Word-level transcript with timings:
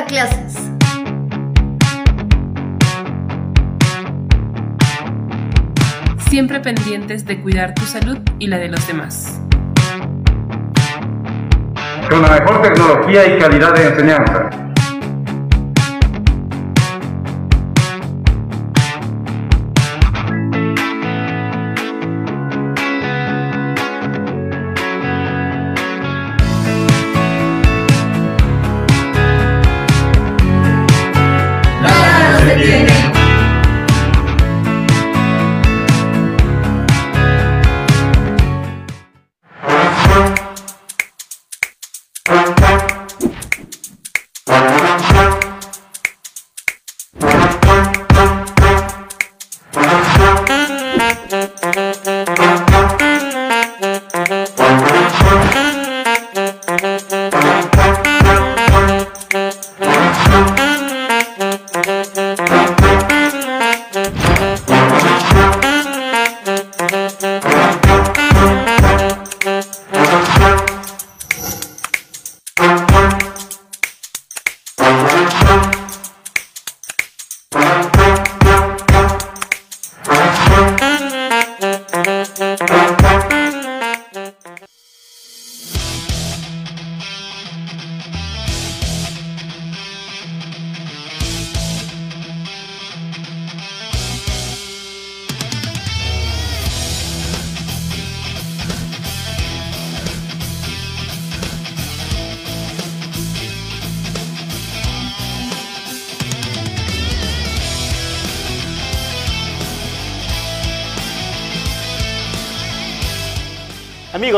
clases. 0.00 0.54
Siempre 6.28 6.60
pendientes 6.60 7.26
de 7.26 7.42
cuidar 7.42 7.74
tu 7.74 7.82
salud 7.82 8.18
y 8.38 8.46
la 8.46 8.58
de 8.58 8.68
los 8.68 8.86
demás. 8.86 9.38
Con 12.08 12.22
la 12.22 12.40
mejor 12.40 12.62
tecnología 12.62 13.36
y 13.36 13.38
calidad 13.38 13.74
de 13.74 13.88
enseñanza. 13.88 14.71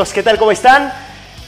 ¿Qué 0.03 0.23
tal? 0.23 0.37
¿Cómo 0.37 0.51
están? 0.51 0.91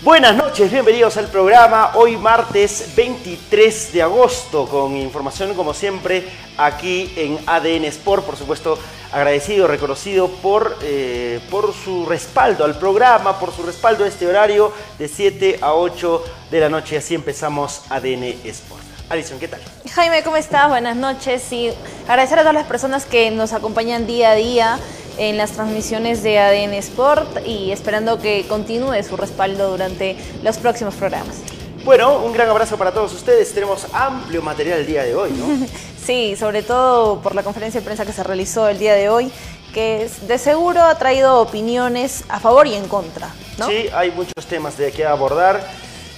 Buenas 0.03 0.33
noches, 0.33 0.71
bienvenidos 0.71 1.17
al 1.17 1.27
programa. 1.27 1.91
Hoy 1.95 2.15
martes 2.15 2.93
23 2.95 3.91
de 3.91 4.01
agosto 4.01 4.69
con 4.69 4.95
información 4.95 5.53
como 5.53 5.73
siempre 5.73 6.23
aquí 6.55 7.11
en 7.17 7.39
ADN 7.45 7.83
Sport. 7.85 8.23
Por 8.25 8.37
supuesto, 8.37 8.79
agradecido, 9.11 9.67
reconocido 9.67 10.29
por, 10.29 10.77
eh, 10.81 11.41
por 11.51 11.73
su 11.73 12.05
respaldo 12.05 12.63
al 12.63 12.79
programa, 12.79 13.37
por 13.37 13.53
su 13.53 13.63
respaldo 13.63 14.05
a 14.05 14.07
este 14.07 14.25
horario 14.25 14.71
de 14.97 15.09
7 15.09 15.59
a 15.61 15.73
8 15.73 16.23
de 16.49 16.59
la 16.61 16.69
noche. 16.69 16.97
Así 16.97 17.15
empezamos 17.15 17.81
ADN 17.89 18.23
Sport. 18.45 18.83
Alison, 19.09 19.39
¿qué 19.39 19.49
tal? 19.49 19.59
Jaime, 19.93 20.23
¿cómo 20.23 20.37
estás? 20.37 20.69
Buenas 20.69 20.95
noches. 20.95 21.51
Y 21.51 21.73
agradecer 22.07 22.39
a 22.39 22.43
todas 22.43 22.55
las 22.55 22.67
personas 22.67 23.05
que 23.05 23.29
nos 23.29 23.51
acompañan 23.51 24.07
día 24.07 24.31
a 24.31 24.35
día 24.35 24.79
en 25.17 25.37
las 25.37 25.51
transmisiones 25.51 26.23
de 26.23 26.39
ADN 26.39 26.73
Sport 26.75 27.45
y 27.45 27.71
esperando 27.71 28.19
que 28.19 28.45
continúe 28.47 29.03
su 29.03 29.17
respaldo 29.17 29.71
durante 29.71 30.15
los 30.43 30.57
próximos 30.57 30.95
programas. 30.95 31.37
Bueno, 31.83 32.17
un 32.19 32.33
gran 32.33 32.49
abrazo 32.49 32.77
para 32.77 32.91
todos 32.91 33.13
ustedes. 33.13 33.53
Tenemos 33.53 33.87
amplio 33.93 34.41
material 34.41 34.79
el 34.79 34.85
día 34.85 35.03
de 35.03 35.15
hoy, 35.15 35.31
¿no? 35.31 35.67
Sí, 36.07 36.37
sobre 36.37 36.63
todo 36.63 37.21
por 37.21 37.35
la 37.35 37.43
conferencia 37.43 37.81
de 37.81 37.85
prensa 37.85 38.05
que 38.05 38.13
se 38.13 38.23
realizó 38.23 38.69
el 38.69 38.79
día 38.79 38.93
de 38.93 39.09
hoy, 39.09 39.29
que 39.73 40.09
de 40.25 40.37
seguro 40.37 40.81
ha 40.81 40.97
traído 40.97 41.41
opiniones 41.41 42.23
a 42.29 42.39
favor 42.39 42.65
y 42.65 42.75
en 42.75 42.87
contra, 42.87 43.29
¿no? 43.57 43.67
Sí, 43.67 43.89
hay 43.93 44.11
muchos 44.11 44.45
temas 44.45 44.77
de 44.77 44.93
que 44.93 45.05
abordar. 45.05 45.61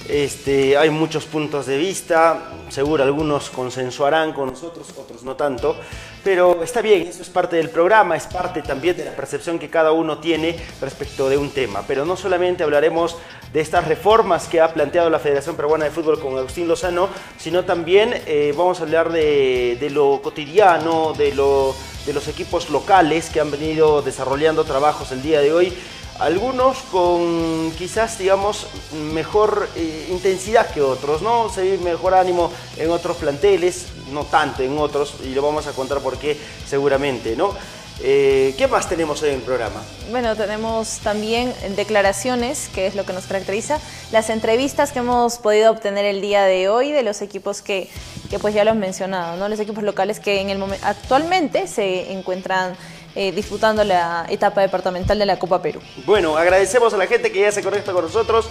Este, 0.08 0.76
hay 0.76 0.90
muchos 0.90 1.24
puntos 1.24 1.66
de 1.66 1.76
vista, 1.76 2.50
seguro 2.68 3.04
algunos 3.04 3.50
consensuarán 3.50 4.32
con 4.32 4.50
nosotros, 4.50 4.88
otros 4.96 5.22
no 5.22 5.36
tanto, 5.36 5.76
pero 6.22 6.62
está 6.62 6.82
bien, 6.82 7.06
eso 7.06 7.22
es 7.22 7.30
parte 7.30 7.56
del 7.56 7.70
programa, 7.70 8.16
es 8.16 8.26
parte 8.26 8.62
también 8.62 8.96
de 8.96 9.04
la 9.04 9.12
percepción 9.12 9.58
que 9.58 9.70
cada 9.70 9.92
uno 9.92 10.18
tiene 10.18 10.56
respecto 10.80 11.28
de 11.28 11.38
un 11.38 11.50
tema, 11.50 11.84
pero 11.86 12.04
no 12.04 12.16
solamente 12.16 12.62
hablaremos 12.62 13.16
de 13.52 13.60
estas 13.60 13.88
reformas 13.88 14.46
que 14.46 14.60
ha 14.60 14.72
planteado 14.72 15.10
la 15.10 15.18
Federación 15.18 15.56
Peruana 15.56 15.86
de 15.86 15.90
Fútbol 15.90 16.20
con 16.20 16.36
Agustín 16.36 16.68
Lozano, 16.68 17.08
sino 17.38 17.64
también 17.64 18.14
eh, 18.26 18.54
vamos 18.56 18.80
a 18.80 18.84
hablar 18.84 19.10
de, 19.10 19.88
lo 19.90 20.20
cotidiano, 20.22 21.12
de 21.14 21.34
los 21.34 22.28
equipos 22.28 22.70
locales 22.70 23.30
que 23.30 23.40
han 23.40 23.50
venido 23.50 24.02
desarrollando 24.02 24.64
trabajos 24.64 25.12
el 25.12 25.22
día 25.22 25.40
de 25.40 25.52
hoy 25.52 25.72
algunos 26.20 26.78
con 26.92 27.72
quizás, 27.78 28.18
digamos, 28.18 28.66
mejor 29.12 29.68
eh, 29.74 30.08
intensidad 30.10 30.70
que 30.70 30.82
otros, 30.82 31.22
¿no? 31.22 31.48
Se 31.48 31.62
ve 31.62 31.78
mejor 31.78 32.14
ánimo 32.14 32.52
en 32.76 32.90
otros 32.90 33.16
planteles, 33.16 33.86
no 34.12 34.24
tanto 34.24 34.62
en 34.62 34.78
otros, 34.78 35.14
y 35.24 35.34
lo 35.34 35.42
vamos 35.42 35.66
a 35.66 35.72
contar 35.72 36.00
por 36.00 36.18
qué 36.18 36.36
seguramente, 36.66 37.36
¿no? 37.36 37.54
Eh, 38.02 38.54
¿Qué 38.56 38.66
más 38.66 38.88
tenemos 38.88 39.22
hoy 39.22 39.30
en 39.30 39.34
el 39.36 39.40
programa? 39.42 39.82
Bueno, 40.10 40.34
tenemos 40.34 41.00
también 41.00 41.52
declaraciones, 41.76 42.70
que 42.74 42.86
es 42.86 42.94
lo 42.94 43.04
que 43.04 43.12
nos 43.12 43.26
caracteriza, 43.26 43.78
las 44.10 44.30
entrevistas 44.30 44.92
que 44.92 45.00
hemos 45.00 45.38
podido 45.38 45.70
obtener 45.70 46.06
el 46.06 46.22
día 46.22 46.44
de 46.44 46.68
hoy 46.68 46.92
de 46.92 47.02
los 47.02 47.20
equipos 47.20 47.60
que, 47.60 47.90
que 48.30 48.38
pues 48.38 48.54
ya 48.54 48.64
lo 48.64 48.70
han 48.70 48.78
mencionado, 48.78 49.36
¿no? 49.36 49.48
Los 49.50 49.60
equipos 49.60 49.84
locales 49.84 50.18
que 50.18 50.40
en 50.40 50.48
el 50.48 50.58
momento 50.58 50.86
actualmente 50.86 51.66
se 51.66 52.12
encuentran 52.12 52.74
eh, 53.14 53.32
disputando 53.32 53.82
la 53.84 54.26
etapa 54.28 54.60
departamental 54.60 55.18
de 55.18 55.26
la 55.26 55.38
Copa 55.38 55.60
Perú. 55.60 55.80
Bueno, 56.06 56.36
agradecemos 56.36 56.94
a 56.94 56.96
la 56.96 57.06
gente 57.06 57.32
que 57.32 57.40
ya 57.40 57.52
se 57.52 57.62
conecta 57.62 57.92
con 57.92 58.04
nosotros. 58.04 58.48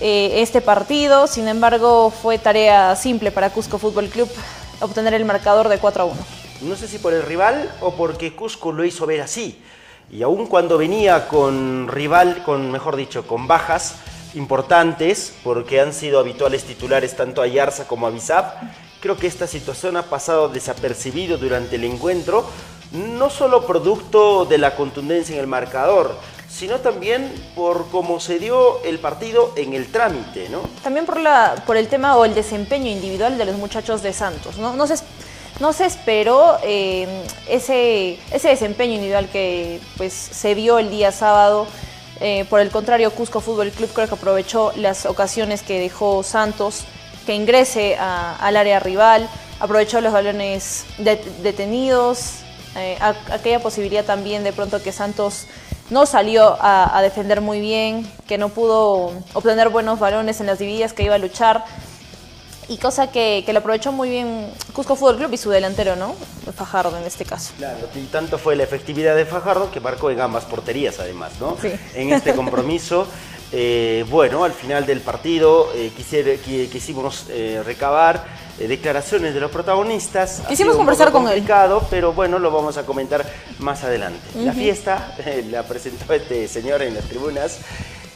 eh, 0.00 0.40
este 0.42 0.60
partido. 0.60 1.26
Sin 1.26 1.46
embargo, 1.46 2.10
fue 2.10 2.38
tarea 2.38 2.96
simple 2.96 3.30
para 3.30 3.50
Cusco 3.50 3.78
Fútbol 3.78 4.08
Club 4.08 4.28
obtener 4.80 5.14
el 5.14 5.24
marcador 5.24 5.68
de 5.68 5.78
4 5.78 6.02
a 6.02 6.06
1. 6.06 6.41
No 6.62 6.76
sé 6.76 6.86
si 6.86 6.98
por 6.98 7.12
el 7.12 7.22
rival 7.22 7.74
o 7.80 7.94
porque 7.94 8.34
Cusco 8.34 8.70
lo 8.72 8.84
hizo 8.84 9.04
ver 9.04 9.20
así. 9.20 9.60
Y 10.10 10.22
aún 10.22 10.46
cuando 10.46 10.78
venía 10.78 11.26
con 11.26 11.88
rival, 11.88 12.42
con 12.44 12.70
mejor 12.70 12.96
dicho, 12.96 13.26
con 13.26 13.48
bajas 13.48 13.96
importantes, 14.34 15.34
porque 15.42 15.80
han 15.80 15.92
sido 15.92 16.20
habituales 16.20 16.64
titulares 16.64 17.16
tanto 17.16 17.42
a 17.42 17.46
Yarza 17.46 17.88
como 17.88 18.06
a 18.06 18.10
Bizap, 18.10 18.62
creo 19.00 19.16
que 19.16 19.26
esta 19.26 19.46
situación 19.46 19.96
ha 19.96 20.04
pasado 20.04 20.48
desapercibido 20.48 21.36
durante 21.36 21.76
el 21.76 21.84
encuentro, 21.84 22.44
no 22.92 23.30
solo 23.30 23.66
producto 23.66 24.44
de 24.44 24.58
la 24.58 24.76
contundencia 24.76 25.34
en 25.34 25.40
el 25.40 25.46
marcador, 25.46 26.14
sino 26.52 26.80
también 26.80 27.32
por 27.56 27.88
cómo 27.90 28.20
se 28.20 28.38
dio 28.38 28.82
el 28.84 28.98
partido 28.98 29.52
en 29.56 29.72
el 29.72 29.90
trámite, 29.90 30.50
¿no? 30.50 30.60
También 30.82 31.06
por, 31.06 31.18
la, 31.18 31.62
por 31.66 31.78
el 31.78 31.88
tema 31.88 32.16
o 32.16 32.26
el 32.26 32.34
desempeño 32.34 32.90
individual 32.90 33.38
de 33.38 33.46
los 33.46 33.56
muchachos 33.56 34.02
de 34.02 34.12
Santos, 34.12 34.58
¿no? 34.58 34.76
No 34.76 34.86
no 35.62 35.72
se 35.72 35.86
esperó 35.86 36.58
eh, 36.64 37.06
ese, 37.48 38.18
ese 38.32 38.48
desempeño 38.48 38.94
individual 38.94 39.28
que 39.28 39.80
pues, 39.96 40.12
se 40.12 40.56
vio 40.56 40.80
el 40.80 40.90
día 40.90 41.12
sábado. 41.12 41.68
Eh, 42.20 42.44
por 42.50 42.58
el 42.58 42.70
contrario, 42.70 43.12
Cusco 43.12 43.40
Fútbol 43.40 43.70
Club 43.70 43.88
creo 43.94 44.08
que 44.08 44.14
aprovechó 44.14 44.72
las 44.74 45.06
ocasiones 45.06 45.62
que 45.62 45.78
dejó 45.78 46.24
Santos, 46.24 46.84
que 47.26 47.36
ingrese 47.36 47.96
al 47.96 48.56
área 48.56 48.80
rival, 48.80 49.28
aprovechó 49.60 50.00
los 50.00 50.12
balones 50.12 50.84
detenidos, 50.98 52.40
eh, 52.74 52.98
aquella 53.30 53.60
posibilidad 53.60 54.04
también 54.04 54.42
de 54.42 54.52
pronto 54.52 54.82
que 54.82 54.90
Santos 54.90 55.46
no 55.90 56.06
salió 56.06 56.56
a, 56.60 57.00
defender 57.02 57.40
muy 57.40 57.60
bien, 57.60 58.10
que 58.26 58.36
no 58.36 58.48
pudo 58.48 59.12
obtener 59.32 59.68
buenos 59.68 60.00
balones 60.00 60.40
en 60.40 60.46
las 60.46 60.58
divididas 60.58 60.92
que 60.92 61.04
iba 61.04 61.14
a 61.14 61.18
luchar. 61.18 61.64
Y 62.72 62.78
cosa 62.78 63.10
que, 63.10 63.42
que 63.44 63.52
lo 63.52 63.58
aprovechó 63.58 63.92
muy 63.92 64.08
bien 64.08 64.50
Cusco 64.72 64.96
Fútbol 64.96 65.18
Club 65.18 65.34
y 65.34 65.36
su 65.36 65.50
delantero, 65.50 65.94
¿no? 65.94 66.14
Fajardo 66.56 66.96
en 66.96 67.04
este 67.04 67.26
caso. 67.26 67.52
Claro, 67.58 67.86
y 67.94 68.04
tanto 68.06 68.38
fue 68.38 68.56
la 68.56 68.62
efectividad 68.62 69.14
de 69.14 69.26
Fajardo 69.26 69.70
que 69.70 69.78
marcó 69.78 70.10
en 70.10 70.18
ambas 70.20 70.46
porterías 70.46 70.98
además, 70.98 71.32
¿no? 71.38 71.58
Sí. 71.60 71.70
En 71.94 72.14
este 72.14 72.34
compromiso. 72.36 73.06
Eh, 73.54 74.06
bueno, 74.08 74.44
al 74.44 74.54
final 74.54 74.86
del 74.86 75.02
partido 75.02 75.70
eh, 75.74 75.92
quisimos 75.94 77.26
eh, 77.28 77.62
recabar 77.62 78.24
declaraciones 78.58 79.34
de 79.34 79.40
los 79.40 79.50
protagonistas. 79.50 80.40
Quisimos 80.48 80.74
conversar 80.74 81.12
con 81.12 81.28
él. 81.28 81.44
Pero 81.90 82.14
bueno, 82.14 82.38
lo 82.38 82.50
vamos 82.50 82.78
a 82.78 82.86
comentar 82.86 83.26
más 83.58 83.84
adelante. 83.84 84.20
La 84.36 84.54
fiesta 84.54 85.14
la 85.50 85.64
presentó 85.64 86.14
este 86.14 86.48
señor 86.48 86.80
en 86.80 86.94
las 86.94 87.04
tribunas 87.04 87.58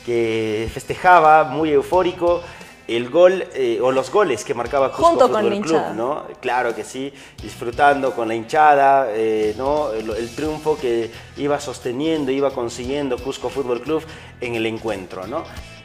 que 0.07 0.71
festejaba 0.73 1.45
muy 1.45 1.73
eufórico 1.73 2.43
el 2.89 3.11
gol 3.11 3.45
o 3.83 3.93
los 3.93 4.11
goles 4.11 4.45
que 4.45 4.55
marcaba 4.55 4.91
Cusco 4.91 5.09
Junto 5.09 5.27
Fútbol 5.29 5.43
con 5.43 5.51
la 5.51 5.67
Club, 5.67 5.83
¿no? 5.97 6.25
Claro 6.41 6.75
que 6.75 6.85
sí, 6.85 7.13
disfrutando 7.43 8.13
con 8.13 8.29
la 8.29 8.35
hinchada, 8.35 9.09
¿no? 9.57 9.93
El, 9.93 10.29
triunfo 10.35 10.79
que 10.79 11.11
iba 11.37 11.59
sosteniendo, 11.61 12.31
iba 12.31 12.51
consiguiendo 12.51 13.19
Cusco 13.19 13.49
Fútbol 13.49 13.81
Club 13.81 14.03
en 14.41 14.55
el 14.55 14.67
encuentro, 14.67 15.27
¿no? 15.27 15.45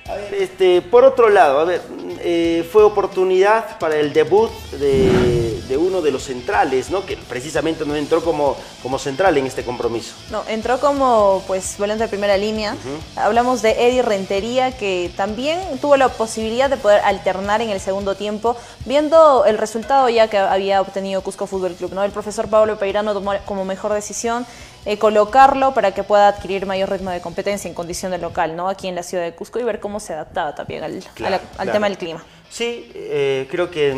A 0.10 0.16
ver, 0.16 0.34
este, 0.34 0.82
por 0.82 1.04
otro 1.04 1.30
lado, 1.30 1.60
a 1.60 1.66
ver, 1.66 1.82
eh, 2.22 2.68
fue 2.72 2.84
oportunidad 2.84 3.78
para 3.80 3.96
el 3.98 4.14
debut 4.14 4.52
de, 4.72 5.78
uno 5.78 6.02
de 6.02 6.12
los 6.12 6.24
centrales, 6.24 6.90
¿no? 6.90 7.06
Que 7.06 7.16
precisamente 7.16 7.86
no 7.86 7.96
entró 7.96 8.22
como, 8.24 8.58
como 8.84 9.00
central 9.00 9.38
en 9.38 9.46
este 9.46 9.64
compromiso. 9.64 10.14
No, 10.30 10.44
entró 10.50 10.80
como 10.82 11.44
pues 11.48 11.78
volante 11.78 12.04
de 12.04 12.10
primera 12.10 12.36
línea. 12.36 12.76
Hablamos 13.16 13.62
de 13.62 13.72
Eddie 13.72 14.02
Rentería, 14.02 14.78
que 14.78 15.12
también 15.16 15.60
tuvo 15.80 15.96
la 15.96 16.10
posibilidad 16.10 16.70
de 16.70 16.76
poder 16.76 17.00
alternar 17.06 17.62
en 17.62 17.70
el 17.70 17.80
segundo 17.80 18.16
tiempo, 18.16 18.58
viendo 18.86 19.46
el 19.46 19.58
resultado 19.58 20.10
ya 20.10 20.28
que 20.28 20.38
había 20.38 20.82
obtenido 20.82 21.22
Cusco 21.22 21.48
Fútbol 21.48 21.74
Club, 21.74 21.94
¿no? 21.94 22.04
El 22.04 22.12
profesor 22.12 22.50
Pablo 22.50 22.78
Peirano 22.78 23.14
tomó 23.14 23.34
como 23.46 23.64
mejor 23.64 23.94
decisión 23.94 24.46
eh, 24.86 24.98
colocarlo 24.98 25.74
para 25.74 25.94
que 25.94 26.04
pueda 26.04 26.28
adquirir 26.28 26.66
mayor 26.66 26.90
ritmo 26.90 27.12
de 27.12 27.22
competencia 27.22 27.68
en 27.68 27.76
condición 27.76 28.12
de 28.12 28.18
local, 28.18 28.56
¿no? 28.56 28.68
Aquí 28.68 28.88
en 28.88 28.96
la 28.96 29.04
ciudad 29.04 29.24
de 29.24 29.34
Cusco 29.34 29.60
y 29.60 29.64
ver 29.64 29.80
cómo 29.80 30.00
se 30.00 30.14
adaptaba 30.14 30.56
también 30.56 30.84
al, 30.84 31.72
tema 31.72 31.88
del 31.88 31.98
clima. 31.98 32.24
Sí, 32.50 32.92
eh, 32.96 33.48
creo 33.50 33.70
que 33.70 33.96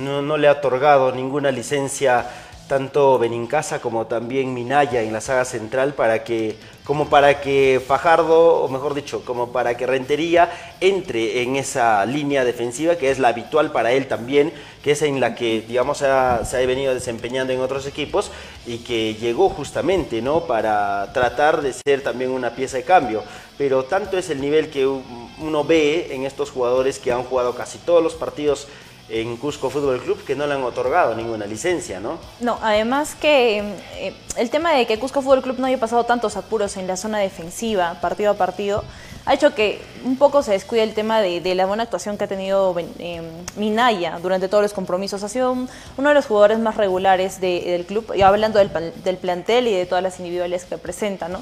no, 0.00 0.36
le 0.36 0.48
ha 0.48 0.52
otorgado 0.52 1.12
ninguna 1.12 1.50
licencia 1.50 2.26
tanto 2.68 3.18
Benincasa 3.18 3.80
como 3.80 4.06
también 4.06 4.54
Minaya 4.54 5.02
en 5.02 5.12
la 5.12 5.20
saga 5.20 5.44
central 5.44 5.94
para 5.94 6.24
que 6.24 6.56
como 6.84 7.08
para 7.08 7.40
que 7.40 7.82
Fajardo, 7.86 8.62
o 8.62 8.68
mejor 8.68 8.94
dicho, 8.94 9.24
como 9.24 9.52
para 9.52 9.76
que 9.76 9.86
Rentería 9.86 10.50
entre 10.80 11.42
en 11.42 11.56
esa 11.56 12.04
línea 12.04 12.44
defensiva 12.44 12.96
que 12.96 13.10
es 13.10 13.18
la 13.18 13.28
habitual 13.28 13.72
para 13.72 13.92
él 13.92 14.06
también, 14.06 14.52
que 14.82 14.92
es 14.92 15.00
en 15.00 15.18
la 15.18 15.34
que, 15.34 15.62
digamos, 15.62 15.98
se 15.98 16.06
ha, 16.06 16.66
venido 16.66 16.92
desempeñando 16.92 17.54
en 17.54 17.60
otros 17.60 17.86
equipos 17.86 18.30
y 18.66 18.78
que 18.78 19.14
llegó 19.14 19.48
justamente, 19.50 20.22
¿no? 20.22 20.46
Para 20.46 21.12
tratar 21.12 21.60
de 21.62 21.72
ser 21.72 22.02
también 22.02 22.30
una 22.30 22.54
pieza 22.54 22.76
de 22.76 22.84
cambio. 22.84 23.22
Pero 23.58 23.84
tanto 23.84 24.18
es 24.18 24.30
el 24.30 24.40
nivel 24.40 24.70
que 24.70 24.86
uno 24.86 25.64
ve 25.64 26.08
en 26.14 26.24
estos 26.24 26.50
jugadores 26.50 26.98
que 26.98 27.12
han 27.12 27.24
jugado 27.24 27.54
casi 27.54 27.78
todos 27.78 28.02
los 28.02 28.14
partidos 28.14 28.68
en 29.08 29.36
Cusco 29.36 29.70
Fútbol 29.70 30.00
Club 30.00 30.24
que 30.24 30.34
no 30.34 30.46
le 30.46 30.54
han 30.54 30.62
otorgado 30.62 31.14
ninguna 31.14 31.46
licencia, 31.46 32.00
¿no? 32.00 32.18
No, 32.40 32.58
además 32.62 33.14
que 33.14 33.58
eh, 33.96 34.14
el 34.36 34.50
tema 34.50 34.72
de 34.72 34.86
que 34.86 34.98
Cusco 34.98 35.20
Fútbol 35.20 35.42
Club 35.42 35.58
no 35.58 35.66
haya 35.66 35.78
pasado 35.78 36.04
tantos 36.04 36.36
apuros 36.36 36.76
en 36.76 36.86
la 36.86 36.96
zona 36.96 37.18
defensiva, 37.18 37.98
partido 38.00 38.30
a 38.30 38.34
partido, 38.34 38.82
ha 39.26 39.34
hecho 39.34 39.54
que 39.54 39.80
un 40.04 40.16
poco 40.16 40.42
se 40.42 40.52
descuide 40.52 40.82
el 40.82 40.92
tema 40.92 41.20
de, 41.20 41.54
la 41.54 41.64
buena 41.64 41.84
actuación 41.84 42.18
que 42.18 42.24
ha 42.24 42.28
tenido 42.28 42.74
eh, 42.98 43.22
Minaya 43.56 44.18
durante 44.20 44.48
todos 44.48 44.62
los 44.62 44.74
compromisos. 44.74 45.22
Ha 45.22 45.28
sido 45.30 45.52
uno 45.52 46.08
de 46.08 46.14
los 46.14 46.26
jugadores 46.26 46.58
más 46.58 46.76
regulares 46.76 47.40
del 47.40 47.86
club, 47.86 48.12
y 48.14 48.20
hablando 48.20 48.58
del, 48.58 48.70
del 49.02 49.16
plantel 49.16 49.66
y 49.68 49.72
de 49.72 49.86
todas 49.86 50.02
las 50.02 50.18
individuales 50.18 50.64
que 50.64 50.76
presenta, 50.76 51.28
¿no? 51.28 51.40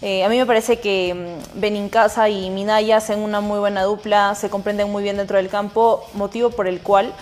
Eh, 0.00 0.22
a 0.22 0.28
mí 0.28 0.38
me 0.38 0.46
parece 0.46 0.78
que 0.78 1.12
mm, 1.14 1.60
Benincasa 1.60 2.28
y 2.28 2.50
Minaya 2.50 2.98
hacen 2.98 3.18
una 3.18 3.40
muy 3.40 3.58
buena 3.58 3.82
dupla, 3.82 4.34
se 4.36 4.48
comprenden 4.48 4.90
muy 4.90 5.02
bien 5.02 5.16
dentro 5.16 5.38
del 5.38 5.48
campo, 5.48 6.06
motivo 6.14 6.50
por 6.50 6.68
el 6.68 6.80
cual 6.80 7.12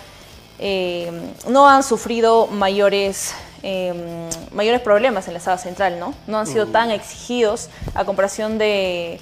eh, 0.59 1.11
no 1.49 1.67
han 1.67 1.81
sufrido 1.81 2.45
mayores, 2.47 3.33
eh, 3.63 4.29
mayores 4.51 4.81
problemas 4.81 5.27
en 5.27 5.33
la 5.33 5.39
sala 5.39 5.57
central, 5.57 5.99
¿no? 5.99 6.13
No 6.27 6.37
han 6.37 6.45
sido 6.45 6.67
tan 6.67 6.91
exigidos 6.91 7.69
a 7.95 8.05
comparación 8.05 8.57
de 8.57 9.19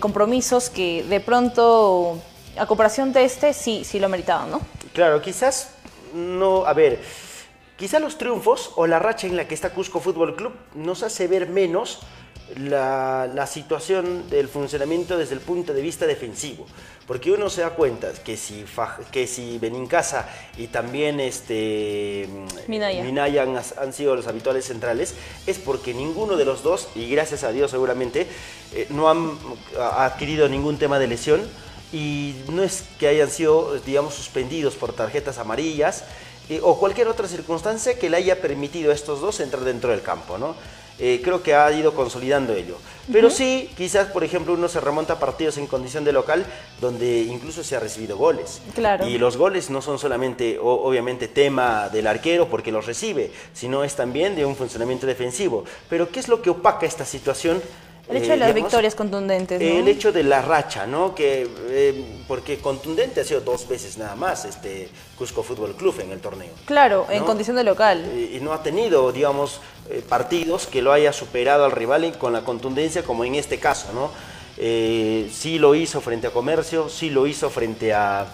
compromisos 0.00 0.68
que 0.70 1.02
de 1.02 1.20
pronto, 1.20 2.18
a 2.58 2.66
comparación 2.66 3.12
de 3.12 3.24
este, 3.24 3.52
sí, 3.52 3.84
sí 3.84 3.98
lo 3.98 4.08
meritaban, 4.08 4.50
¿no? 4.50 4.60
Claro, 4.92 5.20
quizás 5.20 5.70
no, 6.14 6.64
a 6.64 6.72
ver, 6.72 7.00
quizás 7.76 8.00
los 8.00 8.16
triunfos 8.16 8.72
o 8.76 8.86
la 8.86 8.98
racha 8.98 9.26
en 9.26 9.36
la 9.36 9.48
que 9.48 9.54
está 9.54 9.70
Cusco 9.70 10.00
Fútbol 10.00 10.36
Club 10.36 10.54
nos 10.74 11.02
hace 11.02 11.26
ver 11.26 11.48
menos 11.48 12.00
la, 12.56 13.46
situación 13.46 14.28
del 14.30 14.48
funcionamiento 14.48 15.16
desde 15.18 15.34
el 15.34 15.40
punto 15.40 15.72
de 15.72 15.82
vista 15.82 16.06
defensivo. 16.06 16.66
Porque 17.06 17.30
uno 17.30 17.50
se 17.50 17.60
da 17.60 17.70
cuenta 17.70 18.12
que 18.12 18.36
si, 18.36 18.64
que 19.12 19.26
si 19.26 19.58
Benincasa 19.58 20.26
y 20.56 20.68
también 20.68 21.20
este, 21.20 22.26
Minaya, 22.66 23.42
han, 23.42 23.92
sido 23.92 24.16
los 24.16 24.26
habituales 24.26 24.64
centrales, 24.64 25.14
es 25.46 25.58
porque 25.58 25.92
ninguno 25.92 26.36
de 26.36 26.46
los 26.46 26.62
dos, 26.62 26.88
y 26.94 27.10
gracias 27.10 27.44
a 27.44 27.52
Dios 27.52 27.70
seguramente, 27.70 28.26
eh, 28.72 28.86
no 28.88 29.10
han 29.10 29.32
adquirido 29.78 30.48
ningún 30.48 30.78
tema 30.78 30.98
de 30.98 31.08
lesión 31.08 31.42
y 31.92 32.34
no 32.50 32.62
es 32.62 32.84
que 32.98 33.08
hayan 33.08 33.30
sido, 33.30 33.78
digamos, 33.84 34.14
suspendidos 34.14 34.74
por 34.74 34.94
tarjetas 34.94 35.38
amarillas 35.38 36.04
eh, 36.48 36.60
o 36.62 36.78
cualquier 36.78 37.08
otra 37.08 37.28
circunstancia 37.28 37.98
que 37.98 38.10
le 38.10 38.16
haya 38.16 38.40
permitido 38.40 38.90
a 38.90 38.94
estos 38.94 39.20
dos 39.20 39.40
entrar 39.40 39.64
dentro 39.64 39.90
del 39.90 40.02
campo, 40.02 40.38
¿no? 40.38 40.56
Eh, 40.98 41.20
creo 41.24 41.42
que 41.42 41.54
ha 41.54 41.70
ido 41.72 41.94
consolidando 41.94 42.54
ello. 42.54 42.76
Pero 43.12 43.28
sí, 43.28 43.70
quizás, 43.76 44.08
por 44.08 44.24
ejemplo, 44.24 44.54
uno 44.54 44.68
se 44.68 44.80
remonta 44.80 45.14
a 45.14 45.18
partidos 45.18 45.58
en 45.58 45.66
condición 45.66 46.04
de 46.04 46.12
local 46.12 46.46
donde 46.80 47.22
incluso 47.22 47.62
se 47.62 47.76
ha 47.76 47.80
recibido 47.80 48.16
goles. 48.16 48.62
Claro. 48.74 49.06
Y 49.06 49.18
los 49.18 49.36
goles 49.36 49.68
no 49.68 49.82
son 49.82 49.98
solamente, 49.98 50.58
obviamente, 50.58 51.28
tema 51.28 51.88
del 51.90 52.06
arquero 52.06 52.48
porque 52.48 52.72
los 52.72 52.86
recibe, 52.86 53.30
sino 53.52 53.84
es 53.84 53.94
también 53.94 54.36
de 54.36 54.46
un 54.46 54.56
funcionamiento 54.56 55.06
defensivo. 55.06 55.64
Pero 55.90 56.10
¿qué 56.10 56.20
es 56.20 56.28
lo 56.28 56.40
que 56.40 56.50
opaca 56.50 56.86
esta 56.86 57.04
situación? 57.04 57.60
El 58.08 58.18
hecho 58.18 58.32
de 58.32 58.36
las 58.36 58.48
digamos, 58.48 58.70
victorias 58.70 58.94
contundentes, 58.94 59.60
¿no? 59.60 59.66
El 59.66 59.88
hecho 59.88 60.12
de 60.12 60.22
la 60.22 60.42
racha, 60.42 60.86
¿no? 60.86 61.14
Que, 61.14 61.48
eh, 61.68 62.04
porque 62.28 62.58
contundente 62.58 63.22
ha 63.22 63.24
sido 63.24 63.40
dos 63.40 63.66
veces 63.66 63.96
nada 63.96 64.14
más 64.14 64.44
este 64.44 64.88
Cusco 65.16 65.42
Fútbol 65.42 65.74
Club 65.74 66.00
en 66.00 66.10
el 66.12 66.20
torneo. 66.20 66.50
Claro, 66.66 67.06
en 67.08 67.20
¿no? 67.20 67.26
condición 67.26 67.56
de 67.56 67.64
local. 67.64 68.04
Eh, 68.12 68.36
y 68.36 68.40
no 68.40 68.52
ha 68.52 68.62
tenido, 68.62 69.10
digamos, 69.10 69.60
eh, 69.88 70.02
partidos 70.06 70.66
que 70.66 70.82
lo 70.82 70.92
haya 70.92 71.12
superado 71.12 71.64
al 71.64 71.72
rival 71.72 72.04
y 72.04 72.12
con 72.12 72.32
la 72.32 72.42
contundencia 72.42 73.02
como 73.02 73.24
en 73.24 73.36
este 73.36 73.58
caso, 73.58 73.92
¿no? 73.94 74.10
Eh, 74.56 75.30
sí 75.32 75.58
lo 75.58 75.74
hizo 75.74 76.00
frente 76.00 76.26
a 76.26 76.30
Comercio, 76.30 76.88
sí 76.88 77.10
lo 77.10 77.26
hizo 77.26 77.50
frente 77.50 77.92
a, 77.92 78.26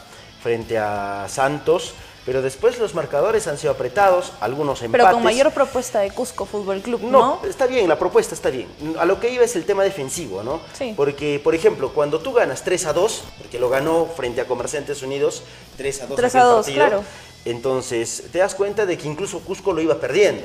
frente 0.42 0.78
a 0.78 1.26
Santos, 1.28 1.94
pero 2.30 2.42
después 2.42 2.78
los 2.78 2.94
marcadores 2.94 3.48
han 3.48 3.58
sido 3.58 3.72
apretados, 3.72 4.34
algunos 4.38 4.80
empates. 4.82 5.04
Pero 5.04 5.14
con 5.16 5.24
mayor 5.24 5.50
propuesta 5.50 5.98
de 5.98 6.12
Cusco 6.12 6.46
Fútbol 6.46 6.80
Club, 6.80 7.02
¿no? 7.02 7.10
No, 7.10 7.40
está 7.44 7.66
bien, 7.66 7.88
la 7.88 7.98
propuesta 7.98 8.36
está 8.36 8.50
bien. 8.50 8.68
A 9.00 9.04
lo 9.04 9.18
que 9.18 9.30
iba 9.30 9.42
es 9.42 9.56
el 9.56 9.64
tema 9.64 9.82
defensivo, 9.82 10.44
¿no? 10.44 10.60
Sí. 10.72 10.94
Porque, 10.96 11.40
por 11.42 11.56
ejemplo, 11.56 11.92
cuando 11.92 12.20
tú 12.20 12.32
ganas 12.32 12.62
3 12.62 12.86
a 12.86 12.92
2, 12.92 13.24
porque 13.36 13.58
lo 13.58 13.68
ganó 13.68 14.06
frente 14.06 14.40
a 14.40 14.46
Comerciantes 14.46 15.02
Unidos 15.02 15.42
3 15.76 16.02
a 16.02 16.06
2, 16.06 16.16
3 16.16 16.30
aquel 16.30 16.40
a 16.40 16.44
2, 16.44 16.54
partido, 16.54 16.86
claro. 16.86 17.04
entonces 17.46 18.22
te 18.30 18.38
das 18.38 18.54
cuenta 18.54 18.86
de 18.86 18.96
que 18.96 19.08
incluso 19.08 19.40
Cusco 19.40 19.72
lo 19.72 19.80
iba 19.80 19.96
perdiendo. 19.96 20.44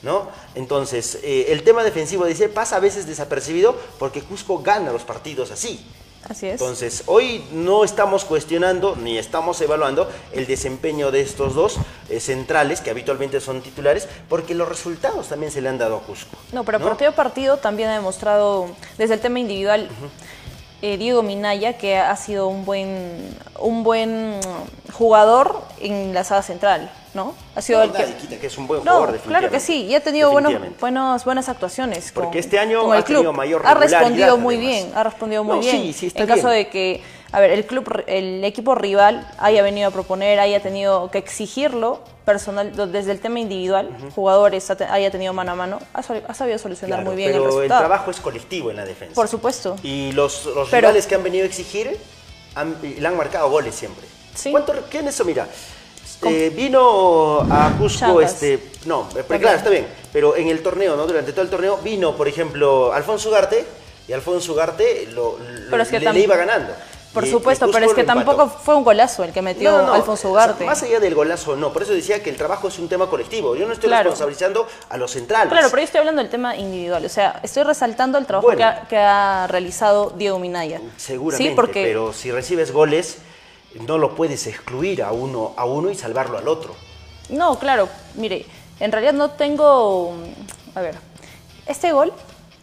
¿No? 0.00 0.28
Entonces, 0.54 1.18
eh, 1.22 1.48
el 1.50 1.64
tema 1.64 1.84
defensivo, 1.84 2.24
dice, 2.24 2.48
pasa 2.48 2.76
a 2.76 2.80
veces 2.80 3.06
desapercibido 3.06 3.76
porque 3.98 4.22
Cusco 4.22 4.62
gana 4.62 4.90
los 4.90 5.02
partidos 5.02 5.50
así. 5.50 5.84
Así 6.28 6.46
es. 6.46 6.60
Entonces, 6.60 7.04
hoy 7.06 7.44
no 7.52 7.84
estamos 7.84 8.24
cuestionando 8.24 8.96
ni 8.96 9.18
estamos 9.18 9.60
evaluando 9.60 10.10
el 10.32 10.46
desempeño 10.46 11.10
de 11.10 11.20
estos 11.20 11.54
dos 11.54 11.76
eh, 12.08 12.20
centrales, 12.20 12.80
que 12.80 12.90
habitualmente 12.90 13.40
son 13.40 13.62
titulares, 13.62 14.08
porque 14.28 14.54
los 14.54 14.68
resultados 14.68 15.28
también 15.28 15.52
se 15.52 15.60
le 15.60 15.68
han 15.68 15.78
dado 15.78 15.96
a 15.96 16.00
Cusco. 16.00 16.36
No, 16.52 16.64
pero 16.64 16.80
partido 16.80 17.10
a 17.10 17.14
partido 17.14 17.56
también 17.58 17.90
ha 17.90 17.94
demostrado, 17.94 18.68
desde 18.98 19.14
el 19.14 19.20
tema 19.20 19.38
individual, 19.38 19.88
eh, 20.82 20.96
Diego 20.98 21.22
Minaya, 21.22 21.78
que 21.78 21.96
ha 21.96 22.14
sido 22.16 22.48
un 22.48 22.64
buen, 22.64 23.34
un 23.58 23.82
buen 23.82 24.38
jugador 24.92 25.62
en 25.80 26.14
la 26.14 26.24
saga 26.24 26.42
central, 26.42 26.90
¿no? 27.14 27.34
Ha 27.54 27.62
sido 27.62 27.78
No, 27.78 27.84
el 27.84 27.92
que... 27.92 28.14
quita 28.14 28.36
que 28.38 28.46
es 28.46 28.58
un 28.58 28.66
buen 28.66 28.84
No, 28.84 28.92
jugador, 28.96 29.18
claro 29.20 29.50
que 29.50 29.60
sí, 29.60 29.84
y 29.86 29.94
ha 29.94 30.00
tenido 30.02 30.30
buenos, 30.30 30.52
buenos, 30.80 31.24
buenas 31.24 31.48
actuaciones. 31.48 32.12
Porque 32.12 32.28
con- 32.30 32.38
este 32.38 32.58
año 32.58 32.82
con 32.82 32.94
el 32.94 33.00
ha 33.00 33.04
tenido 33.04 33.22
club. 33.24 33.34
mayor 33.36 33.62
Ha 33.64 33.74
respondido 33.74 34.36
muy 34.38 34.56
además. 34.56 34.74
bien, 34.74 34.92
ha 34.94 35.02
respondido 35.04 35.44
muy 35.44 35.54
No, 35.56 35.60
bien. 35.60 35.82
sí, 35.82 35.92
sí, 35.92 36.06
está 36.06 36.22
en 36.22 36.28
caso 36.28 36.48
de 36.48 36.68
que, 36.68 37.02
a 37.36 37.40
ver, 37.40 37.50
el 37.50 37.66
club, 37.66 38.02
el 38.06 38.42
equipo 38.44 38.74
rival 38.74 39.28
haya 39.36 39.62
venido 39.62 39.88
a 39.88 39.90
proponer, 39.90 40.40
haya 40.40 40.62
tenido 40.62 41.10
que 41.10 41.18
exigirlo 41.18 42.00
personal, 42.24 42.74
desde 42.90 43.12
el 43.12 43.20
tema 43.20 43.40
individual, 43.40 43.90
jugadores 44.14 44.70
haya 44.70 45.10
tenido 45.10 45.34
mano 45.34 45.52
a 45.52 45.54
mano, 45.54 45.78
ha, 45.92 46.02
sabido 46.02 46.58
solucionar 46.58 47.00
Claro, 47.00 47.10
muy 47.10 47.14
bien 47.14 47.28
el 47.28 47.34
pero 47.34 47.44
el, 47.44 47.50
resultado. 47.50 47.80
trabajo 47.80 48.10
es 48.10 48.20
colectivo 48.20 48.70
en 48.70 48.76
la 48.76 48.86
defensa. 48.86 49.14
Por 49.14 49.28
supuesto. 49.28 49.76
Y 49.82 50.12
los, 50.12 50.46
los 50.46 50.70
Pero- 50.70 50.88
rivales 50.88 51.06
que 51.06 51.14
han 51.14 51.22
venido 51.22 51.44
a 51.44 51.46
exigir 51.46 51.94
han- 52.54 52.74
le 52.80 53.06
han 53.06 53.16
marcado 53.18 53.50
goles 53.50 53.74
siempre. 53.74 54.06
Sí. 54.34 54.50
¿Cuánto, 54.50 54.72
¿Quién 54.90 55.06
es 55.06 55.14
eso? 55.16 55.26
Mira, 55.26 55.46
eh, 56.22 56.50
vino 56.56 57.40
a 57.50 57.70
Cusco, 57.78 57.98
Chancas. 57.98 58.32
este, 58.32 58.70
no, 58.86 59.10
eh, 59.14 59.22
pero 59.28 59.40
claro, 59.40 59.58
está 59.58 59.68
bien, 59.68 59.86
pero 60.10 60.36
en 60.36 60.48
el 60.48 60.62
torneo, 60.62 60.96
¿no? 60.96 61.06
Durante 61.06 61.32
todo 61.32 61.42
el 61.42 61.50
torneo 61.50 61.76
vino, 61.84 62.16
por 62.16 62.28
ejemplo, 62.28 62.94
Alfonso 62.94 63.28
Ugarte, 63.28 63.66
y 64.08 64.14
Alfonso 64.14 64.54
Ugarte 64.54 65.08
lo, 65.12 65.36
lo- 65.38 65.70
Pero 65.70 65.82
es 65.82 65.88
que 65.90 66.00
le, 66.00 66.10
le 66.14 66.20
iba 66.20 66.34
ganando. 66.34 66.72
Por 67.16 67.26
Y- 67.26 67.30
supuesto, 67.30 67.70
pero 67.72 67.86
es 67.86 67.94
que 67.94 68.02
empató. 68.02 68.18
tampoco 68.26 68.46
fue 68.46 68.74
un 68.76 68.84
golazo 68.84 69.24
el 69.24 69.32
que 69.32 69.40
metió 69.40 69.70
No, 69.72 69.78
no, 69.78 69.86
no, 69.86 69.92
Alfonso 69.94 70.28
o 70.28 70.34
sea, 70.34 70.44
Ugarte. 70.48 70.66
más 70.66 70.82
allá 70.82 71.00
del 71.00 71.14
golazo, 71.14 71.56
no. 71.56 71.72
Por 71.72 71.82
eso 71.82 71.92
decía 71.94 72.22
que 72.22 72.28
el 72.28 72.36
trabajo 72.36 72.68
es 72.68 72.78
un 72.78 72.90
tema 72.90 73.08
colectivo. 73.08 73.56
Yo 73.56 73.66
no 73.66 73.72
estoy 73.72 73.88
Claro. 73.88 74.10
responsabilizando 74.10 74.66
a 74.90 74.96
los 74.98 75.12
centrales. 75.12 75.50
Claro, 75.50 75.68
pero 75.70 75.80
yo 75.80 75.84
estoy 75.86 76.00
hablando 76.00 76.20
del 76.20 76.30
tema 76.30 76.54
individual, 76.56 77.02
o 77.02 77.08
sea, 77.08 77.40
estoy 77.42 77.62
resaltando 77.62 78.18
el 78.18 78.26
trabajo 78.26 78.48
Bueno. 78.48 78.58
que, 78.58 78.64
ha, 78.64 78.80
que 78.86 78.98
ha 78.98 79.46
realizado 79.46 80.10
Diego 80.10 80.38
Minaya. 80.38 80.82
Seguramente, 80.98 81.50
Sí, 81.52 81.56
porque 81.56 81.84
pero 81.84 82.12
si 82.12 82.30
recibes 82.30 82.70
goles, 82.70 83.16
no 83.80 83.96
lo 83.96 84.14
puedes 84.14 84.46
excluir 84.46 85.02
a 85.02 85.12
uno, 85.12 85.54
a 85.56 85.64
uno 85.64 85.88
y 85.88 85.94
salvarlo 85.94 86.36
al 86.36 86.48
otro. 86.48 86.74
No, 87.30 87.58
claro, 87.58 87.88
mire, 88.16 88.44
en 88.78 88.92
realidad 88.92 89.14
no 89.14 89.30
tengo. 89.30 90.12
A 90.74 90.82
ver, 90.82 90.96
este 91.66 91.92
gol, 91.92 92.12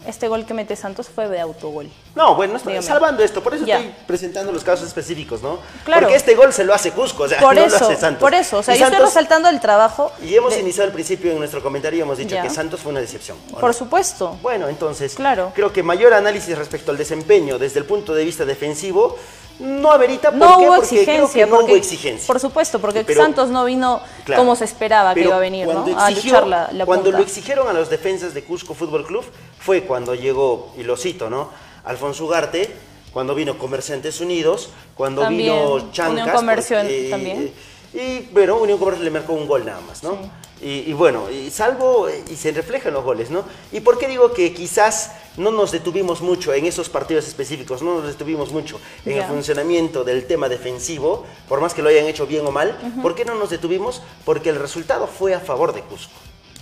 este 0.07 0.27
gol 0.27 0.45
que 0.45 0.53
mete 0.53 0.75
Santos 0.75 1.07
fue 1.09 1.27
de 1.29 1.39
autogol. 1.39 1.89
No, 2.15 2.35
bueno, 2.35 2.55
está- 2.57 2.69
Dígame. 2.69 2.85
salvando 2.87 3.23
esto, 3.23 3.41
por 3.41 3.53
eso 3.55 3.65
Ya. 3.65 3.79
estoy 3.79 3.93
presentando 4.05 4.51
los 4.51 4.63
casos 4.63 4.87
específicos, 4.87 5.41
¿no? 5.41 5.59
Claro. 5.85 6.01
Porque 6.01 6.15
este 6.15 6.35
gol 6.35 6.51
se 6.53 6.63
lo 6.63 6.73
hace 6.73 6.91
Cusco, 6.91 7.23
o 7.23 7.27
sea, 7.29 7.39
Por 7.41 7.55
no 7.55 7.65
lo 7.67 7.75
hace 7.75 7.95
Santos. 7.95 8.19
por 8.21 8.33
eso, 8.33 8.57
o 8.59 8.63
sea, 8.63 8.75
Y 8.75 8.79
yo 8.79 8.85
estoy 8.85 8.97
Santos- 8.99 9.13
resaltando 9.15 9.49
el 9.49 9.59
trabajo. 9.59 10.11
Y 10.23 10.35
hemos 10.35 10.53
de- 10.53 10.59
iniciado 10.61 10.87
al 10.87 10.93
principio 10.93 11.31
en 11.31 11.39
nuestro 11.39 11.61
comentario 11.63 11.99
y 11.99 12.01
hemos 12.01 12.17
dicho 12.17 12.35
Ya. 12.35 12.41
que 12.43 12.49
Santos 12.49 12.79
fue 12.81 12.91
una 12.91 13.01
decepción. 13.01 13.37
¿o 13.51 13.55
Por 13.59 13.69
no? 13.69 13.73
supuesto. 13.73 14.37
Bueno, 14.41 14.67
entonces, 14.67 15.15
Claro. 15.15 15.51
creo 15.55 15.71
que 15.73 15.83
mayor 15.83 16.13
análisis 16.13 16.57
respecto 16.57 16.91
al 16.91 16.97
desempeño 16.97 17.57
desde 17.57 17.79
el 17.79 17.85
punto 17.85 18.13
de 18.13 18.23
vista 18.25 18.45
defensivo 18.45 19.17
no 19.59 19.91
amerita. 19.91 20.29
¿Por 20.31 20.39
No 20.39 20.57
qué? 20.57 20.65
hubo 20.65 20.75
Porque 20.75 20.87
creo 20.89 21.01
exigencia. 21.01 21.45
que 21.45 21.49
no 21.49 21.55
porque- 21.57 21.71
hubo 21.71 21.77
exigencia. 21.79 22.27
Por 22.27 22.39
supuesto, 22.39 22.79
porque 22.79 23.03
Pero- 23.03 23.21
Santos 23.21 23.49
no 23.49 23.65
vino 23.65 24.01
Claro. 24.25 24.41
como 24.41 24.55
se 24.55 24.65
esperaba 24.65 25.13
que 25.13 25.21
iba 25.21 25.35
a 25.35 25.39
venir, 25.39 25.67
¿no? 25.67 25.85
A 25.97 26.09
luchar 26.11 26.47
la, 26.47 26.69
la 26.71 26.85
Cuando 26.85 27.05
punta. 27.05 27.17
lo 27.19 27.23
exigieron 27.23 27.67
a 27.67 27.73
los 27.73 27.89
defensas 27.89 28.33
de 28.33 28.43
Cusco 28.43 28.73
Fútbol 28.73 29.05
Club 29.05 29.23
fue 29.59 29.83
cuando 29.83 30.15
llegó, 30.15 30.73
y 30.77 30.83
lo 30.83 30.97
cito, 30.97 31.29
¿no? 31.29 31.49
Alfonso 31.85 32.25
Ugarte, 32.25 32.73
cuando 33.11 33.35
vino 33.35 33.57
Comerciantes 33.57 34.19
Unidos, 34.21 34.69
cuando 34.95 35.21
También, 35.21 35.53
vino 35.55 35.91
Chancas. 35.91 36.11
Unión 36.23 36.29
Comercio 36.35 36.77
porque- 36.77 37.07
también. 37.09 37.53
Y 37.93 38.21
bueno, 38.31 38.57
Unión 38.57 38.79
Comercio 38.79 39.03
le 39.03 39.11
marcó 39.11 39.33
un 39.33 39.47
gol 39.47 39.65
nada 39.65 39.81
más, 39.81 40.03
¿no? 40.03 40.17
Y, 40.61 40.89
y 40.89 40.93
bueno, 40.93 41.29
y 41.29 41.51
salvo, 41.51 42.07
y 42.09 42.35
se 42.35 42.51
reflejan 42.51 42.93
los 42.93 43.03
goles, 43.03 43.29
¿no? 43.29 43.43
¿Y 43.71 43.81
por 43.81 43.97
qué 43.97 44.07
digo 44.07 44.33
que 44.33 44.53
quizás 44.53 45.11
no 45.37 45.51
nos 45.51 45.71
detuvimos 45.71 46.21
mucho 46.21 46.53
en 46.53 46.65
esos 46.65 46.89
partidos 46.89 47.27
específicos, 47.27 47.81
no 47.81 47.95
nos 47.95 48.07
detuvimos 48.07 48.51
mucho 48.51 48.79
en 49.05 49.17
el 49.17 49.23
funcionamiento 49.25 50.03
del 50.03 50.25
tema 50.25 50.47
defensivo, 50.49 51.25
por 51.49 51.59
más 51.59 51.73
que 51.73 51.81
lo 51.81 51.89
hayan 51.89 52.05
hecho 52.05 52.25
bien 52.25 52.45
o 52.45 52.51
mal? 52.51 52.77
¿Por 53.01 53.13
qué 53.13 53.25
no 53.25 53.35
nos 53.35 53.49
detuvimos? 53.49 54.01
Porque 54.25 54.49
el 54.49 54.55
resultado 54.55 55.07
fue 55.07 55.33
a 55.33 55.39
favor 55.39 55.73
de 55.73 55.81
Cusco, 55.81 56.13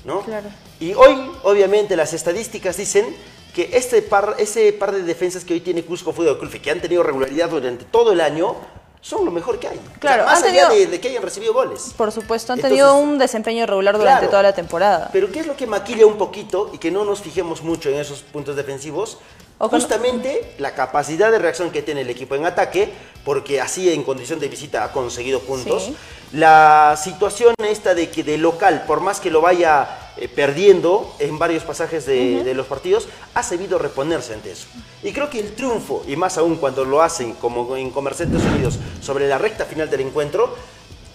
¿no? 0.03 0.21
Claro. 0.21 0.49
Y 0.79 0.93
hoy, 0.93 1.31
obviamente, 1.43 1.95
las 1.95 2.13
estadísticas 2.13 2.77
dicen 2.77 3.15
que 3.53 3.69
este 3.73 4.01
par, 4.01 4.35
ese 4.39 4.71
par 4.73 4.93
de 4.93 5.03
defensas 5.03 5.43
que 5.43 5.53
hoy 5.53 5.59
tiene 5.59 5.83
Cusco 5.83 6.13
Fútbol 6.13 6.39
Club 6.39 6.61
que 6.61 6.71
han 6.71 6.81
tenido 6.81 7.03
regularidad 7.03 7.49
durante 7.49 7.85
todo 7.85 8.13
el 8.13 8.21
año, 8.21 8.55
son 9.01 9.25
lo 9.25 9.31
mejor 9.31 9.59
que 9.59 9.67
hay. 9.67 9.77
O 9.77 9.81
sea, 9.81 9.99
Claro, 9.99 10.25
más 10.25 10.43
han 10.43 10.49
allá 10.49 10.69
tenido- 10.69 10.85
de, 10.85 10.91
de 10.91 11.01
que 11.01 11.07
hayan 11.09 11.23
recibido 11.23 11.53
goles. 11.53 11.93
Por 11.97 12.11
supuesto, 12.11 12.53
han 12.53 12.59
Entonces, 12.59 12.77
tenido 12.77 12.95
un 12.95 13.17
desempeño 13.17 13.63
irregular 13.63 13.97
durante 13.97 14.19
claro. 14.19 14.29
toda 14.31 14.43
la 14.43 14.53
temporada. 14.53 15.09
Pero 15.11 15.31
¿qué 15.31 15.39
es 15.39 15.47
lo 15.47 15.57
que 15.57 15.65
maquilla 15.67 16.05
un 16.05 16.17
poquito 16.17 16.69
y 16.73 16.77
que 16.77 16.91
no 16.91 17.03
nos 17.03 17.19
fijemos 17.21 17.63
mucho 17.63 17.89
en 17.89 17.95
esos 17.99 18.21
puntos 18.21 18.55
defensivos? 18.55 19.17
O 19.57 19.69
con- 19.69 19.79
Justamente 19.79 20.53
la 20.59 20.73
capacidad 20.73 21.31
de 21.31 21.37
reacción 21.39 21.69
que 21.71 21.81
tiene 21.81 22.01
el 22.01 22.09
equipo 22.09 22.35
en 22.35 22.45
ataque, 22.45 22.91
porque 23.25 23.59
así 23.61 23.91
en 23.91 24.03
condición 24.03 24.39
de 24.39 24.47
visita 24.47 24.83
ha 24.83 24.91
conseguido 24.91 25.39
puntos. 25.41 25.83
Sí. 25.83 25.95
La 26.33 26.95
situación 27.01 27.53
esta 27.63 27.93
de 27.93 28.09
que 28.09 28.23
de 28.23 28.37
local, 28.37 28.85
por 28.87 29.01
más 29.01 29.19
que 29.19 29.29
lo 29.29 29.41
vaya 29.41 29.87
eh, 30.17 30.27
perdiendo 30.27 31.13
en 31.19 31.39
varios 31.39 31.63
pasajes 31.63 32.05
de, 32.05 32.43
de 32.43 32.53
los 32.53 32.67
partidos, 32.67 33.07
ha 33.33 33.43
sabido 33.43 33.77
reponerse 33.77 34.33
ante 34.33 34.51
eso. 34.51 34.67
Y 35.03 35.11
creo 35.13 35.29
que 35.29 35.39
el 35.39 35.53
triunfo, 35.55 36.03
y 36.07 36.15
más 36.15 36.37
aún 36.37 36.57
cuando 36.57 36.85
lo 36.85 37.01
hacen 37.01 37.33
como 37.33 37.75
en 37.75 37.89
Comerciantes 37.91 38.43
Unidos 38.43 38.77
sobre 39.01 39.27
la 39.27 39.37
recta 39.37 39.65
final 39.65 39.89
del 39.89 40.01
encuentro, 40.01 40.53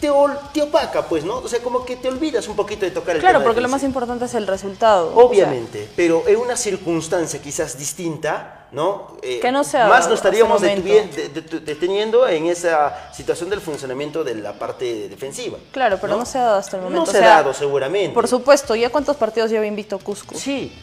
te, 0.00 0.10
opaca, 0.10 1.08
pues, 1.08 1.24
¿no? 1.24 1.38
O 1.38 1.48
sea, 1.48 1.60
como 1.60 1.84
que 1.84 1.96
te 1.96 2.08
olvidas 2.08 2.46
un 2.48 2.56
poquito 2.56 2.84
de 2.84 2.90
tocar 2.90 3.16
el 3.16 3.20
Claro, 3.22 3.38
tema 3.38 3.44
porque 3.44 3.60
lo 3.62 3.68
más 3.68 3.82
importante 3.82 4.26
es 4.26 4.34
el 4.34 4.46
resultado. 4.46 5.08
o 5.08 5.14
sea, 5.14 5.24
Obviamente, 5.24 5.88
pero 5.96 6.24
en 6.26 6.36
una 6.36 6.56
circunstancia 6.56 7.40
quizás 7.40 7.78
distinta, 7.78 8.65
¿no? 8.76 9.16
Eh, 9.22 9.40
Que 9.40 9.50
no 9.50 9.64
sea 9.64 9.86
Más 9.88 10.06
nos 10.06 10.18
estaríamos 10.18 10.60
deteniendo 10.60 12.28
en 12.28 12.44
esa 12.46 13.10
situación 13.12 13.48
del 13.48 13.62
funcionamiento 13.62 14.22
de 14.22 14.34
la 14.34 14.52
parte 14.52 15.08
defensiva. 15.08 15.56
Claro, 15.72 15.96
pero 15.98 16.14
no, 16.18 16.26
se 16.26 16.36
ha 16.36 16.42
dado 16.42 16.56
hasta 16.58 16.76
el 16.76 16.82
momento. 16.82 17.04
No 17.06 17.10
o 17.10 17.12
se 17.12 17.18
ha 17.24 17.28
dado 17.36 17.54
seguramente. 17.54 18.12
Por 18.12 18.28
supuesto, 18.28 18.74
¿ya 18.76 18.90
cuántos 18.90 19.16
partidos 19.16 19.50
lleva 19.50 19.64
invicto 19.66 19.98
Cusco? 19.98 20.34
Sí, 20.36 20.78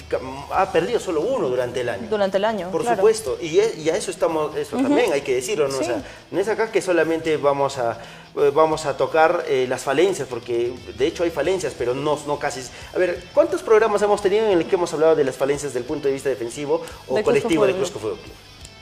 ha 0.51 0.71
perdido 0.71 0.99
solo 0.99 1.21
uno 1.21 1.47
durante 1.49 1.81
el 1.81 1.89
año. 1.89 2.07
Durante 2.09 2.37
el 2.37 2.45
año, 2.45 2.71
Por 2.71 2.81
claro. 2.81 2.97
supuesto, 2.97 3.37
y, 3.39 3.59
e- 3.59 3.75
y 3.77 3.89
a 3.91 3.95
eso 3.95 4.09
estamos, 4.09 4.55
eso 4.55 4.75
también 4.77 5.13
hay 5.13 5.21
que 5.21 5.35
decirlo, 5.35 5.67
¿no? 5.67 5.75
O 5.75 5.79
Sí. 5.79 5.85
sea, 5.85 6.01
no 6.31 6.39
es 6.39 6.47
acá 6.47 6.71
que 6.71 6.81
solamente 6.81 7.37
vamos 7.37 7.77
a, 7.77 7.99
eh, 8.35 8.51
vamos 8.53 8.85
a 8.87 8.97
tocar 8.97 9.45
eh, 9.47 9.67
las 9.69 9.81
falencias, 9.83 10.27
porque 10.27 10.73
de 10.97 11.05
hecho 11.07 11.23
hay 11.23 11.29
falencias, 11.29 11.73
pero 11.77 11.93
no, 11.93 12.17
no 12.25 12.39
casi. 12.39 12.61
A 12.95 12.97
ver, 12.97 13.23
¿cuántos 13.35 13.61
programas 13.61 14.01
hemos 14.01 14.19
tenido 14.21 14.47
en 14.47 14.57
el 14.57 14.65
que 14.65 14.75
hemos 14.75 14.91
hablado 14.93 15.15
de 15.15 15.23
las 15.23 15.35
falencias 15.35 15.73
del 15.75 15.83
punto 15.83 16.07
de 16.07 16.13
vista 16.15 16.29
defensivo 16.29 16.81
o 17.07 17.15
De 17.15 17.23
colectivo 17.23 17.65
de 17.67 17.73
Fútbol 17.73 17.82
Fútbol 17.91 18.17
Club? 18.17 18.33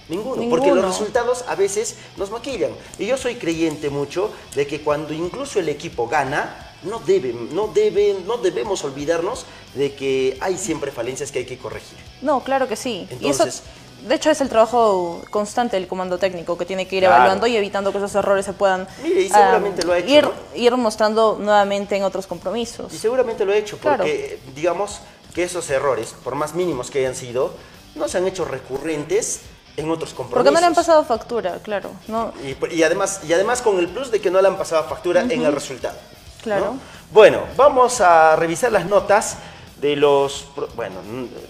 Ninguno, 0.09 0.35
Ninguno. 0.41 0.61
porque 0.61 0.75
los 0.75 0.83
resultados 0.85 1.45
a 1.47 1.55
veces 1.55 1.95
nos 2.17 2.31
maquillan. 2.31 2.71
Y 2.99 3.05
yo 3.05 3.17
soy 3.17 3.35
creyente 3.35 3.89
mucho 3.89 4.31
de 4.55 4.67
que 4.67 4.81
cuando 4.81 5.13
incluso 5.13 5.59
el 5.59 5.69
equipo 5.69 6.07
gana, 6.07 6.73
no, 6.83 6.99
debe, 6.99 7.33
no, 7.51 7.67
debe, 7.67 8.17
no 8.25 8.37
debemos 8.37 8.83
olvidarnos 8.83 9.45
de 9.75 9.93
que 9.95 10.37
hay 10.41 10.57
siempre 10.57 10.91
falencias 10.91 11.31
que 11.31 11.39
hay 11.39 11.45
que 11.45 11.57
corregir. 11.57 11.97
No, 12.21 12.43
claro 12.43 12.67
que 12.67 12.75
sí. 12.75 13.07
y 13.09 13.13
Entonces- 13.13 13.55
eso, 13.55 13.63
de 14.09 14.15
hecho, 14.15 14.31
es 14.31 14.41
el 14.41 14.49
trabajo 14.49 15.21
constante 15.29 15.77
del 15.77 15.87
comando 15.87 16.17
técnico 16.17 16.57
que 16.57 16.65
tiene 16.65 16.87
que 16.87 16.95
ir 16.97 17.03
Claro. 17.03 17.15
evaluando 17.17 17.45
y 17.47 17.55
evitando 17.55 17.91
que 17.91 17.99
esos 17.99 18.13
errores 18.15 18.43
se 18.45 18.53
puedan 18.53 18.87
Mire, 19.03 19.21
y 19.21 19.29
seguramente 19.29 19.81
ah, 19.83 19.85
lo 19.85 19.93
ha 19.93 19.99
hecho, 19.99 20.09
ir, 20.09 20.23
¿no? 20.23 20.31
ir 20.55 20.75
mostrando 20.75 21.37
nuevamente 21.39 21.95
en 21.95 22.03
otros 22.03 22.25
compromisos. 22.27 22.91
Y 22.91 22.97
seguramente 22.97 23.45
lo 23.45 23.53
he 23.53 23.59
hecho, 23.59 23.77
Claro. 23.77 23.99
porque 23.99 24.39
digamos 24.55 24.99
que 25.35 25.43
esos 25.43 25.69
errores, 25.69 26.15
por 26.23 26.33
más 26.35 26.55
mínimos 26.55 26.89
que 26.89 26.99
hayan 26.99 27.15
sido, 27.15 27.53
no 27.95 28.07
se 28.07 28.17
han 28.17 28.27
hecho 28.27 28.45
recurrentes 28.45 29.41
en 29.77 29.89
otros 29.89 30.13
compromisos. 30.13 30.43
Porque 30.43 30.51
no 30.53 30.59
le 30.59 30.65
han 30.65 30.75
pasado 30.75 31.03
factura, 31.05 31.59
claro. 31.63 31.91
No, 32.07 32.33
Y, 32.43 32.75
y 32.75 32.83
además, 32.83 33.21
y 33.27 33.33
además 33.33 33.61
con 33.61 33.79
el 33.79 33.87
plus 33.87 34.11
de 34.11 34.19
que 34.21 34.29
no 34.31 34.41
le 34.41 34.47
han 34.47 34.57
pasado 34.57 34.83
factura 34.85 35.21
en 35.21 35.43
el 35.43 35.53
resultado. 35.53 35.97
Claro. 36.43 36.65
¿no? 36.73 36.79
Bueno, 37.11 37.41
vamos 37.55 38.01
a 38.01 38.35
revisar 38.35 38.71
las 38.71 38.85
notas 38.85 39.37
de 39.79 39.95
los, 39.95 40.47
bueno, 40.75 40.95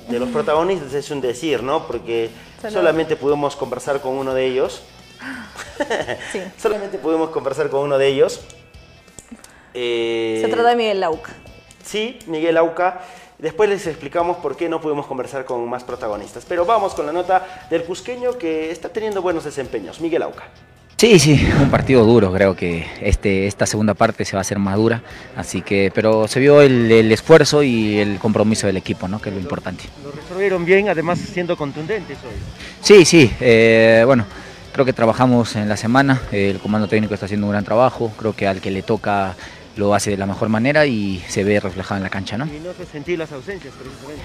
de 0.08 0.20
los 0.20 0.30
protagonistas 0.30 0.94
es 0.94 1.10
un 1.12 1.20
decir, 1.22 1.64
¿no? 1.64 1.86
Porque 1.88 2.30
Solo- 2.62 2.74
solamente 2.74 3.16
pudimos 3.16 3.56
conversar 3.56 4.00
con 4.02 4.14
uno 4.14 4.34
de 4.34 4.46
ellos. 4.46 4.82
sí. 6.32 6.42
Solamente 6.58 6.98
pudimos 6.98 7.30
conversar 7.30 7.70
con 7.70 7.82
uno 7.82 7.98
de 7.98 8.08
ellos. 8.08 8.42
Eh, 9.74 10.40
Se 10.44 10.50
trata 10.52 10.70
de 10.70 10.76
Miguel 10.76 11.00
Lauca. 11.00 11.32
Sí, 11.84 12.20
Miguel 12.28 12.58
Auca. 12.58 13.02
Después 13.42 13.68
les 13.68 13.88
explicamos 13.88 14.38
por 14.38 14.56
qué 14.56 14.70
no 14.70 14.80
pudimos 14.80 15.08
conversar 15.08 15.46
con 15.46 15.68
más 15.68 15.84
protagonistas. 15.84 16.46
Pero 16.48 16.64
vamos 16.64 16.94
con 16.94 17.08
la 17.08 17.12
nota 17.12 17.66
del 17.72 17.84
cusqueño 17.84 18.38
que 18.38 18.70
está 18.70 18.90
teniendo 18.90 19.24
buenos 19.24 19.44
desempeños. 19.44 20.00
Miguel 20.00 20.22
Auca. 20.22 20.44
Sí, 20.96 21.18
sí, 21.18 21.50
un 21.60 21.72
partido 21.72 22.06
duro, 22.06 22.32
creo 22.32 22.56
que 22.56 22.86
este, 23.02 23.48
esta 23.48 23.66
segunda 23.66 23.96
parte 23.96 24.24
se 24.24 24.34
va 24.36 24.42
a 24.42 24.42
hacer 24.42 24.60
más 24.60 24.76
dura, 24.76 25.02
así 25.36 25.64
que, 25.64 25.92
pero 25.96 26.28
se 26.28 26.40
vio 26.40 26.62
el, 26.62 26.92
el 26.92 27.12
esfuerzo 27.12 27.64
y 27.64 27.98
el 27.98 28.20
compromiso 28.20 28.68
del 28.68 28.78
equipo, 28.78 29.08
¿no? 29.08 29.20
que 29.20 29.30
es 29.30 29.36
lo 29.36 29.42
importante. 29.42 29.86
Lo 30.04 30.12
resolvieron 30.12 30.64
bien, 30.64 30.90
además 30.90 31.18
siendo 31.18 31.58
contundentes 31.58 32.20
hoy. 32.24 32.36
Sí, 32.82 33.04
sí, 33.06 33.34
eh, 33.40 34.04
bueno, 34.06 34.28
creo 34.74 34.86
que 34.86 34.94
trabajamos 34.94 35.56
en 35.56 35.68
la 35.68 35.76
semana, 35.76 36.22
el 36.32 36.60
comando 36.60 36.88
técnico 36.88 37.16
está 37.16 37.26
haciendo 37.26 37.48
un 37.48 37.54
gran 37.54 37.66
trabajo, 37.66 38.12
creo 38.16 38.36
que 38.36 38.46
al 38.46 38.62
que 38.62 38.70
le 38.70 38.84
toca 38.84 39.36
lo 39.76 39.94
hace 39.94 40.12
de 40.12 40.18
la 40.18 40.26
mejor 40.26 40.50
manera 40.50 40.86
y 40.86 41.24
se 41.28 41.44
ve 41.44 41.60
reflejado 41.60 41.98
en 41.98 42.04
la 42.04 42.10
cancha, 42.10 42.38
¿no? 42.38 42.46
Y 42.46 42.60
no 42.60 42.74
se 42.74 42.86
sentí 42.86 43.16
las 43.18 43.32
ausencias, 43.32 43.74
precisamente. 43.74 44.24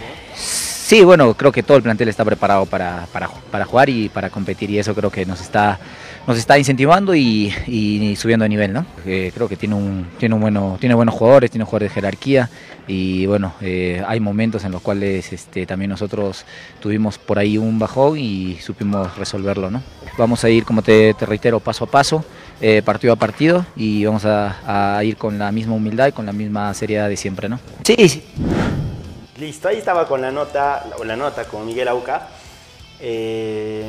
Sí, 0.86 1.02
bueno, 1.02 1.34
creo 1.34 1.50
que 1.50 1.64
todo 1.64 1.76
el 1.76 1.82
plantel 1.82 2.08
está 2.08 2.24
preparado 2.24 2.64
para, 2.64 3.08
para, 3.12 3.28
para 3.28 3.64
jugar 3.64 3.88
y 3.88 4.08
para 4.08 4.30
competir 4.30 4.70
y 4.70 4.78
eso 4.78 4.94
creo 4.94 5.10
que 5.10 5.26
nos 5.26 5.40
está, 5.40 5.80
nos 6.28 6.38
está 6.38 6.58
incentivando 6.58 7.12
y, 7.12 7.52
y 7.66 8.14
subiendo 8.14 8.44
de 8.44 8.48
nivel, 8.48 8.72
¿no? 8.72 8.86
Eh, 9.04 9.32
creo 9.34 9.48
que 9.48 9.56
tiene, 9.56 9.74
un, 9.74 10.06
tiene, 10.16 10.36
un 10.36 10.40
bueno, 10.40 10.76
tiene 10.78 10.94
buenos 10.94 11.16
jugadores, 11.16 11.50
tiene 11.50 11.64
jugadores 11.64 11.90
de 11.90 11.94
jerarquía 11.94 12.50
y 12.86 13.26
bueno, 13.26 13.54
eh, 13.62 14.00
hay 14.06 14.20
momentos 14.20 14.64
en 14.64 14.70
los 14.70 14.80
cuales 14.80 15.32
este, 15.32 15.66
también 15.66 15.90
nosotros 15.90 16.44
tuvimos 16.78 17.18
por 17.18 17.40
ahí 17.40 17.58
un 17.58 17.80
bajón 17.80 18.16
y 18.16 18.56
supimos 18.60 19.16
resolverlo, 19.18 19.72
¿no? 19.72 19.82
Vamos 20.16 20.44
a 20.44 20.50
ir, 20.50 20.64
como 20.64 20.82
te, 20.82 21.14
te 21.14 21.26
reitero, 21.26 21.58
paso 21.58 21.84
a 21.84 21.90
paso, 21.90 22.24
eh, 22.60 22.82
partido 22.84 23.12
a 23.12 23.16
partido 23.16 23.64
y 23.76 24.04
vamos 24.04 24.24
a, 24.24 24.96
a 24.96 25.04
ir 25.04 25.16
con 25.16 25.38
la 25.38 25.52
misma 25.52 25.74
humildad 25.74 26.08
y 26.08 26.12
con 26.12 26.26
la 26.26 26.32
misma 26.32 26.72
seriedad 26.74 27.08
de 27.08 27.16
siempre, 27.16 27.48
¿no? 27.48 27.58
Sí, 27.84 28.08
sí. 28.08 28.22
Listo, 29.38 29.68
ahí 29.68 29.76
estaba 29.76 30.08
con 30.08 30.22
la 30.22 30.30
nota, 30.30 30.86
o 30.98 31.04
la 31.04 31.16
nota 31.16 31.44
con 31.44 31.66
Miguel 31.66 31.88
Auca. 31.88 32.28
Eh, 32.98 33.84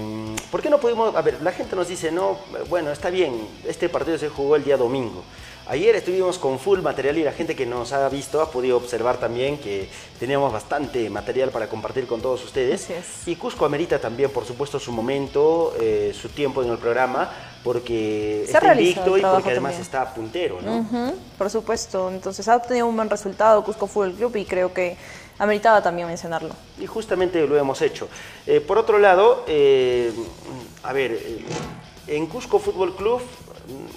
¿Por 0.52 0.62
qué 0.62 0.70
no 0.70 0.80
pudimos? 0.80 1.16
A 1.16 1.22
ver, 1.22 1.42
la 1.42 1.54
gente 1.54 1.76
nos 1.76 1.88
dice, 1.88 2.12
no, 2.12 2.38
bueno, 2.70 2.92
está 2.92 3.10
bien, 3.10 3.34
este 3.66 3.88
partido 3.88 4.18
se 4.18 4.28
jugó 4.28 4.58
el 4.58 4.66
día 4.66 4.76
domingo. 4.76 5.24
Ayer 5.70 5.96
estuvimos 5.98 6.40
con 6.40 6.60
full 6.60 6.80
material 6.80 7.18
y 7.18 7.24
la 7.26 7.34
gente 7.34 7.54
que 7.54 7.66
nos 7.66 7.92
ha 7.92 8.08
visto 8.08 8.42
ha 8.42 8.50
podido 8.50 8.78
observar 8.78 9.18
también 9.18 9.58
que 9.58 9.90
teníamos 10.18 10.54
bastante 10.54 11.10
material 11.10 11.50
para 11.50 11.68
compartir 11.68 12.08
con 12.08 12.22
todos 12.22 12.42
ustedes. 12.46 12.88
Y 13.26 13.36
Cusco 13.36 13.66
amerita 13.66 14.00
también, 14.00 14.30
por 14.30 14.46
supuesto, 14.46 14.80
su 14.80 14.94
momento, 14.94 15.74
eh, 15.82 16.16
su 16.20 16.30
tiempo 16.30 16.64
en 16.64 16.72
el 16.72 16.78
programa, 16.78 17.30
porque 17.66 18.44
Se 18.46 18.54
está 18.54 18.74
invicto 18.74 19.18
y 19.18 19.22
porque 19.22 19.52
además 19.52 19.74
también. 19.74 19.82
está 19.82 20.14
puntero, 20.14 20.62
¿no? 20.62 21.14
Por 21.38 21.50
supuesto. 21.50 22.10
Entonces 22.12 22.48
ha 22.48 22.56
obtenido 22.56 22.88
un 22.88 22.96
buen 22.96 23.10
resultado 23.10 23.62
Cusco 23.66 23.88
Fútbol 23.88 24.14
Club 24.14 24.38
y 24.38 24.46
creo 24.46 24.74
que 24.74 24.96
ameritaba 25.38 25.84
también 25.84 26.08
mencionarlo. 26.08 26.54
Y 26.80 26.86
justamente 26.88 27.46
lo 27.46 27.58
hemos 27.58 27.82
hecho. 27.82 28.08
Eh, 28.46 28.62
por 28.62 28.78
otro 28.78 29.00
lado, 29.00 29.44
eh, 29.48 30.14
a 30.84 30.94
ver, 30.94 31.20
en 32.08 32.26
Cusco 32.28 32.58
Fútbol 32.58 32.96
Club, 32.96 33.22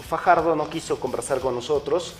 Fajardo 0.08 0.56
no 0.56 0.68
quiso 0.68 0.98
conversar 0.98 1.40
con 1.40 1.54
nosotros. 1.54 2.14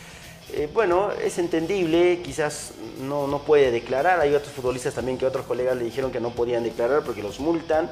Eh, 0.53 0.69
bueno, 0.73 1.13
es 1.13 1.39
entendible, 1.39 2.21
quizás 2.25 2.73
no, 3.01 3.27
no 3.27 3.41
puede 3.41 3.71
declarar. 3.71 4.21
Hay 4.21 4.35
otros 4.35 4.53
futbolistas 4.53 4.95
también 4.95 5.17
que 5.17 5.27
otros 5.27 5.47
colegas 5.47 5.77
le 5.77 5.85
dijeron 5.85 6.11
que 6.11 6.21
no 6.21 6.31
podían 6.31 6.65
declarar 6.65 7.03
porque 7.03 7.23
los 7.23 7.39
multan. 7.41 7.91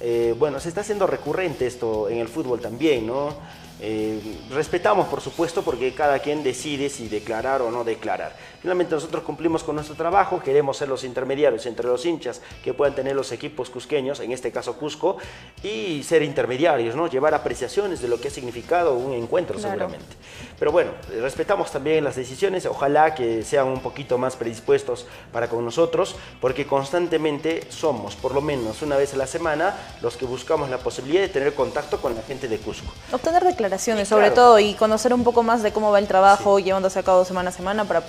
Eh, 0.00 0.34
bueno, 0.38 0.60
se 0.60 0.68
está 0.68 0.82
haciendo 0.82 1.06
recurrente 1.06 1.66
esto 1.66 2.08
en 2.08 2.18
el 2.18 2.28
fútbol 2.28 2.60
también, 2.60 3.06
¿no? 3.06 3.34
Eh, 3.80 4.20
respetamos, 4.50 5.06
por 5.06 5.20
supuesto, 5.20 5.62
porque 5.62 5.94
cada 5.94 6.18
quien 6.18 6.42
decide 6.42 6.90
si 6.90 7.08
declarar 7.08 7.62
o 7.62 7.70
no 7.70 7.84
declarar. 7.84 8.34
Finalmente 8.60 8.94
nosotros 8.96 9.22
cumplimos 9.22 9.62
con 9.62 9.76
nuestro 9.76 9.94
trabajo, 9.94 10.40
queremos 10.42 10.76
ser 10.76 10.88
los 10.88 11.04
intermediarios 11.04 11.64
entre 11.66 11.86
los 11.86 12.04
hinchas 12.04 12.40
que 12.64 12.74
puedan 12.74 12.96
tener 12.96 13.14
los 13.14 13.30
equipos 13.30 13.70
cusqueños, 13.70 14.18
en 14.18 14.32
este 14.32 14.50
caso 14.50 14.76
Cusco, 14.76 15.18
y 15.62 16.02
ser 16.02 16.22
intermediarios, 16.22 16.96
¿no? 16.96 17.06
Llevar 17.06 17.34
apreciaciones 17.34 18.02
de 18.02 18.08
lo 18.08 18.20
que 18.20 18.28
ha 18.28 18.30
significado 18.32 18.94
un 18.94 19.12
encuentro 19.12 19.56
Claro. 19.56 19.70
seguramente. 19.70 20.16
Pero 20.58 20.72
bueno, 20.72 20.90
eh, 21.12 21.20
respetamos 21.20 21.70
también 21.70 22.02
las 22.02 22.16
decisiones, 22.16 22.66
ojalá 22.66 23.14
que 23.14 23.44
sean 23.44 23.68
un 23.68 23.80
poquito 23.80 24.18
más 24.18 24.34
predispuestos 24.34 25.06
para 25.32 25.48
con 25.48 25.64
nosotros, 25.64 26.16
porque 26.40 26.66
constantemente 26.66 27.62
somos, 27.70 28.16
por 28.16 28.34
lo 28.34 28.40
menos 28.40 28.82
una 28.82 28.96
vez 28.96 29.14
a 29.14 29.18
la 29.18 29.28
semana, 29.28 29.76
los 30.02 30.16
que 30.16 30.24
buscamos 30.26 30.68
la 30.68 30.78
posibilidad 30.78 31.22
de 31.22 31.28
tener 31.28 31.54
contacto 31.54 32.00
con 32.00 32.16
la 32.16 32.22
gente 32.22 32.48
de 32.48 32.58
Cusco. 32.58 32.92
Obtener 33.12 33.44
declaraciones 33.44 33.67
Sí, 33.76 34.06
sobre 34.06 34.26
claro. 34.26 34.34
todo 34.34 34.58
y 34.58 34.74
conocer 34.74 35.12
un 35.12 35.24
poco 35.24 35.42
más 35.42 35.62
de 35.62 35.72
cómo 35.72 35.90
va 35.90 35.98
el 35.98 36.06
trabajo 36.06 36.58
llevándose 36.58 36.98
a 36.98 37.02
cabo 37.02 37.24
semana 37.24 37.50
a 37.50 37.52
semana 37.52 37.84
para 37.84 38.02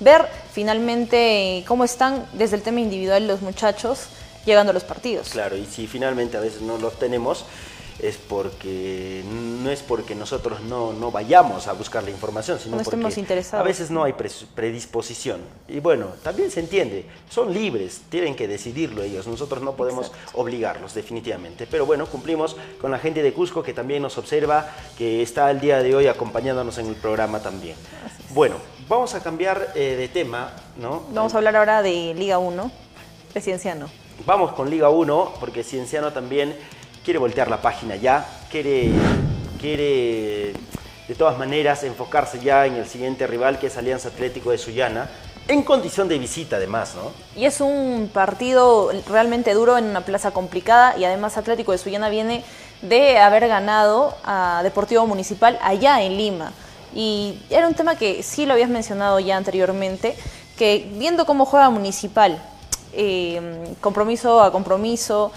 ver 0.00 0.26
finalmente 0.52 1.64
cómo 1.66 1.84
están 1.84 2.26
desde 2.32 2.56
el 2.56 2.62
tema 2.62 2.80
individual 2.80 3.26
los 3.26 3.42
muchachos 3.42 4.06
llegando 4.46 4.70
a 4.70 4.74
los 4.74 4.84
partidos. 4.84 5.30
Claro, 5.30 5.56
y 5.56 5.66
si 5.66 5.86
finalmente 5.86 6.36
a 6.36 6.40
veces 6.40 6.62
no 6.62 6.78
los 6.78 6.98
tenemos, 6.98 7.44
es 7.98 8.16
porque 8.16 9.22
no 9.62 9.70
es 9.70 9.82
porque 9.82 10.14
nosotros 10.14 10.60
no, 10.60 10.92
no 10.92 11.10
vayamos 11.10 11.68
a 11.68 11.72
buscar 11.72 12.02
la 12.02 12.10
información, 12.10 12.58
sino 12.58 12.76
No 12.76 12.82
porque 12.82 12.96
interesados. 13.20 13.64
a 13.64 13.66
veces 13.66 13.90
no 13.90 14.04
hay 14.04 14.14
predisposición. 14.54 15.40
Y 15.68 15.80
bueno, 15.80 16.08
también 16.22 16.50
se 16.50 16.60
entiende, 16.60 17.06
son 17.30 17.52
libres, 17.52 18.02
tienen 18.08 18.34
que 18.34 18.48
decidirlo 18.48 19.02
ellos, 19.02 19.26
nosotros 19.26 19.62
no 19.62 19.72
podemos 19.74 20.12
obligarlos 20.32 20.94
definitivamente. 20.94 21.66
Pero 21.70 21.86
bueno, 21.86 22.06
cumplimos 22.06 22.56
con 22.80 22.90
la 22.90 22.98
gente 22.98 23.22
de 23.22 23.32
Cusco 23.32 23.62
que 23.62 23.72
también 23.72 24.02
nos 24.02 24.18
observa, 24.18 24.68
que 24.98 25.22
está 25.22 25.50
el 25.50 25.60
día 25.60 25.82
de 25.82 25.94
hoy 25.94 26.06
acompañándonos 26.06 26.78
en 26.78 26.86
el 26.86 26.96
programa 26.96 27.40
también. 27.40 27.76
Bueno, 28.30 28.56
vamos 28.88 29.14
a 29.14 29.22
cambiar 29.22 29.72
eh, 29.74 29.96
de 29.96 30.08
tema, 30.08 30.52
¿no? 30.76 31.04
Vamos 31.12 31.34
a 31.34 31.38
hablar 31.38 31.56
ahora 31.56 31.82
de 31.82 32.14
Liga 32.14 32.38
1, 32.38 32.70
de 33.32 33.40
Cienciano. 33.40 33.88
Vamos 34.26 34.52
con 34.52 34.70
Liga 34.70 34.90
1, 34.90 35.34
porque 35.40 35.64
Cienciano 35.64 36.12
también 36.12 36.56
quiere 37.04 37.18
voltear 37.18 37.48
la 37.48 37.60
página 37.60 37.96
ya, 37.96 38.26
quiere, 38.50 38.90
quiere 39.60 40.54
de 41.06 41.14
todas 41.16 41.38
maneras 41.38 41.84
enfocarse 41.84 42.40
ya 42.40 42.66
en 42.66 42.74
el 42.74 42.86
siguiente 42.86 43.26
rival 43.26 43.58
que 43.58 43.66
es 43.66 43.76
Alianza 43.76 44.08
Atlético 44.08 44.50
de 44.50 44.58
Sullana, 44.58 45.10
en 45.46 45.62
condición 45.62 46.08
de 46.08 46.18
visita 46.18 46.56
además, 46.56 46.94
¿no? 46.94 47.12
Y 47.38 47.44
es 47.44 47.60
un 47.60 48.10
partido 48.12 48.90
realmente 49.08 49.52
duro 49.52 49.76
en 49.76 49.84
una 49.84 50.00
plaza 50.00 50.30
complicada 50.30 50.96
y 50.96 51.04
además 51.04 51.36
Atlético 51.36 51.72
de 51.72 51.78
Sullana 51.78 52.08
viene 52.08 52.42
de 52.80 53.18
haber 53.18 53.46
ganado 53.48 54.16
a 54.24 54.60
Deportivo 54.62 55.06
Municipal 55.06 55.58
allá 55.62 56.02
en 56.02 56.16
Lima. 56.16 56.52
Y 56.94 57.42
era 57.50 57.68
un 57.68 57.74
tema 57.74 57.96
que 57.96 58.22
sí 58.22 58.46
lo 58.46 58.54
habías 58.54 58.70
mencionado 58.70 59.20
ya 59.20 59.36
anteriormente, 59.36 60.16
que 60.56 60.90
viendo 60.94 61.26
cómo 61.26 61.44
juega 61.44 61.68
Municipal, 61.68 62.40
eh, 62.94 63.74
compromiso 63.80 64.40
a 64.40 64.52
compromiso, 64.52 65.32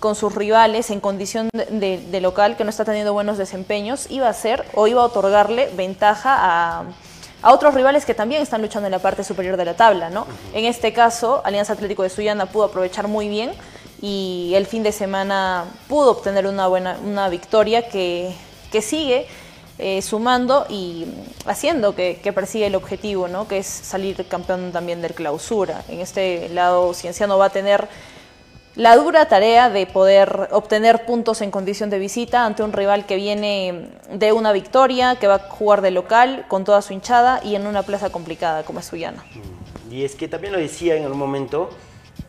con 0.00 0.14
sus 0.16 0.34
rivales 0.34 0.90
en 0.90 0.98
condición 1.00 1.48
de, 1.52 1.98
de- 1.98 2.20
local 2.20 2.56
que 2.56 2.64
no 2.64 2.70
está 2.70 2.84
teniendo 2.84 3.12
buenos 3.12 3.38
desempeños, 3.38 4.06
iba 4.10 4.28
a 4.28 4.32
ser 4.32 4.64
o 4.74 4.86
iba 4.86 5.02
a 5.02 5.04
otorgarle 5.04 5.70
ventaja 5.76 6.34
a, 6.38 6.84
a 7.42 7.52
otros 7.52 7.74
rivales 7.74 8.04
que 8.06 8.14
también 8.14 8.42
están 8.42 8.62
luchando 8.62 8.86
en 8.86 8.92
la 8.92 8.98
parte 8.98 9.22
superior 9.24 9.56
de 9.56 9.64
la 9.66 9.74
tabla, 9.74 10.10
¿no? 10.10 10.26
En 10.54 10.64
este 10.64 10.92
caso, 10.92 11.42
Alianza 11.44 11.74
Atlético 11.74 12.02
de 12.02 12.10
Sullana 12.10 12.46
pudo 12.46 12.64
aprovechar 12.64 13.08
muy 13.08 13.28
bien 13.28 13.52
y 14.02 14.52
el 14.56 14.66
fin 14.66 14.82
de 14.82 14.92
semana 14.92 15.64
pudo 15.88 16.12
obtener 16.12 16.46
una 16.46 16.66
buena 16.66 16.96
una 17.04 17.28
victoria 17.28 17.88
que, 17.88 18.34
que 18.72 18.80
sigue 18.80 19.26
eh, 19.78 20.02
sumando 20.02 20.66
y 20.68 21.06
haciendo 21.46 21.94
que, 21.94 22.20
que 22.22 22.32
persigue 22.32 22.66
el 22.66 22.74
objetivo, 22.74 23.28
¿no? 23.28 23.48
Que 23.48 23.58
es 23.58 23.66
salir 23.66 24.26
campeón 24.28 24.72
también 24.72 25.00
del 25.02 25.14
clausura. 25.14 25.82
En 25.88 26.00
este 26.00 26.48
lado, 26.50 26.92
Cienciano 26.94 27.38
va 27.38 27.46
a 27.46 27.50
tener 27.50 27.88
la 28.80 28.96
dura 28.96 29.26
tarea 29.26 29.68
de 29.68 29.84
poder 29.84 30.48
obtener 30.52 31.04
puntos 31.04 31.42
en 31.42 31.50
condición 31.50 31.90
de 31.90 31.98
visita 31.98 32.46
ante 32.46 32.62
un 32.62 32.72
rival 32.72 33.04
que 33.04 33.16
viene 33.16 33.90
de 34.10 34.32
una 34.32 34.52
victoria, 34.52 35.16
que 35.16 35.26
va 35.26 35.34
a 35.34 35.38
jugar 35.38 35.82
de 35.82 35.90
local 35.90 36.46
con 36.48 36.64
toda 36.64 36.80
su 36.80 36.94
hinchada 36.94 37.42
y 37.44 37.56
en 37.56 37.66
una 37.66 37.82
plaza 37.82 38.08
complicada 38.08 38.62
como 38.62 38.80
es 38.80 38.86
Sullana. 38.86 39.22
Y 39.90 40.04
es 40.04 40.14
que 40.14 40.28
también 40.28 40.54
lo 40.54 40.58
decía 40.58 40.96
en 40.96 41.04
un 41.04 41.18
momento, 41.18 41.68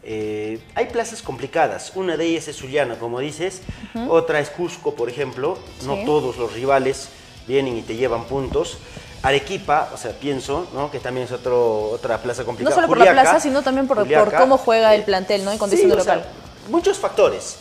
eh, 0.04 0.60
hay 0.76 0.88
plazas 0.88 1.22
complicadas. 1.22 1.94
Una 1.96 2.18
de 2.18 2.26
ellas 2.26 2.50
es 2.50 2.58
Sullana, 2.58 2.96
como 3.00 3.22
dices. 3.22 3.62
Otra 4.10 4.42
es 4.42 4.50
Cusco, 4.50 4.94
por 4.94 5.08
ejemplo. 5.08 5.58
No 5.86 5.96
Sí. 5.96 6.04
todos 6.06 6.36
los 6.36 6.52
rivales 6.52 7.08
vienen 7.48 7.78
y 7.78 7.82
te 7.82 7.96
llevan 7.96 8.26
puntos. 8.26 8.78
Arequipa, 9.24 9.90
o 9.94 9.98
sea, 9.98 10.12
pienso, 10.12 10.68
¿no? 10.74 10.90
Que 10.90 11.00
también 11.00 11.28
es 11.28 11.32
otro, 11.32 11.90
otra 11.92 12.18
plaza 12.18 12.42
No 12.42 12.48
complicada. 12.48 12.76
solo 12.76 12.88
por 12.88 12.98
la 12.98 13.12
plaza, 13.12 13.40
sino 13.40 13.62
también 13.62 13.88
por, 13.88 14.08
por 14.08 14.34
cómo 14.36 14.58
juega 14.58 14.96
el 14.96 15.02
eh, 15.02 15.06
plantel, 15.06 15.46
¿no? 15.46 15.52
En 15.52 15.60
condición 15.60 15.92
sí, 15.92 15.98
de 15.98 16.04
sea, 16.04 16.16
local. 16.16 16.32
muchos 16.70 16.98
factores. 16.98 17.58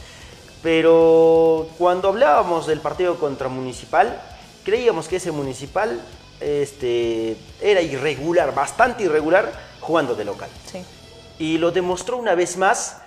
Pero 0.62 1.68
cuando 1.78 2.08
hablábamos 2.08 2.66
del 2.66 2.80
partido 2.80 3.18
contra 3.18 3.48
Municipal, 3.48 4.20
creíamos 4.64 5.08
que 5.08 5.16
ese 5.16 5.32
Municipal 5.32 6.00
este, 6.40 7.36
era 7.60 7.82
irregular, 7.82 8.54
bastante 8.54 9.04
irregular, 9.04 9.52
jugando 9.80 10.14
de 10.14 10.24
local. 10.24 10.48
Sí. 10.70 10.82
Y 11.38 11.58
lo 11.58 11.70
demostró 11.70 12.16
una 12.16 12.34
vez 12.34 12.56
más, 12.56 12.98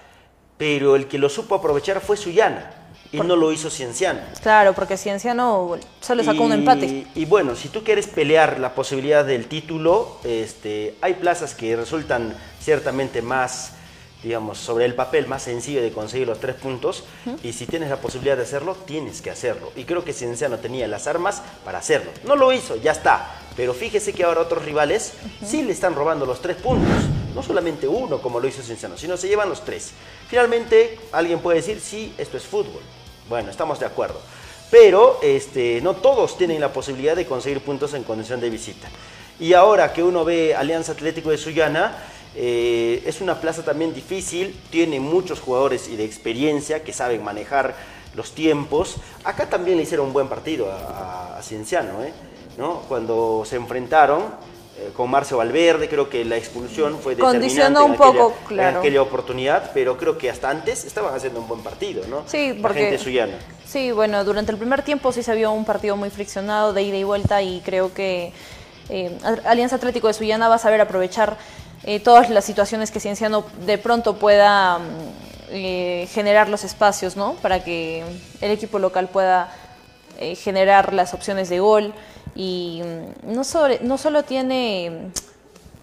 pero 0.58 0.96
el 0.96 1.08
que 1.08 1.18
lo 1.18 1.30
supo 1.30 1.56
aprovechar 1.56 2.02
fue 2.02 2.18
Suyana. 2.18 2.72
Y 3.14 3.20
no 3.20 3.36
lo 3.36 3.52
hizo 3.52 3.70
Cienciano. 3.70 4.20
Claro, 4.42 4.74
porque 4.74 4.98
Cienciano 4.98 5.78
solo 6.02 6.24
sacó 6.24 6.44
un 6.44 6.52
Y- 6.52 6.56
empate. 6.56 7.08
Y 7.14 7.26
bueno, 7.26 7.56
si 7.56 7.70
tú 7.70 7.84
quieres 7.84 8.08
pelear 8.08 8.60
la 8.60 8.74
posibilidad 8.74 9.24
del 9.24 9.46
título, 9.48 10.18
este, 10.24 10.96
hay 11.00 11.14
plazas 11.14 11.54
que 11.54 11.76
resultan 11.76 12.36
ciertamente 12.60 13.22
más, 13.22 13.74
digamos, 14.24 14.58
sobre 14.58 14.86
el 14.86 14.96
papel 14.96 15.28
más 15.28 15.44
sencillo 15.44 15.82
de 15.82 15.92
conseguir 15.92 16.28
los 16.28 16.40
tres 16.40 16.56
puntos. 16.56 17.04
Y 17.44 17.54
si 17.54 17.68
tienes 17.68 17.90
la 17.92 17.98
posibilidad 17.98 18.36
de 18.36 18.44
hacerlo, 18.44 18.76
tienes 18.86 19.22
que 19.22 19.30
hacerlo. 19.30 19.72
Y 19.76 19.84
creo 19.84 20.04
que 20.04 20.12
Cienciano 20.14 20.58
tenía 20.58 20.88
las 20.88 21.06
armas 21.06 21.42
para 21.64 21.78
hacerlo. 21.78 22.10
No 22.26 22.36
lo 22.36 22.52
hizo, 22.52 22.76
ya 22.78 22.94
está. 22.94 23.30
Pero 23.56 23.76
fíjese 23.76 24.14
que 24.14 24.24
ahora 24.24 24.42
otros 24.42 24.66
rivales 24.66 25.14
sí 25.46 25.62
le 25.62 25.72
están 25.74 25.94
robando 25.94 26.26
los 26.26 26.42
tres 26.42 26.58
puntos. 26.58 26.90
No 27.36 27.44
solamente 27.44 27.88
uno, 27.88 28.20
como 28.22 28.40
lo 28.40 28.48
hizo 28.48 28.64
Cienciano, 28.64 28.98
sino 28.98 29.18
se 29.18 29.28
llevan 29.28 29.50
los 29.50 29.64
tres. 29.66 29.92
Finalmente, 30.30 30.98
alguien 31.12 31.40
puede 31.40 31.58
decir, 31.58 31.80
sí, 31.80 32.14
esto 32.18 32.38
es 32.38 32.44
fútbol. 32.44 32.82
Bueno, 33.30 33.50
estamos 33.50 33.80
de 33.80 33.86
acuerdo. 33.86 34.20
Pero 34.72 35.20
este, 35.22 35.82
no 35.82 35.96
todos 35.96 36.38
tienen 36.38 36.60
la 36.60 36.74
posibilidad 36.74 37.16
de 37.16 37.26
conseguir 37.26 37.62
puntos 37.62 37.94
en 37.94 38.04
condición 38.04 38.40
de 38.42 38.50
visita. 38.50 38.88
Y 39.40 39.54
ahora 39.54 39.94
que 39.94 40.02
uno 40.04 40.26
ve 40.26 40.56
Alianza 40.56 40.94
Atlético 40.94 41.30
de 41.30 41.38
Sullana, 41.38 41.96
eh, 42.36 43.04
es 43.06 43.22
una 43.22 43.40
plaza 43.40 43.64
también 43.64 43.94
difícil, 43.94 44.60
tiene 44.72 45.00
muchos 45.00 45.40
jugadores 45.40 45.88
y 45.88 45.96
de 45.96 46.06
experiencia 46.06 46.84
que 46.84 46.92
saben 46.94 47.24
manejar 47.24 47.76
los 48.16 48.32
tiempos. 48.32 48.96
Acá 49.24 49.48
también 49.50 49.78
le 49.78 49.84
hicieron 49.84 50.08
un 50.08 50.14
buen 50.14 50.28
partido 50.28 50.72
a, 50.72 51.38
a- 51.38 51.42
Cienciano, 51.44 52.02
¿eh? 52.04 52.14
¿no? 52.58 52.82
Cuando 52.88 53.44
se 53.46 53.58
enfrentaron 53.58 54.24
con 54.96 55.10
Marcio 55.10 55.38
Valverde, 55.38 55.88
creo 55.88 56.10
que 56.10 56.26
la 56.26 56.36
expulsión 56.36 56.98
fue 57.00 57.16
determinante 57.16 57.40
Condicionó 57.48 57.86
en 57.86 57.92
un 57.92 57.98
poco, 57.98 58.34
en 58.42 58.48
claro. 58.48 58.80
aquella 58.80 59.02
oportunidad, 59.02 59.72
pero 59.74 59.98
creo 59.98 60.18
que 60.18 60.30
hasta 60.30 60.50
antes 60.50 60.84
estaban 60.86 61.14
haciendo 61.16 61.40
un 61.40 61.48
buen 61.48 61.62
partido, 61.62 62.06
¿no? 62.08 62.24
Sí, 62.26 62.54
La 62.56 62.62
porque- 62.62 62.80
gente 62.80 62.98
suyana. 62.98 63.34
Sí, 63.66 63.92
bueno, 63.92 64.24
durante 64.24 64.52
el 64.52 64.58
primer 64.58 64.82
tiempo 64.84 65.12
sí 65.12 65.24
se 65.24 65.34
vio 65.36 65.52
un 65.52 65.66
partido 65.66 65.96
muy 65.96 66.10
friccionado 66.10 66.74
de 66.74 66.84
ida 66.84 66.98
y 66.98 67.04
vuelta 67.04 67.42
y 67.42 67.62
creo 67.62 67.94
que 67.94 68.34
eh, 68.90 69.18
Alianza 69.46 69.78
Atlético 69.78 70.08
de 70.08 70.14
Sullana 70.14 70.50
va 70.50 70.56
a 70.56 70.60
saber 70.60 70.82
aprovechar 70.82 71.38
eh, 71.84 72.00
todas 72.00 72.30
las 72.30 72.46
situaciones 72.46 72.92
que 72.92 73.00
Cienciano 73.00 73.46
de 73.66 73.78
pronto 73.78 74.16
pueda 74.18 74.80
mm, 74.80 74.84
eh, 75.52 76.08
generar 76.12 76.50
los 76.50 76.64
espacios, 76.64 77.16
¿no? 77.16 77.34
Para 77.42 77.64
que 77.64 78.04
el 78.42 78.52
equipo 78.52 78.80
local 78.80 79.08
pueda 79.08 79.52
eh, 80.20 80.36
generar 80.36 80.94
las 80.94 81.14
opciones 81.14 81.50
de 81.50 81.60
gol 81.60 81.94
y 82.36 82.82
mm, 82.84 83.34
no, 83.34 83.44
sobre- 83.44 83.80
no 83.82 83.98
solo 83.98 84.24
tiene 84.24 85.12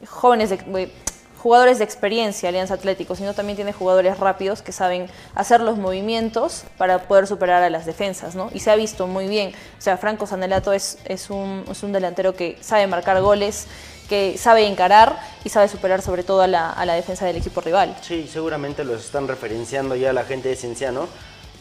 mm, 0.02 0.06
jóvenes 0.06 0.50
de, 0.50 0.90
jugadores 1.38 1.78
de 1.78 1.84
experiencia 1.84 2.48
Alianza 2.50 2.74
Atlético, 2.74 3.16
sino 3.16 3.32
también 3.32 3.56
tiene 3.56 3.72
jugadores 3.72 4.18
rápidos 4.18 4.60
que 4.60 4.72
saben 4.72 5.06
hacer 5.34 5.62
los 5.62 5.78
movimientos 5.78 6.64
para 6.76 7.04
poder 7.08 7.26
superar 7.26 7.62
a 7.62 7.70
las 7.70 7.86
defensas, 7.86 8.34
¿no? 8.34 8.50
Y 8.52 8.60
se 8.60 8.70
ha 8.70 8.76
visto 8.76 9.06
muy 9.06 9.26
bien. 9.26 9.52
O 9.78 9.80
sea, 9.80 9.96
Franco 9.96 10.26
Sanelato 10.26 10.72
es, 10.74 10.98
es, 11.06 11.30
un, 11.30 11.64
es 11.70 11.82
un 11.82 11.92
delantero 11.92 12.34
que 12.34 12.58
sabe 12.60 12.86
marcar 12.86 13.22
goles, 13.22 13.68
que 14.08 14.36
sabe 14.36 14.66
encarar 14.66 15.18
y 15.42 15.48
sabe 15.48 15.68
superar 15.68 16.02
sobre 16.02 16.24
todo 16.24 16.42
a 16.42 16.46
la, 16.46 16.70
a 16.70 16.84
la 16.84 16.92
defensa 16.94 17.24
del 17.24 17.36
equipo 17.36 17.62
rival. 17.62 17.96
Sí, 18.02 18.28
seguramente 18.30 18.84
los 18.84 19.02
están 19.04 19.26
referenciando 19.26 19.96
ya 19.96 20.12
la 20.12 20.24
gente 20.24 20.50
de 20.50 20.56
Cienciano. 20.56 21.08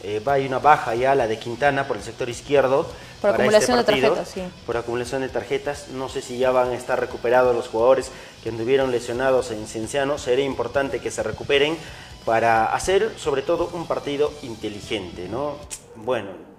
Eh, 0.02 0.20
va 0.26 0.34
hay 0.34 0.46
una 0.46 0.58
baja 0.58 0.94
ya, 0.94 1.14
la 1.14 1.26
de 1.26 1.38
Quintana, 1.38 1.86
por 1.86 1.96
el 1.96 2.02
sector 2.02 2.28
izquierdo. 2.28 2.84
Por 2.84 3.32
para 3.32 3.34
acumulación 3.34 3.76
de 3.76 3.80
este 3.80 3.92
partido. 3.92 4.14
tarjetas, 4.14 4.34
sí. 4.34 4.42
Por 4.66 4.76
acumulación 4.76 5.20
de 5.22 5.28
tarjetas. 5.28 5.88
No 5.88 6.08
sé 6.08 6.22
si 6.22 6.38
ya 6.38 6.50
van 6.50 6.70
a 6.70 6.74
estar 6.74 6.98
recuperados 6.98 7.54
los 7.54 7.68
jugadores 7.68 8.10
que 8.42 8.48
anduvieron 8.48 8.90
lesionados 8.90 9.50
en 9.50 9.66
Cienciano. 9.66 10.18
Sería 10.18 10.44
importante 10.44 11.00
que 11.00 11.10
se 11.10 11.22
recuperen 11.22 11.76
para 12.24 12.66
hacer, 12.74 13.12
sobre 13.18 13.42
todo, 13.42 13.70
un 13.72 13.86
partido 13.86 14.32
inteligente, 14.42 15.28
¿no? 15.28 15.56
Bueno, 15.96 16.49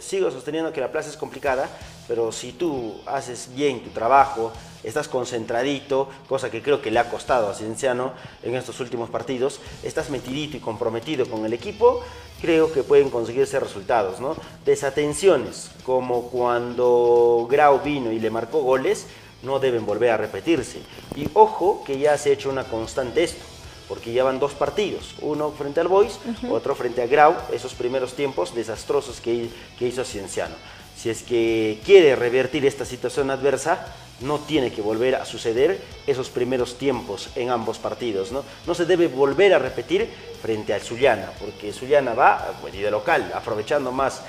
sigo 0.00 0.30
sosteniendo 0.30 0.72
que 0.72 0.80
la 0.80 0.90
plaza 0.90 1.10
es 1.10 1.16
complicada, 1.16 1.68
pero 2.08 2.32
si 2.32 2.52
tú 2.52 3.00
haces 3.06 3.48
bien 3.54 3.84
tu 3.84 3.90
trabajo, 3.90 4.52
estás 4.82 5.08
concentradito, 5.08 6.08
cosa 6.28 6.50
que 6.50 6.62
creo 6.62 6.82
que 6.82 6.90
le 6.90 6.98
ha 6.98 7.10
costado 7.10 7.48
a 7.48 7.54
Cienciano 7.54 8.12
en 8.42 8.56
estos 8.56 8.80
últimos 8.80 9.10
partidos, 9.10 9.60
estás 9.82 10.10
metidito 10.10 10.56
y 10.56 10.60
comprometido 10.60 11.26
con 11.26 11.44
el 11.44 11.52
equipo, 11.52 12.02
creo 12.40 12.72
que 12.72 12.82
pueden 12.82 13.10
conseguirse 13.10 13.60
resultados, 13.60 14.20
¿no? 14.20 14.36
Desatenciones, 14.64 15.70
como 15.84 16.30
cuando 16.30 17.46
Grau 17.48 17.80
vino 17.80 18.10
y 18.10 18.18
le 18.18 18.30
marcó 18.30 18.62
goles, 18.62 19.06
no 19.42 19.58
deben 19.58 19.86
volver 19.86 20.10
a 20.10 20.16
repetirse. 20.16 20.80
Y 21.14 21.28
ojo 21.34 21.82
que 21.84 21.98
ya 21.98 22.16
se 22.18 22.30
ha 22.30 22.32
hecho 22.32 22.50
una 22.50 22.64
constante 22.64 23.24
esto 23.24 23.49
porque 23.90 24.12
ya 24.12 24.22
van 24.22 24.38
dos 24.38 24.52
partidos, 24.52 25.16
uno 25.20 25.50
frente 25.50 25.80
al 25.80 25.88
Boys, 25.88 26.20
otro 26.48 26.76
frente 26.76 27.02
a 27.02 27.08
Grau, 27.08 27.34
esos 27.52 27.74
primeros 27.74 28.14
tiempos 28.14 28.54
desastrosos 28.54 29.20
que, 29.20 29.50
que 29.76 29.88
hizo 29.88 30.04
Cienciano. 30.04 30.54
Si 30.96 31.10
es 31.10 31.24
que 31.24 31.80
quiere 31.84 32.14
revertir 32.14 32.64
esta 32.64 32.84
situación 32.84 33.32
adversa, 33.32 33.84
no 34.20 34.38
tiene 34.38 34.70
que 34.70 34.80
volver 34.80 35.16
a 35.16 35.24
suceder 35.24 35.80
esos 36.06 36.28
primeros 36.28 36.78
tiempos 36.78 37.30
en 37.34 37.50
ambos 37.50 37.78
partidos. 37.78 38.30
No, 38.30 38.44
no 38.64 38.74
se 38.76 38.84
debe 38.86 39.08
volver 39.08 39.54
a 39.54 39.58
repetir 39.58 40.08
frente 40.40 40.72
al 40.72 40.82
Zuliana, 40.82 41.32
porque 41.40 41.72
Zuliana 41.72 42.14
va 42.14 42.52
bueno, 42.60 42.76
y 42.76 42.82
de 42.82 42.92
local, 42.92 43.32
aprovechando 43.34 43.90
más 43.90 44.22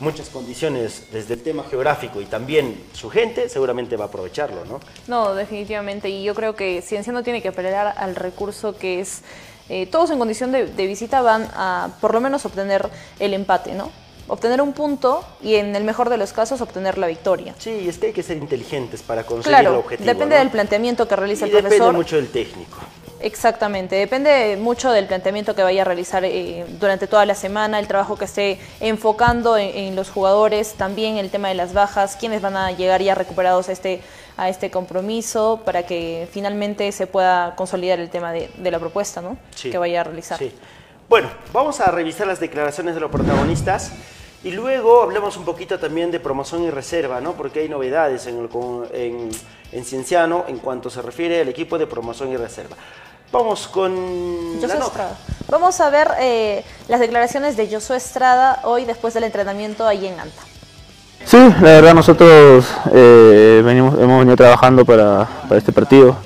muchas 0.00 0.28
condiciones 0.28 1.04
desde 1.12 1.34
el 1.34 1.42
tema 1.42 1.64
geográfico 1.68 2.20
y 2.20 2.24
también 2.26 2.82
su 2.92 3.10
gente, 3.10 3.48
seguramente 3.48 3.96
va 3.96 4.04
a 4.04 4.08
aprovecharlo, 4.08 4.64
¿no? 4.64 4.80
No, 5.06 5.34
definitivamente. 5.34 6.08
Y 6.08 6.24
yo 6.24 6.34
creo 6.34 6.54
que 6.56 6.82
Cienciano 6.82 7.22
tiene 7.22 7.42
que 7.42 7.48
apelar 7.48 7.94
al 7.96 8.16
recurso 8.16 8.76
que 8.76 9.00
es, 9.00 9.22
eh, 9.68 9.86
todos 9.86 10.10
en 10.10 10.18
condición 10.18 10.52
de, 10.52 10.66
de 10.66 10.86
visita 10.86 11.20
van 11.22 11.48
a 11.54 11.90
por 12.00 12.14
lo 12.14 12.20
menos 12.20 12.44
obtener 12.46 12.88
el 13.18 13.34
empate, 13.34 13.74
¿no? 13.74 13.90
Obtener 14.28 14.62
un 14.62 14.72
punto 14.74 15.24
y 15.42 15.56
en 15.56 15.74
el 15.74 15.82
mejor 15.82 16.08
de 16.08 16.16
los 16.16 16.32
casos 16.32 16.60
obtener 16.60 16.98
la 16.98 17.08
victoria. 17.08 17.52
Sí, 17.58 17.88
es 17.88 17.98
que 17.98 18.06
hay 18.08 18.12
que 18.12 18.22
ser 18.22 18.36
inteligentes 18.36 19.02
para 19.02 19.24
conseguir 19.24 19.58
el 19.58 19.66
objetivo. 19.68 20.06
depende 20.06 20.36
¿no? 20.36 20.40
del 20.40 20.50
planteamiento 20.50 21.08
que 21.08 21.16
realiza 21.16 21.46
Y 21.46 21.50
el 21.50 21.56
depende 21.56 21.76
profesor. 21.78 21.94
mucho 21.94 22.14
del 22.16 22.28
técnico. 22.28 22.78
Exactamente, 23.22 23.96
depende 23.96 24.56
mucho 24.56 24.90
del 24.92 25.06
planteamiento 25.06 25.54
que 25.54 25.62
vaya 25.62 25.82
a 25.82 25.84
realizar 25.84 26.24
eh, 26.24 26.64
durante 26.80 27.06
toda 27.06 27.26
la 27.26 27.34
semana, 27.34 27.78
el 27.78 27.86
trabajo 27.86 28.16
que 28.16 28.24
esté 28.24 28.58
enfocando 28.80 29.58
en, 29.58 29.76
en 29.76 29.96
los 29.96 30.10
jugadores, 30.10 30.72
también 30.74 31.18
el 31.18 31.30
tema 31.30 31.48
de 31.48 31.54
las 31.54 31.74
bajas, 31.74 32.16
quiénes 32.16 32.40
van 32.40 32.56
a 32.56 32.72
llegar 32.72 33.02
ya 33.02 33.14
recuperados 33.14 33.68
a 33.68 33.72
este, 33.72 34.00
a 34.38 34.48
este 34.48 34.70
compromiso 34.70 35.60
para 35.66 35.84
que 35.84 36.28
finalmente 36.32 36.90
se 36.92 37.06
pueda 37.06 37.54
consolidar 37.56 38.00
el 38.00 38.08
tema 38.08 38.32
de, 38.32 38.50
de 38.56 38.70
la 38.70 38.78
propuesta 38.78 39.20
¿no? 39.20 39.36
Sí. 39.54 39.70
que 39.70 39.76
vaya 39.76 40.00
a 40.00 40.04
realizar. 40.04 40.38
Sí. 40.38 40.52
Bueno, 41.08 41.28
vamos 41.52 41.80
a 41.80 41.90
revisar 41.90 42.26
las 42.26 42.40
declaraciones 42.40 42.94
de 42.94 43.00
los 43.00 43.10
protagonistas 43.10 43.92
y 44.42 44.52
luego 44.52 45.02
hablemos 45.02 45.36
un 45.36 45.44
poquito 45.44 45.78
también 45.78 46.10
de 46.10 46.20
promoción 46.20 46.62
y 46.62 46.70
reserva, 46.70 47.20
¿no? 47.20 47.34
Porque 47.34 47.60
hay 47.60 47.68
novedades 47.68 48.26
en, 48.26 48.38
el 48.38 48.48
en, 48.94 49.28
en 49.72 49.84
Cienciano 49.84 50.46
en 50.48 50.58
cuanto 50.58 50.88
se 50.88 51.02
refiere 51.02 51.42
al 51.42 51.48
equipo 51.48 51.76
de 51.78 51.86
promoción 51.86 52.32
y 52.32 52.38
reserva. 52.38 52.76
Vamos 53.32 53.68
con 53.68 53.94
Josué 54.54 54.68
la 54.68 54.74
nota. 54.74 54.86
Estrada. 54.86 55.16
Vamos 55.48 55.80
a 55.80 55.90
ver 55.90 56.08
eh, 56.20 56.64
las 56.88 57.00
declaraciones 57.00 57.56
de 57.56 57.68
Josué 57.72 57.96
Estrada 57.96 58.60
hoy 58.64 58.84
después 58.84 59.14
del 59.14 59.24
entrenamiento 59.24 59.86
ahí 59.86 60.06
en 60.06 60.18
Anta. 60.18 60.42
Sí, 61.24 61.36
la 61.38 61.70
verdad 61.72 61.94
nosotros 61.94 62.66
eh, 62.92 63.62
venimos, 63.64 63.94
hemos 64.00 64.18
venido 64.20 64.36
trabajando 64.36 64.84
para, 64.84 65.28
para 65.48 65.58
este 65.58 65.72
partido. 65.72 66.16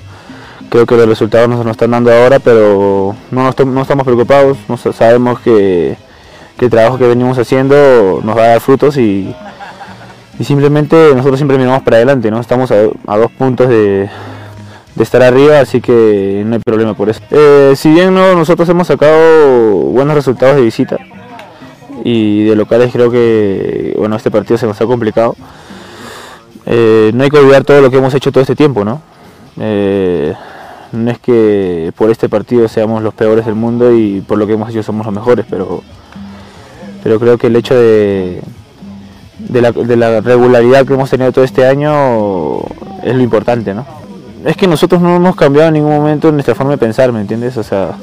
Creo 0.69 0.85
que 0.85 0.95
los 0.95 1.07
resultados 1.07 1.47
nos, 1.47 1.59
nos 1.63 1.71
están 1.73 1.91
dando 1.91 2.11
ahora, 2.11 2.39
pero 2.39 3.15
no, 3.29 3.43
nos 3.43 3.65
no 3.65 3.81
estamos 3.81 4.03
preocupados. 4.05 4.57
No 4.67 4.77
sa- 4.77 4.93
sabemos 4.93 5.39
que, 5.41 5.97
que 6.57 6.65
el 6.65 6.71
trabajo 6.71 6.97
que 6.97 7.07
venimos 7.07 7.37
haciendo 7.37 8.21
nos 8.23 8.35
va 8.37 8.43
a 8.43 8.47
dar 8.47 8.59
frutos 8.61 8.97
y, 8.97 9.35
y 10.39 10.43
simplemente 10.43 11.11
nosotros 11.13 11.37
siempre 11.37 11.57
miramos 11.57 11.83
para 11.83 11.97
adelante. 11.97 12.31
¿no? 12.31 12.39
Estamos 12.39 12.71
a, 12.71 12.75
a 13.07 13.17
dos 13.17 13.31
puntos 13.31 13.69
de, 13.69 14.09
de 14.95 15.03
estar 15.03 15.21
arriba, 15.21 15.59
así 15.59 15.81
que 15.81 16.43
no 16.45 16.55
hay 16.55 16.61
problema 16.65 16.93
por 16.93 17.09
eso. 17.09 17.21
Eh, 17.31 17.73
si 17.75 17.91
bien 17.91 18.13
no, 18.13 18.35
nosotros 18.35 18.67
hemos 18.69 18.87
sacado 18.87 19.81
buenos 19.91 20.15
resultados 20.15 20.55
de 20.55 20.61
visita, 20.61 20.97
y 22.03 22.43
de 22.43 22.55
locales 22.55 22.91
creo 22.93 23.09
que 23.09 23.95
bueno 23.97 24.15
este 24.15 24.29
partido 24.31 24.57
se 24.57 24.67
nos 24.67 24.79
ha 24.79 24.85
complicado. 24.85 25.35
Eh, 26.65 27.11
no 27.13 27.23
hay 27.23 27.29
que 27.29 27.37
olvidar 27.37 27.63
todo 27.63 27.81
lo 27.81 27.91
que 27.91 27.97
hemos 27.97 28.13
hecho 28.13 28.31
todo 28.31 28.41
este 28.41 28.55
tiempo 28.55 28.83
no 28.83 29.01
Eh, 29.59 30.33
no 30.91 31.11
es 31.11 31.19
que 31.19 31.93
por 31.95 32.09
este 32.09 32.27
partido 32.27 32.67
seamos 32.67 33.03
los 33.03 33.13
peores 33.13 33.45
del 33.45 33.55
mundo 33.55 33.93
y 33.95 34.21
por 34.21 34.37
lo 34.37 34.47
que 34.47 34.53
hemos 34.53 34.69
hecho 34.69 34.81
somos 34.81 35.05
los 35.05 35.13
mejores 35.13 35.45
pero 35.49 35.83
pero 37.03 37.19
creo 37.19 37.37
que 37.37 37.47
el 37.47 37.55
hecho 37.55 37.75
de 37.75 38.41
la, 39.49 39.71
de 39.71 39.95
la 39.95 40.21
regularidad 40.21 40.85
que 40.85 40.93
hemos 40.93 41.09
tenido 41.09 41.31
todo 41.31 41.45
este 41.45 41.67
año 41.67 42.61
es 43.03 43.15
lo 43.15 43.21
importante 43.21 43.73
no 43.73 43.85
es 44.45 44.55
que 44.55 44.67
nosotros 44.67 45.01
no 45.01 45.15
hemos 45.15 45.35
cambiado 45.35 45.67
en 45.67 45.73
ningún 45.73 45.95
momento 45.95 46.31
nuestra 46.31 46.55
forma 46.55 46.71
de 46.71 46.77
pensar 46.77 47.11
me 47.11 47.21
entiendes 47.21 47.57
o 47.57 47.63
sea 47.63 47.95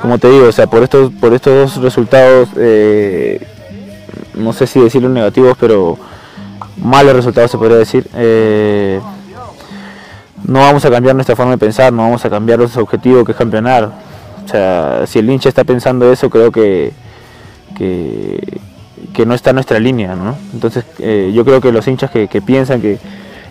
como 0.00 0.18
te 0.18 0.30
digo, 0.30 0.46
o 0.46 0.52
sea, 0.52 0.66
por 0.66 0.82
estos, 0.82 1.12
por 1.12 1.34
estos 1.34 1.74
dos 1.74 1.82
resultados, 1.82 2.48
eh, 2.56 3.46
no 4.34 4.52
sé 4.52 4.66
si 4.66 4.80
decirlo 4.80 5.08
negativos, 5.10 5.56
pero 5.60 5.98
malos 6.76 7.14
resultados 7.14 7.50
se 7.50 7.58
podría 7.58 7.76
decir. 7.76 8.08
eh, 8.14 9.00
no 10.44 10.60
vamos 10.60 10.84
a 10.86 10.90
cambiar 10.90 11.14
nuestra 11.14 11.36
forma 11.36 11.52
de 11.52 11.58
pensar, 11.58 11.92
no 11.92 12.02
vamos 12.02 12.24
a 12.24 12.30
cambiar 12.30 12.58
los 12.58 12.74
objetivos 12.78 13.26
que 13.26 13.32
es 13.32 13.38
campeonar. 13.38 13.92
O 14.42 14.48
sea, 14.48 15.02
si 15.06 15.18
el 15.18 15.28
hincha 15.28 15.50
está 15.50 15.64
pensando 15.64 16.10
eso, 16.10 16.30
creo 16.30 16.50
que, 16.50 16.92
que, 17.76 19.26
no 19.26 19.34
está 19.34 19.50
en 19.50 19.56
nuestra 19.56 19.78
línea, 19.78 20.16
¿no? 20.16 20.34
Entonces, 20.54 20.84
eh, 20.98 21.30
yo 21.34 21.44
creo 21.44 21.60
que 21.60 21.70
los 21.70 21.86
hinchas 21.86 22.10
que 22.10 22.42
piensan 22.42 22.80
que 22.80 22.98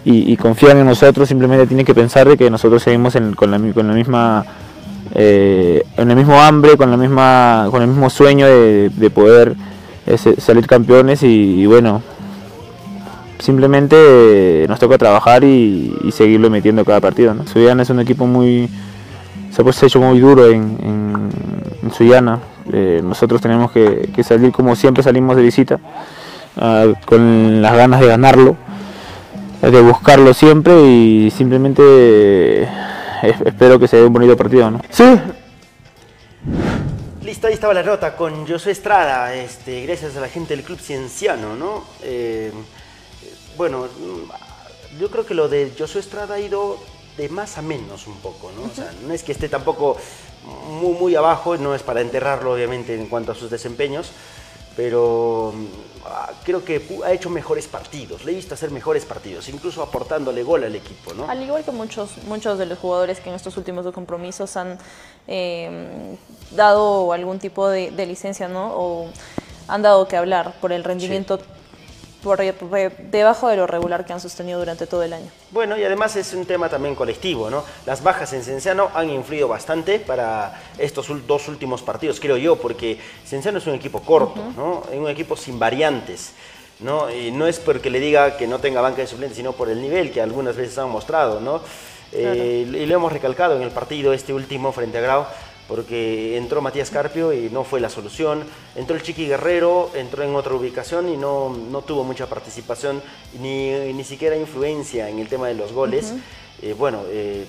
y, 0.10 0.34
y 0.34 0.38
confían 0.38 0.78
en 0.80 0.86
nosotros 0.88 1.30
simplemente 1.30 1.68
tienen 1.68 1.86
que 1.86 1.94
pensar 1.94 2.28
de 2.28 2.36
que 2.36 2.50
nosotros 2.50 2.82
seguimos 2.82 3.16
en- 3.16 3.34
con, 3.36 3.52
la, 3.52 3.60
misma 3.60 4.44
eh, 5.14 5.84
en 5.98 6.10
el 6.10 6.18
mismo 6.18 6.42
hambre, 6.42 6.78
con 6.78 6.90
la 6.90 6.98
misma 6.98 7.68
con 7.70 7.84
el 7.84 7.90
mismo 7.90 8.10
sueño 8.10 8.48
de, 8.48 8.90
de 8.90 9.10
poder 9.12 9.56
eh, 10.08 10.18
salir 10.18 10.66
campeones 10.66 11.22
y, 11.22 11.68
bueno, 11.68 12.02
simplemente 13.38 14.66
nos 14.68 14.80
toca 14.80 14.98
trabajar 14.98 15.44
y, 15.44 15.94
seguirlo 16.12 16.50
metiendo 16.50 16.84
cada 16.84 17.00
partido. 17.00 17.36
¿no? 17.36 17.46
Suyana 17.46 17.84
es 17.84 17.92
un 17.92 18.00
equipo 18.00 18.26
muy, 18.26 18.68
se 19.52 19.62
ha 19.62 19.88
hecho 19.88 20.00
muy 20.00 20.20
duro 20.20 20.48
en, 20.50 21.30
en, 21.84 21.92
Suyana. 21.92 22.40
Eh, 22.74 23.02
nosotros 23.04 23.42
tenemos 23.42 23.72
que, 23.72 24.10
salir 24.24 24.52
como 24.52 24.76
siempre 24.76 25.04
salimos 25.04 25.36
de 25.36 25.44
visita, 25.44 25.80
ah, 26.58 26.86
con 27.06 27.62
las 27.62 27.76
ganas 27.76 28.00
de 28.00 28.08
ganarlo, 28.08 28.56
de 29.62 29.82
buscarlo 29.82 30.34
siempre 30.34 30.74
y 30.82 31.32
simplemente 31.32 31.82
eh, 32.64 32.70
es- 33.24 33.42
espero 33.46 33.80
que 33.80 33.88
se 33.88 33.98
dé 33.98 34.06
un 34.06 34.14
bonito 34.14 34.36
partido. 34.38 34.72
¿no? 34.72 34.82
Sí, 34.90 35.04
Listo, 37.24 37.48
ahí 37.48 37.54
estaba 37.54 37.74
la 37.74 37.84
nota 37.84 38.16
con 38.16 38.48
Josué 38.48 38.72
Estrada, 38.72 39.34
este, 39.36 39.86
gracias 39.86 40.16
a 40.16 40.22
la 40.22 40.30
gente 40.30 40.56
del 40.56 40.66
Club 40.66 40.80
Cienciano, 40.80 41.56
¿no? 41.56 41.84
Eh, 42.02 42.52
bueno, 43.58 43.88
yo 45.00 45.12
creo 45.12 45.26
que 45.26 45.34
lo 45.36 45.48
de 45.50 45.72
Josué 45.78 46.02
Estrada 46.02 46.36
ha 46.36 46.40
ido 46.40 46.78
de 47.18 47.30
más 47.30 47.58
a 47.58 47.62
menos 47.62 48.08
un 48.08 48.16
poco, 48.18 48.52
¿no? 48.56 48.64
O 48.64 48.74
sea, 48.74 48.92
no 49.06 49.14
es 49.14 49.22
que 49.24 49.34
esté 49.34 49.50
tampoco 49.50 49.98
muy, 50.82 50.94
muy 50.98 51.16
abajo, 51.16 51.58
no 51.58 51.76
es 51.76 51.84
para 51.84 52.02
enterrarlo 52.02 52.54
obviamente 52.54 52.96
en 52.96 53.06
cuanto 53.08 53.34
a 53.34 53.36
sus 53.36 53.52
desempeños, 53.52 54.12
pero 54.76 55.54
ah, 56.06 56.32
creo 56.44 56.64
que 56.64 56.82
ha 57.06 57.12
hecho 57.12 57.30
mejores 57.30 57.68
partidos, 57.68 58.26
le 58.26 58.32
he 58.32 58.36
visto 58.36 58.54
hacer 58.54 58.72
mejores 58.72 59.06
partidos, 59.06 59.50
incluso 59.50 59.82
aportándole 59.82 60.44
gol 60.44 60.64
al 60.64 60.76
equipo, 60.76 61.14
¿no? 61.14 61.30
Al 61.30 61.42
igual 61.42 61.64
que 61.64 61.72
muchos, 61.72 62.12
muchos 62.28 62.58
de 62.58 62.66
los 62.66 62.80
jugadores 62.80 63.20
que 63.20 63.30
en 63.30 63.36
estos 63.36 63.58
últimos 63.58 63.84
dos 63.86 63.94
compromisos 63.94 64.56
han 64.58 64.78
eh, 65.28 66.18
dado 66.52 67.14
algún 67.14 67.40
tipo 67.40 67.70
de 67.70 68.06
licencia, 68.06 68.48
¿no? 68.48 68.74
O 68.76 69.10
han 69.70 69.82
dado 69.82 70.08
que 70.08 70.18
hablar 70.18 70.56
por 70.60 70.72
el 70.72 70.84
rendimiento 70.84 71.40
por, 72.24 72.54
por 72.54 72.92
debajo 72.98 73.48
de 73.48 73.58
lo 73.58 73.68
regular 73.68 74.06
que 74.06 74.14
han 74.14 74.20
sostenido 74.20 74.60
durante 74.60 74.88
todo 74.88 75.04
el 75.04 75.14
año. 75.14 75.28
Bueno, 75.52 75.78
y 75.78 75.84
además 75.84 76.16
es 76.16 76.34
un 76.34 76.46
tema 76.46 76.70
también 76.70 76.96
colectivo, 76.96 77.50
¿no? 77.50 77.64
Las 77.86 78.04
bajas 78.04 78.34
en 78.34 78.44
Cienciano 78.44 78.90
han 78.94 79.10
influido 79.10 79.48
bastante 79.48 80.00
para 80.00 80.62
estos 80.78 81.08
dos 81.28 81.48
últimos 81.48 81.82
partidos, 81.82 82.20
creo 82.20 82.38
yo, 82.38 82.56
porque 82.58 83.00
Cienciano 83.26 83.58
es 83.58 83.68
un 83.68 83.76
equipo 83.76 84.02
corto, 84.02 84.42
¿no? 84.56 84.84
Es 84.92 84.98
un 84.98 85.10
equipo 85.10 85.36
sin 85.36 85.60
variantes, 85.60 86.34
¿no? 86.80 87.10
Y 87.10 87.32
no 87.32 87.48
es 87.48 87.60
porque 87.60 87.90
le 87.90 88.00
diga 88.00 88.38
que 88.38 88.48
no 88.48 88.60
tenga 88.60 88.82
banca 88.82 89.02
de 89.02 89.08
suplentes, 89.08 89.38
sino 89.38 89.54
por 89.54 89.70
el 89.70 89.82
nivel 89.82 90.12
que 90.12 90.22
algunas 90.22 90.56
veces 90.56 90.78
han 90.78 90.90
mostrado, 90.90 91.40
¿no? 91.40 91.62
Eh, 92.12 92.68
y 92.68 92.86
lo 92.88 92.96
hemos 92.96 93.14
recalcado 93.14 93.56
en 93.56 93.62
el 93.62 93.70
partido 93.70 94.14
este 94.14 94.34
último 94.34 94.72
frente 94.72 94.98
a 94.98 95.02
Grau, 95.02 95.26
porque 95.70 96.36
entró 96.36 96.62
Matías 96.62 96.90
Carpio 96.90 97.32
y 97.32 97.52
no 97.52 97.64
fue 97.64 97.80
la 97.80 97.90
solución. 97.90 98.44
Entró 98.76 98.96
el 98.96 99.04
Chiqui 99.04 99.28
Guerrero, 99.28 99.92
entró 99.94 100.24
en 100.24 100.36
otra 100.36 100.56
ubicación 100.56 101.08
y 101.08 101.16
no, 101.16 101.56
no 101.56 101.84
tuvo 101.84 102.04
mucha 102.04 102.28
participación 102.28 103.04
ni, 103.40 103.70
ni 103.94 104.04
siquiera 104.04 104.36
influencia 104.36 105.08
en 105.10 105.20
el 105.20 105.30
tema 105.30 105.48
de 105.48 105.54
los 105.54 105.72
goles. 105.72 106.16
Eh, 106.64 106.74
bueno, 106.74 107.04
eh, 107.10 107.46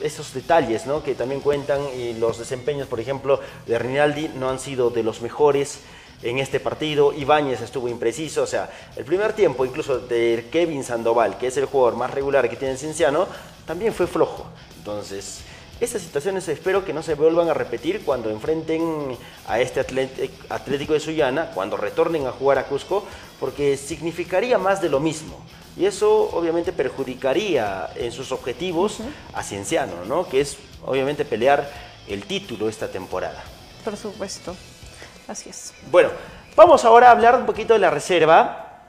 esos 0.00 0.34
detalles 0.34 0.84
¿no? 0.86 1.04
que 1.04 1.14
también 1.14 1.40
cuentan 1.40 1.80
y 1.96 2.14
los 2.14 2.38
desempeños, 2.38 2.88
por 2.88 2.98
ejemplo, 2.98 3.38
de 3.66 3.78
Rinaldi 3.78 4.32
no 4.34 4.50
han 4.50 4.58
sido 4.58 4.90
de 4.90 5.04
los 5.04 5.22
mejores 5.22 5.78
en 6.24 6.38
este 6.38 6.58
partido. 6.58 7.12
Ibáñez 7.12 7.60
estuvo 7.60 7.88
impreciso, 7.88 8.42
o 8.42 8.46
sea, 8.48 8.68
el 8.96 9.04
primer 9.04 9.32
tiempo 9.32 9.64
incluso 9.64 10.00
de 10.00 10.48
Kevin 10.50 10.82
Sandoval, 10.82 11.38
que 11.38 11.46
es 11.46 11.56
el 11.56 11.66
jugador 11.66 11.96
más 11.96 12.10
regular 12.10 12.50
que 12.50 12.56
tiene 12.56 12.72
el 12.72 12.78
Cienciano, 12.78 13.28
también 13.64 13.94
fue 13.94 14.08
flojo. 14.08 14.46
Entonces, 14.76 15.42
estas 15.80 16.02
situaciones 16.02 16.48
espero 16.48 16.84
que 16.84 16.92
no 16.92 17.02
se 17.02 17.14
vuelvan 17.14 17.48
a 17.48 17.54
repetir 17.54 18.04
cuando 18.04 18.30
enfrenten 18.30 19.16
a 19.46 19.60
este 19.60 19.80
Atlético 20.48 20.92
de 20.92 21.00
Sullana, 21.00 21.50
cuando 21.52 21.76
retornen 21.76 22.26
a 22.26 22.32
jugar 22.32 22.58
a 22.58 22.64
Cusco, 22.64 23.04
porque 23.38 23.76
significaría 23.76 24.58
más 24.58 24.82
de 24.82 24.88
lo 24.88 24.98
mismo. 24.98 25.40
Y 25.76 25.86
eso 25.86 26.30
obviamente 26.32 26.72
perjudicaría 26.72 27.90
en 27.94 28.10
sus 28.10 28.32
objetivos 28.32 28.98
a 29.32 29.44
Cienciano, 29.44 30.04
¿no? 30.04 30.28
Que 30.28 30.40
es 30.40 30.56
obviamente 30.84 31.24
pelear 31.24 31.70
el 32.08 32.24
título 32.24 32.68
esta 32.68 32.88
temporada. 32.88 33.44
Por 33.84 33.96
supuesto. 33.96 34.56
Así 35.28 35.50
es. 35.50 35.72
Bueno, 35.92 36.10
vamos 36.56 36.84
ahora 36.84 37.08
a 37.08 37.10
hablar 37.12 37.36
un 37.36 37.46
poquito 37.46 37.74
de 37.74 37.78
la 37.78 37.90
reserva. 37.90 38.82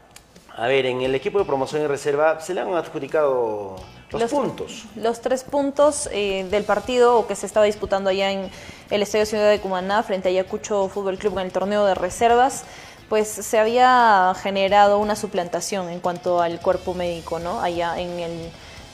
A 0.55 0.67
ver, 0.67 0.87
en 0.87 1.01
el 1.01 1.13
equipo 1.13 1.37
de 1.37 1.45
promoción 1.45 1.83
y 1.83 1.87
reserva 1.87 2.39
se 2.41 2.55
le 2.55 2.61
han 2.61 2.73
adjudicado 2.73 3.75
los, 4.11 4.31
puntos. 4.31 4.85
Los 4.95 5.21
tres 5.21 5.43
puntos 5.43 6.09
eh, 6.11 6.47
del 6.49 6.63
partido 6.63 7.27
que 7.27 7.35
se 7.35 7.45
estaba 7.45 7.65
disputando 7.65 8.09
allá 8.09 8.31
en 8.31 8.49
el 8.89 9.01
Estadio 9.03 9.25
Ciudad 9.25 9.49
de 9.49 9.59
Cumaná 9.59 10.01
frente 10.01 10.29
a 10.29 10.31
Ayacucho 10.31 10.87
Fútbol 10.87 11.17
Club 11.17 11.37
en 11.37 11.45
el 11.45 11.51
torneo 11.51 11.85
de 11.85 11.93
reservas, 11.93 12.63
pues 13.07 13.27
se 13.27 13.59
había 13.59 14.33
generado 14.41 14.99
una 14.99 15.15
suplantación 15.15 15.89
en 15.89 15.99
cuanto 15.99 16.41
al 16.41 16.59
cuerpo 16.59 16.93
médico, 16.93 17.39
¿no? 17.39 17.61
Allá 17.61 17.99
en 17.99 18.19
el, 18.19 18.49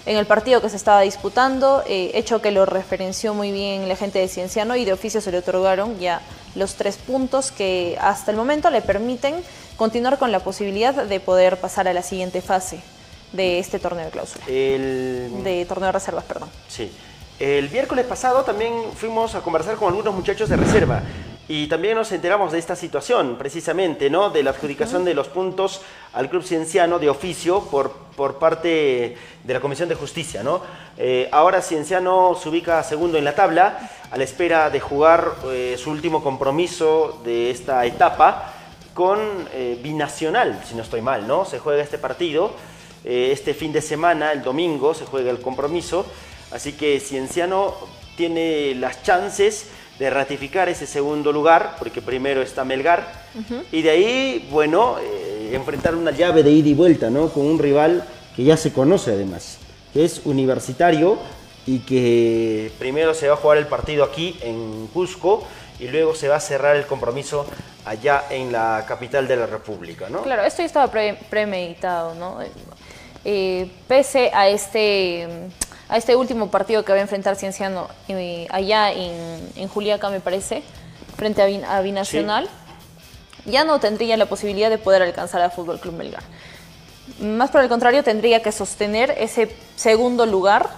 en 0.05 0.17
el 0.17 0.25
partido 0.25 0.61
que 0.61 0.69
se 0.69 0.75
estaba 0.75 1.01
disputando, 1.01 1.83
eh, 1.87 2.11
hecho 2.13 2.41
que 2.41 2.51
lo 2.51 2.65
referenció 2.65 3.33
muy 3.33 3.51
bien 3.51 3.87
la 3.87 3.95
gente 3.95 4.19
de 4.19 4.27
Cienciano 4.27 4.75
y 4.75 4.85
de 4.85 4.93
oficio 4.93 5.21
se 5.21 5.31
le 5.31 5.37
otorgaron 5.37 5.97
ya 5.99 6.21
los 6.55 6.75
tres 6.75 6.97
puntos 6.97 7.51
que 7.51 7.97
hasta 8.01 8.31
el 8.31 8.37
momento 8.37 8.69
le 8.69 8.81
permiten 8.81 9.35
continuar 9.77 10.17
con 10.17 10.31
la 10.31 10.39
posibilidad 10.39 10.93
de 10.93 11.19
poder 11.19 11.57
pasar 11.57 11.87
a 11.87 11.93
la 11.93 12.01
siguiente 12.01 12.41
fase 12.41 12.79
de 13.31 13.59
este 13.59 13.79
torneo 13.79 14.05
de 14.05 14.11
clausura. 14.11 14.45
El, 14.47 15.43
De 15.43 15.65
torneo 15.65 15.87
de 15.87 15.91
reservas, 15.93 16.23
perdón. 16.23 16.49
Sí. 16.67 16.91
El 17.39 17.69
miércoles 17.69 18.05
pasado 18.05 18.43
también 18.43 18.73
fuimos 18.95 19.35
a 19.35 19.41
conversar 19.41 19.75
con 19.75 19.89
algunos 19.89 20.13
muchachos 20.13 20.47
de 20.47 20.55
reserva 20.55 21.01
y 21.47 21.67
también 21.67 21.95
nos 21.95 22.11
enteramos 22.11 22.51
de 22.51 22.59
esta 22.59 22.75
situación, 22.75 23.35
precisamente, 23.37 24.09
¿no? 24.09 24.31
De 24.31 24.41
la 24.41 24.49
adjudicación 24.49 25.05
de 25.05 25.13
los 25.13 25.27
puntos 25.27 25.81
al 26.13 26.29
Club 26.29 26.43
Cienciano 26.43 26.97
de 26.97 27.09
oficio 27.09 27.61
por, 27.65 27.91
por 28.15 28.39
parte 28.39 29.15
de 29.43 29.53
la 29.53 29.59
Comisión 29.59 29.87
de 29.87 29.95
Justicia, 29.95 30.41
¿no? 30.41 30.61
Eh, 30.97 31.29
ahora 31.31 31.61
Cienciano 31.61 32.35
se 32.41 32.49
ubica 32.49 32.81
segundo 32.83 33.17
en 33.17 33.25
la 33.25 33.35
tabla 33.35 33.91
a 34.09 34.17
la 34.17 34.23
espera 34.23 34.69
de 34.71 34.79
jugar 34.79 35.33
eh, 35.47 35.75
su 35.77 35.91
último 35.91 36.23
compromiso 36.23 37.21
de 37.23 37.51
esta 37.51 37.85
etapa 37.85 38.53
con 38.95 39.19
eh, 39.53 39.77
Binacional, 39.83 40.63
si 40.65 40.73
no 40.73 40.81
estoy 40.81 41.01
mal, 41.01 41.27
¿no? 41.27 41.45
Se 41.45 41.59
juega 41.59 41.83
este 41.83 41.99
partido. 41.99 42.53
Eh, 43.05 43.29
este 43.31 43.53
fin 43.53 43.71
de 43.71 43.81
semana, 43.81 44.31
el 44.31 44.41
domingo, 44.41 44.93
se 44.93 45.05
juega 45.05 45.29
el 45.31 45.39
compromiso. 45.39 46.05
Así 46.51 46.73
que 46.73 46.99
Cienciano 46.99 47.73
tiene 48.17 48.73
las 48.75 49.03
chances 49.03 49.67
de 49.99 50.09
ratificar 50.09 50.67
ese 50.69 50.87
segundo 50.87 51.31
lugar, 51.31 51.75
porque 51.79 52.01
primero 52.01 52.41
está 52.41 52.65
Melgar. 52.65 53.25
Y 53.71 53.81
de 53.81 53.89
ahí, 53.89 54.47
bueno, 54.51 54.97
eh, 55.01 55.51
enfrentar 55.53 55.95
una 55.95 56.11
llave 56.11 56.43
de 56.43 56.51
ida 56.51 56.67
y 56.69 56.73
vuelta, 56.73 57.09
¿no? 57.09 57.29
Con 57.29 57.45
un 57.45 57.59
rival 57.59 58.03
que 58.35 58.43
ya 58.43 58.57
se 58.57 58.73
conoce 58.73 59.11
además, 59.11 59.57
que 59.93 60.03
es 60.03 60.21
universitario 60.25 61.17
y 61.65 61.79
que 61.79 62.71
primero 62.77 63.13
se 63.13 63.27
va 63.27 63.35
a 63.35 63.37
jugar 63.37 63.57
el 63.57 63.67
partido 63.67 64.03
aquí 64.03 64.37
en 64.41 64.87
Cusco 64.93 65.43
y 65.79 65.87
luego 65.87 66.13
se 66.15 66.27
va 66.27 66.35
a 66.37 66.39
cerrar 66.41 66.75
el 66.75 66.85
compromiso 66.85 67.45
allá 67.85 68.25
en 68.29 68.51
la 68.51 68.83
capital 68.87 69.27
de 69.27 69.35
la 69.37 69.45
República, 69.45 70.09
¿no? 70.09 70.21
Claro, 70.23 70.43
esto 70.43 70.61
ya 70.61 70.65
estaba 70.65 70.91
pre- 70.91 71.17
premeditado, 71.29 72.15
¿no? 72.15 72.39
Eh, 73.27 73.71
pese 73.87 74.29
a 74.33 74.47
este, 74.49 75.27
a 75.89 75.97
este 75.97 76.15
último 76.15 76.51
partido 76.51 76.85
que 76.85 76.91
va 76.91 76.99
a 76.99 77.01
enfrentar 77.01 77.35
Cienciano 77.35 77.87
eh, 78.07 78.45
allá 78.51 78.91
en, 78.91 79.49
en 79.55 79.67
Juliaca, 79.67 80.11
me 80.11 80.19
parece, 80.19 80.61
frente 81.17 81.41
a, 81.41 81.75
a 81.77 81.81
Binacional, 81.81 82.47
ya 83.45 83.63
no 83.63 83.79
tendría 83.79 84.15
la 84.15 84.27
posibilidad 84.27 84.69
de 84.69 84.77
poder 84.77 85.01
alcanzar 85.01 85.41
a 85.41 85.49
Fútbol 85.49 85.79
Club 85.79 85.95
Melgar. 85.95 86.21
Más 87.19 87.49
por 87.49 87.61
el 87.61 87.67
contrario, 87.69 88.03
tendría 88.03 88.43
que 88.43 88.51
sostener 88.51 89.15
ese 89.17 89.49
segundo 89.75 90.27
lugar 90.27 90.69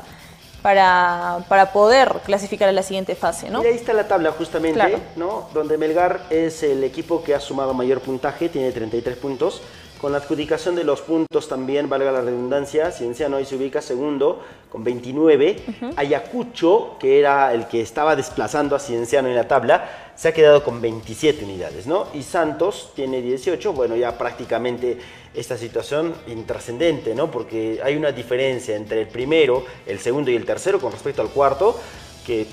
para, 0.61 1.39
para 1.49 1.71
poder 1.71 2.13
clasificar 2.25 2.69
a 2.69 2.71
la 2.71 2.83
siguiente 2.83 3.15
fase, 3.15 3.49
¿no? 3.49 3.63
Y 3.63 3.67
ahí 3.67 3.75
está 3.75 3.93
la 3.93 4.07
tabla 4.07 4.31
justamente, 4.31 4.79
Claro. 4.79 4.99
¿no? 5.15 5.49
Donde 5.53 5.77
Melgar 5.77 6.21
es 6.29 6.63
el 6.63 6.83
equipo 6.83 7.23
que 7.23 7.35
ha 7.35 7.39
sumado 7.39 7.73
mayor 7.73 8.01
puntaje, 8.01 8.49
tiene 8.49 8.71
33 8.71 9.17
puntos. 9.17 9.61
Con 9.99 10.11
la 10.11 10.19
adjudicación 10.19 10.75
de 10.75 10.83
los 10.83 11.01
puntos 11.01 11.47
también, 11.47 11.89
valga 11.89 12.11
la 12.11 12.21
redundancia, 12.21 12.91
Cienciano 12.91 13.37
hoy 13.37 13.45
se 13.45 13.55
ubica 13.55 13.81
segundo 13.81 14.43
con 14.71 14.83
29. 14.83 15.57
Ayacucho, 15.95 16.97
que 16.99 17.19
era 17.19 17.51
el 17.51 17.67
que 17.67 17.81
estaba 17.81 18.15
desplazando 18.15 18.75
a 18.75 18.79
Cienciano 18.79 19.27
en 19.27 19.35
la 19.35 19.47
tabla, 19.47 20.11
se 20.15 20.27
ha 20.27 20.33
quedado 20.33 20.63
con 20.63 20.81
27 20.81 21.43
unidades, 21.45 21.87
¿no? 21.87 22.07
Y 22.13 22.21
Santos 22.21 22.91
tiene 22.95 23.23
18, 23.23 23.73
bueno, 23.73 23.95
ya 23.95 24.15
prácticamente 24.19 24.99
esta 25.33 25.57
situación 25.57 26.13
intrascendente, 26.27 27.15
¿no? 27.15 27.31
Porque 27.31 27.79
hay 27.83 27.95
una 27.95 28.11
diferencia 28.11 28.75
entre 28.75 29.01
el 29.01 29.07
primero, 29.07 29.65
el 29.87 29.97
segundo 29.97 30.29
y 30.29 30.35
el 30.35 30.45
tercero 30.45 30.79
con 30.79 30.91
respecto 30.91 31.23
al 31.23 31.29
cuarto, 31.29 31.79
que 32.23 32.45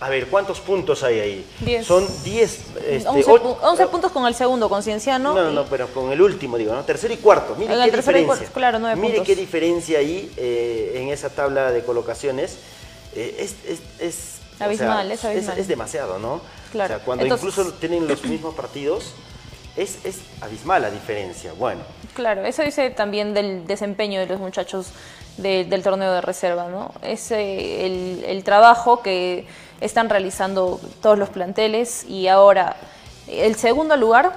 a 0.00 0.08
ver, 0.08 0.28
¿cuántos 0.28 0.60
puntos 0.60 1.02
hay 1.02 1.18
ahí? 1.20 1.46
Diez. 1.60 1.86
Son 1.86 2.06
10. 2.24 2.60
Este, 2.88 3.08
11, 3.08 3.30
o- 3.30 3.36
pu- 3.42 3.56
11 3.62 3.86
puntos 3.88 4.12
con 4.12 4.26
el 4.26 4.34
segundo, 4.34 4.68
con 4.68 4.82
Cienciano. 4.82 5.34
no, 5.34 5.42
no, 5.42 5.50
no, 5.50 5.64
pero 5.64 5.88
con 5.88 6.12
el 6.12 6.22
último, 6.22 6.56
digo, 6.56 6.72
¿no? 6.72 6.84
Tercero 6.84 7.12
y 7.12 7.16
cuarto. 7.16 7.56
Mire 7.56 7.74
qué 7.74 7.88
y 7.88 7.90
diferencia. 7.90 8.26
cuarto, 8.26 8.52
claro, 8.52 8.78
nueve 8.78 8.96
Mire 8.96 9.16
puntos. 9.16 9.26
qué 9.26 9.36
diferencia 9.40 9.98
ahí 9.98 10.32
eh, 10.36 10.92
en 11.02 11.08
esa 11.08 11.30
tabla 11.30 11.72
de 11.72 11.82
colocaciones. 11.84 12.58
Eh, 13.14 13.36
es, 13.40 13.54
es, 13.68 13.80
es- 13.98 14.34
o 14.54 14.58
sea, 14.58 14.66
Abismal, 14.66 15.10
es 15.12 15.24
abismal. 15.24 15.58
Es, 15.58 15.68
demasiado, 15.68 16.18
¿no? 16.18 16.40
Claro. 16.72 16.94
O 16.94 16.96
sea, 16.98 17.04
cuando 17.04 17.24
Entonces- 17.24 17.48
incluso 17.48 17.72
tienen 17.74 18.06
los 18.08 18.24
mismos 18.24 18.54
partidos, 18.54 19.12
es, 19.76 20.04
es 20.04 20.18
abismal 20.40 20.82
la 20.82 20.90
diferencia. 20.90 21.52
Bueno, 21.54 21.80
Claro, 22.14 22.44
eso 22.44 22.62
dice 22.62 22.90
también 22.90 23.32
del 23.34 23.64
desempeño 23.68 24.18
de 24.18 24.26
los 24.26 24.40
muchachos 24.40 24.88
de- 25.36 25.64
del 25.64 25.82
torneo 25.84 26.12
de 26.12 26.20
reserva, 26.20 26.66
¿no? 26.68 26.92
Es 27.02 27.30
eh, 27.30 27.86
el, 27.86 28.24
el 28.26 28.42
trabajo 28.42 29.02
que 29.02 29.46
están 29.80 30.08
realizando 30.10 30.80
todos 31.02 31.18
los 31.18 31.28
planteles 31.28 32.04
y 32.04 32.28
ahora 32.28 32.76
el 33.28 33.54
segundo 33.56 33.96
lugar 33.96 34.32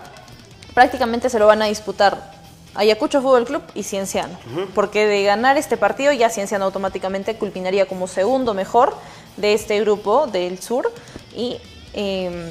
prácticamente 0.73 1.29
se 1.29 1.39
lo 1.39 1.47
van 1.47 1.61
a 1.61 1.65
disputar 1.65 2.31
Ayacucho 2.73 3.21
Fútbol 3.21 3.45
Club 3.45 3.61
y 3.73 3.83
Cienciano, 3.83 4.37
porque 4.73 5.05
de 5.05 5.23
ganar 5.23 5.57
este 5.57 5.75
partido 5.75 6.13
ya 6.13 6.29
Cienciano 6.29 6.65
automáticamente 6.65 7.35
culminaría 7.35 7.85
como 7.85 8.07
segundo 8.07 8.53
mejor 8.53 8.95
de 9.35 9.53
este 9.53 9.79
grupo 9.81 10.27
del 10.27 10.61
sur 10.61 10.89
y 11.35 11.57
eh, 11.93 12.49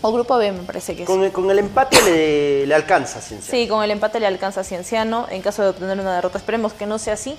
o 0.00 0.12
grupo 0.12 0.36
B 0.36 0.52
me 0.52 0.62
parece 0.62 0.94
que 0.94 1.02
es. 1.02 1.08
con, 1.08 1.24
el- 1.24 1.32
con 1.32 1.50
el 1.50 1.58
empate 1.58 2.00
le, 2.02 2.66
le 2.66 2.74
alcanza, 2.74 3.20
Ciencia. 3.20 3.50
Sí, 3.50 3.66
con 3.66 3.82
el 3.82 3.90
empate 3.90 4.20
le 4.20 4.28
alcanza 4.28 4.60
a 4.60 4.64
Cienciano. 4.64 5.26
En 5.28 5.42
caso 5.42 5.62
de 5.62 5.70
obtener 5.70 5.98
una 5.98 6.14
derrota, 6.14 6.38
esperemos 6.38 6.72
que 6.72 6.86
no 6.86 7.00
sea 7.00 7.14
así. 7.14 7.34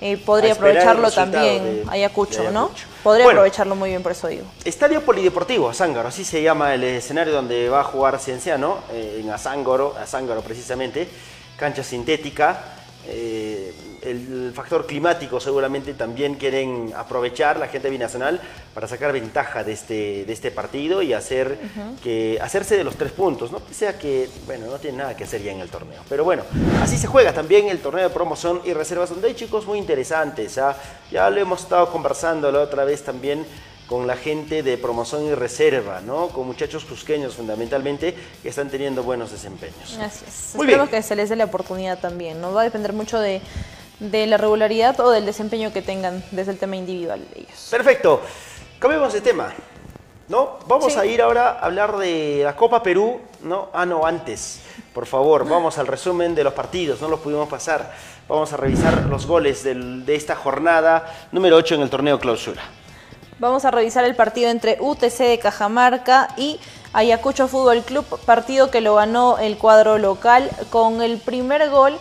Eh, 0.00 0.16
podría 0.16 0.52
aprovecharlo 0.52 1.10
también 1.10 1.84
de- 1.84 1.84
Ayacucho, 1.90 2.42
de 2.44 2.50
¿no? 2.52 2.70
Podría 3.02 3.24
Bueno. 3.24 3.40
aprovecharlo 3.40 3.74
muy 3.74 3.90
bien, 3.90 4.02
por 4.02 4.12
eso 4.12 4.28
digo. 4.28 4.44
Estadio 4.64 5.02
Polideportivo, 5.04 5.68
Azángaro, 5.68 6.08
así 6.08 6.24
se 6.24 6.42
llama 6.42 6.74
el 6.74 6.84
escenario 6.84 7.32
donde 7.32 7.68
va 7.68 7.80
a 7.80 7.84
jugar 7.84 8.18
Cienciano, 8.20 8.78
eh, 8.92 9.20
en 9.22 9.30
Azángaro, 9.30 9.94
Azángaro 10.00 10.40
precisamente, 10.42 11.08
cancha 11.56 11.82
sintética. 11.82 12.74
eh, 13.10 13.72
el 14.02 14.52
factor 14.54 14.86
climático 14.86 15.40
seguramente 15.40 15.94
también 15.94 16.34
quieren 16.34 16.92
aprovechar 16.96 17.58
la 17.58 17.68
gente 17.68 17.90
binacional 17.90 18.40
para 18.74 18.86
sacar 18.88 19.12
ventaja 19.12 19.64
de 19.64 19.72
este, 19.72 20.24
de 20.24 20.32
este 20.32 20.50
partido 20.50 21.02
y 21.02 21.12
hacer 21.12 21.58
que, 22.02 22.38
hacerse 22.40 22.76
de 22.76 22.84
los 22.84 22.96
tres 22.96 23.12
puntos, 23.12 23.50
¿no? 23.50 23.60
Pese 23.60 23.88
a 23.88 23.98
que, 23.98 24.28
bueno, 24.46 24.66
no 24.66 24.78
tiene 24.78 24.98
nada 24.98 25.16
que 25.16 25.24
hacer 25.24 25.42
ya 25.42 25.52
en 25.52 25.60
el 25.60 25.68
torneo. 25.68 26.00
Pero 26.08 26.24
bueno, 26.24 26.44
así 26.82 26.96
se 26.96 27.06
juega 27.06 27.32
también 27.32 27.68
el 27.68 27.78
torneo 27.80 28.08
de 28.08 28.14
promoción 28.14 28.60
y 28.64 28.72
reservas, 28.72 29.10
donde 29.10 29.28
hay 29.28 29.34
chicos 29.34 29.66
muy 29.66 29.78
interesantes. 29.78 30.58
¿ah? 30.58 30.76
Ya 31.10 31.28
lo 31.30 31.40
hemos 31.40 31.62
estado 31.62 31.90
conversando 31.90 32.50
la 32.52 32.60
otra 32.60 32.84
vez 32.84 33.02
también 33.02 33.46
con 33.88 34.06
la 34.06 34.16
gente 34.16 34.62
de 34.62 34.76
promoción 34.76 35.24
y 35.24 35.34
reserva, 35.34 36.02
¿no? 36.02 36.28
Con 36.28 36.46
muchachos 36.46 36.84
cusqueños 36.84 37.34
fundamentalmente 37.34 38.14
que 38.42 38.50
están 38.50 38.68
teniendo 38.68 39.02
buenos 39.02 39.32
desempeños. 39.32 39.98
Así 39.98 40.24
es. 40.28 40.54
Muy 40.54 40.66
Esperemos 40.66 40.90
bien. 40.90 41.02
que 41.02 41.08
se 41.08 41.16
les 41.16 41.30
dé 41.30 41.36
la 41.36 41.46
oportunidad 41.46 41.98
también. 41.98 42.38
No 42.40 42.52
va 42.52 42.60
a 42.60 42.64
depender 42.64 42.92
mucho 42.92 43.18
de, 43.18 43.40
de 44.00 44.26
la 44.26 44.36
regularidad 44.36 44.98
o 45.00 45.10
del 45.10 45.26
desempeño 45.26 45.72
que 45.72 45.82
tengan 45.82 46.22
desde 46.30 46.52
el 46.52 46.58
tema 46.58 46.76
individual 46.76 47.20
de 47.34 47.40
ellos. 47.40 47.68
Perfecto. 47.70 48.20
Cambiemos 48.78 49.12
de 49.12 49.20
tema. 49.20 49.52
¿No? 50.28 50.58
Vamos 50.66 50.92
Sí. 50.92 50.98
a 50.98 51.06
ir 51.06 51.22
ahora 51.22 51.52
a 51.52 51.64
hablar 51.64 51.96
de 51.96 52.42
la 52.44 52.54
Copa 52.54 52.82
Perú, 52.82 53.18
¿no? 53.42 53.70
Ah, 53.72 53.86
no, 53.86 54.04
antes. 54.04 54.60
Por 54.92 55.06
favor, 55.06 55.48
vamos 55.48 55.78
al 55.78 55.86
resumen 55.86 56.34
de 56.34 56.44
los 56.44 56.52
partidos, 56.52 57.00
no 57.00 57.08
los 57.08 57.20
pudimos 57.20 57.48
pasar. 57.48 57.94
Vamos 58.28 58.52
a 58.52 58.58
revisar 58.58 59.04
los 59.06 59.26
goles 59.26 59.64
del- 59.64 60.04
de 60.04 60.14
esta 60.16 60.36
jornada 60.36 61.06
número 61.32 61.56
8 61.56 61.76
en 61.76 61.80
el 61.80 61.88
torneo 61.88 62.18
clausura. 62.20 62.60
Vamos 63.38 63.64
a 63.64 63.70
revisar 63.70 64.04
el 64.04 64.14
partido 64.16 64.50
entre 64.50 64.76
UTC 64.80 65.24
de 65.28 65.38
Cajamarca 65.38 66.28
y 66.36 66.60
Ayacucho 66.92 67.48
Fútbol 67.48 67.80
Club, 67.82 68.04
partido 68.26 68.70
que 68.70 68.82
lo 68.82 68.96
ganó 68.96 69.38
el 69.38 69.56
cuadro 69.56 69.96
local 69.96 70.50
con 70.70 71.00
el 71.00 71.16
primer 71.18 71.70
gol 71.70 71.96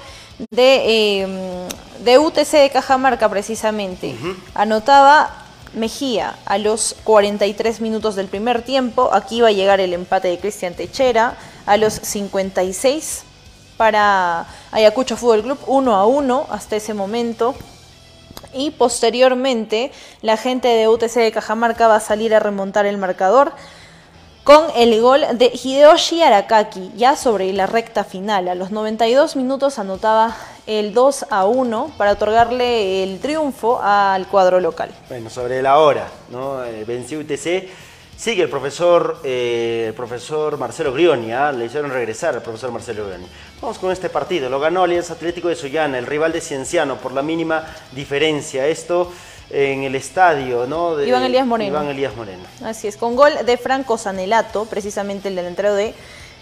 de, 0.49 1.21
eh, 1.21 1.67
de 2.03 2.17
UTC 2.17 2.51
de 2.51 2.69
Cajamarca 2.69 3.29
precisamente. 3.29 4.15
Anotaba 4.53 5.47
Mejía 5.73 6.35
a 6.45 6.57
los 6.57 6.95
43 7.03 7.81
minutos 7.81 8.15
del 8.15 8.27
primer 8.27 8.63
tiempo. 8.63 9.09
Aquí 9.13 9.41
va 9.41 9.49
a 9.49 9.51
llegar 9.51 9.79
el 9.79 9.93
empate 9.93 10.29
de 10.29 10.39
Cristian 10.39 10.73
Techera 10.73 11.37
a 11.65 11.77
los 11.77 11.93
56 11.93 13.23
para 13.75 14.47
Ayacucho 14.71 15.17
Fútbol 15.17 15.43
Club, 15.43 15.59
1 15.67 15.95
a 15.95 16.05
1 16.05 16.47
hasta 16.49 16.77
ese 16.77 16.93
momento. 16.93 17.53
Y 18.53 18.71
posteriormente 18.71 19.91
la 20.21 20.37
gente 20.37 20.67
de 20.69 20.87
UTC 20.87 21.15
de 21.15 21.31
Cajamarca 21.31 21.87
va 21.87 21.97
a 21.97 22.01
salir 22.01 22.33
a 22.33 22.39
remontar 22.39 22.85
el 22.85 22.97
marcador 22.97 23.51
con 24.43 24.63
el 24.75 24.99
gol 25.01 25.25
de 25.33 25.51
Hideyoshi 25.53 26.23
Arakaki, 26.23 26.91
ya 26.95 27.17
sobre 27.17 27.51
la 27.51 27.67
recta 27.67 28.05
final. 28.05 28.47
A 28.47 28.55
los 28.55 28.71
92 28.71 29.35
minutos 29.35 29.77
anotaba 29.77 30.35
el 30.67 30.93
2 30.93 31.27
a 31.29 31.45
1 31.45 31.93
para 31.97 32.11
otorgarle 32.11 33.03
el 33.03 33.19
triunfo 33.19 33.79
al 33.81 34.27
cuadro 34.27 34.59
local. 34.59 34.91
Bueno, 35.09 35.29
sobre 35.29 35.61
la 35.61 35.79
hora, 35.79 36.07
¿no? 36.29 36.63
Eh, 36.63 36.83
venció 36.85 37.19
UTC. 37.19 37.69
Sigue 38.17 38.43
el 38.43 38.49
profesor, 38.49 39.19
eh, 39.23 39.85
el 39.89 39.93
profesor 39.93 40.57
Marcelo 40.57 40.91
Grioni, 40.91 41.31
¿ah? 41.31 41.51
le 41.51 41.65
hicieron 41.65 41.91
regresar 41.91 42.33
al 42.33 42.41
profesor 42.41 42.71
Marcelo 42.71 43.05
Grioni. 43.05 43.27
Vamos 43.61 43.77
con 43.77 43.91
este 43.91 44.09
partido, 44.09 44.49
lo 44.49 44.59
ganó 44.59 44.83
Alianza 44.83 45.13
Atlético 45.13 45.49
de 45.49 45.55
Sullana, 45.55 45.99
el 45.99 46.07
rival 46.07 46.31
de 46.31 46.41
Cienciano, 46.41 46.97
por 46.97 47.11
la 47.13 47.21
mínima 47.21 47.63
diferencia. 47.91 48.65
Esto 48.67 49.11
en 49.49 49.83
el 49.83 49.95
estadio, 49.95 50.65
¿no? 50.67 50.95
De 50.95 51.07
Iván 51.07 51.23
Elías 51.23 51.45
Moreno. 51.45 51.69
Iván 51.69 51.87
Elías 51.87 52.15
Moreno. 52.15 52.43
Así 52.63 52.87
es, 52.87 52.97
con 52.97 53.15
gol 53.15 53.33
de 53.45 53.57
Franco 53.57 53.97
Sanelato, 53.97 54.65
precisamente 54.65 55.29
el 55.29 55.35
delantero 55.35 55.73
de 55.73 55.93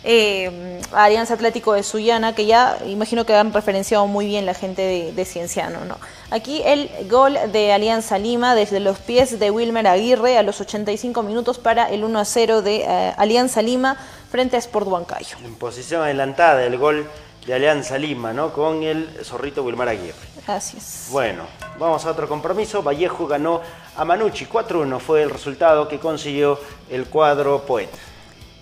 eh, 0.06 0.82
Alianza 0.93 1.34
Atlético 1.34 1.74
de 1.74 1.84
Sullana, 1.84 2.36
que 2.36 2.45
ya 2.45 2.78
imagino 2.86 3.26
que 3.26 3.34
han 3.36 3.51
referenciado 3.51 4.06
muy 4.08 4.28
bien 4.28 4.45
la 4.45 4.53
gente 4.53 4.82
de, 4.82 5.12
de 5.12 5.26
Cienciano. 5.26 5.84
¿no? 5.84 5.97
Aquí 6.30 6.62
el 6.64 6.89
gol 7.10 7.38
de 7.51 7.74
Alianza 7.74 8.18
Lima 8.18 8.56
desde 8.56 8.80
los 8.80 8.99
pies 8.99 9.39
de 9.39 9.51
Wilmer 9.51 9.88
Aguirre 9.88 10.38
a 10.38 10.43
los 10.43 10.62
85 10.62 11.24
minutos 11.24 11.58
para 11.58 11.89
el 11.89 12.03
1 12.03 12.20
a 12.20 12.26
0 12.26 12.62
de 12.62 12.84
eh, 12.84 13.14
Alianza 13.18 13.62
Lima 13.62 13.97
frente 14.30 14.56
a 14.56 14.60
Sport 14.60 14.88
Huancayo. 14.88 15.38
En 15.43 15.56
posición 15.56 16.03
adelantada, 16.03 16.64
el 16.64 16.78
gol 16.78 17.08
de 17.45 17.53
Alianza 17.53 17.97
Lima, 17.97 18.34
¿no? 18.34 18.53
Con 18.53 18.84
el 18.84 19.08
zorrito 19.24 19.64
Wilmar 19.64 19.89
Aguirre. 19.89 20.16
Así 20.47 20.78
es. 20.78 21.08
Bueno, 21.12 21.43
vamos 21.80 22.06
a 22.06 22.12
otro 22.12 22.28
compromiso. 22.28 22.84
Vallejo 22.84 23.28
ganó 23.28 23.62
a 23.95 24.06
Manucci. 24.06 24.45
4-1 24.45 24.99
fue 24.99 25.24
el 25.24 25.30
resultado 25.30 25.88
que 25.88 25.99
consiguió 25.99 26.60
el 26.89 27.06
cuadro 27.06 27.62
Poeta. 27.66 27.97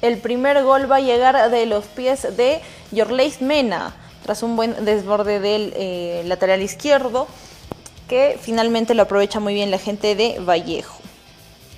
El 0.04 0.18
primer 0.18 0.62
gol 0.64 0.92
va 0.92 0.98
a 0.98 1.00
llegar 1.00 1.50
de 1.50 1.66
los 1.66 1.86
pies 1.86 2.36
de 2.36 2.60
Yorleis 2.92 3.42
Mena, 3.42 3.96
tras 4.24 4.44
un 4.44 4.58
buen 4.58 4.84
desborde 4.84 5.40
del 5.40 5.72
eh, 5.78 6.24
lateral 6.26 6.62
izquierdo, 6.62 7.26
que 8.10 8.38
finalmente 8.38 8.96
lo 8.96 9.04
aprovecha 9.04 9.40
muy 9.40 9.54
bien 9.54 9.72
la 9.72 9.78
gente 9.78 10.16
de 10.16 10.40
Vallejo. 10.40 11.00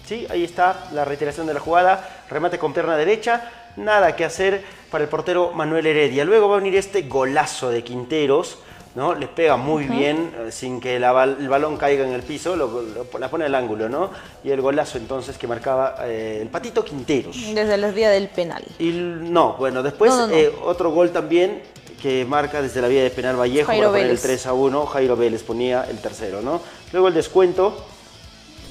Sí, 0.07 0.25
ahí 0.31 0.43
está 0.43 0.87
la 0.91 1.05
reiteración 1.05 1.45
de 1.45 1.53
la 1.53 1.59
jugada. 1.59 2.23
Remate 2.27 2.57
con 2.57 2.73
pierna 2.73 2.97
derecha. 2.97 3.47
Nada 3.75 4.15
que 4.15 4.25
hacer 4.25 4.63
para 4.89 5.03
el 5.03 5.09
portero 5.11 5.51
Manuel 5.51 5.85
Heredia. 5.85 6.25
Luego 6.25 6.49
va 6.49 6.55
a 6.55 6.59
venir 6.61 6.75
este 6.77 7.03
golazo 7.03 7.69
de 7.69 7.83
Quinteros. 7.83 8.57
¿No? 8.95 9.13
Le 9.13 9.27
pega 9.27 9.57
muy 9.57 9.85
bien 9.85 10.33
eh, 10.37 10.51
sin 10.51 10.79
que 10.79 10.99
la 10.99 11.23
el 11.25 11.47
balón 11.49 11.77
caiga 11.77 12.03
en 12.05 12.13
el 12.13 12.23
piso, 12.23 12.55
lo, 12.55 12.67
lo- 12.81 13.19
la 13.19 13.29
pone 13.29 13.45
al 13.45 13.53
ángulo, 13.55 13.87
¿no? 13.89 14.09
Y 14.43 14.51
el 14.51 14.61
golazo 14.61 14.97
entonces 14.97 15.37
que 15.37 15.47
marcaba 15.47 15.95
eh, 16.03 16.39
el 16.41 16.47
patito 16.47 16.83
Quinteros. 16.83 17.35
Desde 17.53 17.77
la 17.77 17.89
vía 17.91 18.09
del 18.09 18.29
penal. 18.29 18.63
Y 18.79 18.89
no, 18.91 19.53
bueno, 19.53 19.83
después 19.83 20.11
No, 20.11 20.21
no, 20.21 20.27
no. 20.27 20.33
eh, 20.33 20.51
otro 20.63 20.91
gol 20.91 21.11
también 21.11 21.61
que 22.01 22.25
marca 22.25 22.61
desde 22.61 22.81
la 22.81 22.87
vía 22.87 23.03
de 23.03 23.09
penal 23.09 23.35
Vallejo 23.39 23.67
Jairo 23.67 23.83
para 23.87 23.91
poner 23.91 24.03
el 24.03 24.07
Vélez. 24.17 24.21
3 24.21 24.47
a 24.47 24.53
1. 24.53 24.85
Jairo 24.85 25.15
Vélez 25.15 25.43
ponía 25.43 25.83
el 25.89 25.97
tercero, 25.99 26.41
¿no? 26.41 26.61
Luego 26.91 27.07
el 27.07 27.13
descuento. 27.13 27.85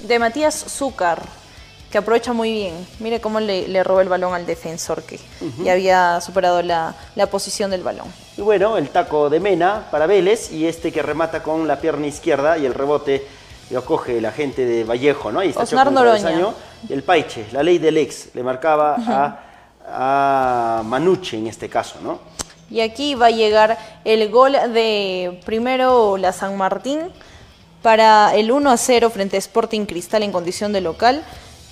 De 0.02 0.18
Matías 0.18 0.54
Zúcar, 0.68 1.22
que 1.90 1.98
aprovecha 1.98 2.32
muy 2.32 2.52
bien. 2.52 2.74
Mire 3.00 3.20
cómo 3.20 3.40
le, 3.40 3.66
le 3.68 3.82
roba 3.82 4.02
el 4.02 4.08
balón 4.08 4.34
al 4.34 4.44
defensor 4.46 5.02
que 5.02 5.18
ya 5.62 5.72
había 5.72 6.20
superado 6.20 6.62
la, 6.62 6.94
la 7.14 7.26
posición 7.26 7.70
del 7.70 7.82
balón. 7.82 8.06
Y 8.36 8.40
bueno, 8.40 8.76
el 8.76 8.88
taco 8.88 9.30
de 9.30 9.38
Mena 9.38 9.86
para 9.90 10.06
Vélez 10.06 10.50
y 10.50 10.66
este 10.66 10.90
que 10.90 11.02
remata 11.02 11.42
con 11.42 11.68
la 11.68 11.80
pierna 11.80 12.06
izquierda 12.06 12.58
y 12.58 12.66
el 12.66 12.74
rebote 12.74 13.26
lo 13.70 13.84
coge 13.84 14.20
la 14.20 14.32
gente 14.32 14.64
de 14.64 14.84
Vallejo, 14.84 15.30
¿no? 15.32 15.40
Ahí 15.40 15.50
está 15.50 15.62
Osnar 15.62 15.92
el 16.88 17.02
Paiche, 17.02 17.46
la 17.52 17.62
ley 17.62 17.78
del 17.78 17.96
ex, 17.96 18.34
le 18.34 18.42
marcaba 18.42 18.96
a, 19.86 20.78
a 20.78 20.82
Manucci 20.82 21.36
en 21.36 21.46
este 21.46 21.68
caso, 21.68 21.98
¿no? 22.02 22.18
Y 22.70 22.80
aquí 22.80 23.14
va 23.14 23.26
a 23.26 23.30
llegar 23.30 23.78
el 24.04 24.28
gol 24.30 24.52
de 24.52 25.40
primero 25.44 26.16
la 26.16 26.32
San 26.32 26.56
Martín 26.56 27.00
para 27.82 28.34
el 28.34 28.50
1 28.50 28.70
a 28.70 28.76
0 28.76 29.10
frente 29.10 29.36
a 29.36 29.38
Sporting 29.38 29.84
Cristal 29.84 30.22
en 30.22 30.32
condición 30.32 30.72
de 30.72 30.80
local. 30.80 31.22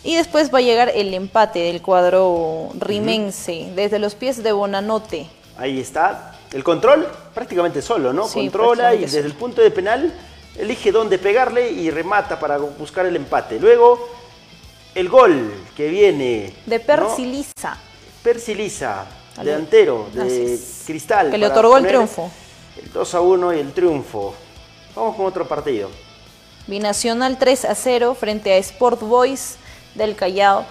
Y 0.04 0.16
después 0.16 0.52
va 0.52 0.58
a 0.58 0.62
llegar 0.62 0.90
el 0.94 1.14
empate 1.14 1.60
del 1.60 1.80
cuadro 1.80 2.70
rimense 2.78 3.72
desde 3.74 3.98
los 3.98 4.14
pies 4.14 4.42
de 4.42 4.52
Bonanote. 4.52 5.26
Ahí 5.56 5.80
está. 5.80 6.31
El 6.52 6.62
control 6.62 7.08
prácticamente 7.34 7.80
solo, 7.80 8.12
¿no? 8.12 8.28
Sí, 8.28 8.40
Controla 8.40 8.94
y 8.94 9.00
desde 9.00 9.20
el 9.20 9.34
punto 9.34 9.62
de 9.62 9.70
penal 9.70 10.12
elige 10.56 10.92
dónde 10.92 11.18
pegarle 11.18 11.70
y 11.70 11.90
remata 11.90 12.38
para 12.38 12.58
buscar 12.58 13.06
el 13.06 13.16
empate. 13.16 13.58
Luego, 13.58 14.08
el 14.94 15.08
gol 15.08 15.52
que 15.76 15.88
viene. 15.88 16.52
De 16.66 16.78
¿no? 16.78 16.84
Persiliza, 16.84 17.76
Persiliza, 18.22 19.06
Al- 19.36 19.46
delantero 19.46 20.08
de. 20.12 20.58
Cristal. 20.86 21.30
que 21.30 21.38
le 21.38 21.46
otorgó 21.46 21.78
el 21.78 21.86
triunfo. 21.86 22.30
El 22.82 22.92
2 22.92 23.14
a 23.14 23.20
1 23.20 23.54
y 23.54 23.58
el 23.58 23.72
triunfo. 23.72 24.34
Vamos 24.94 25.16
con 25.16 25.26
otro 25.26 25.46
partido. 25.48 25.90
Binacional 26.66 27.38
3 27.38 27.64
a 27.64 27.74
0 27.74 28.14
frente 28.18 28.52
a 28.52 28.56
Sport 28.58 29.00
Boys 29.00 29.56
del 29.94 30.14
Callao. 30.14 30.64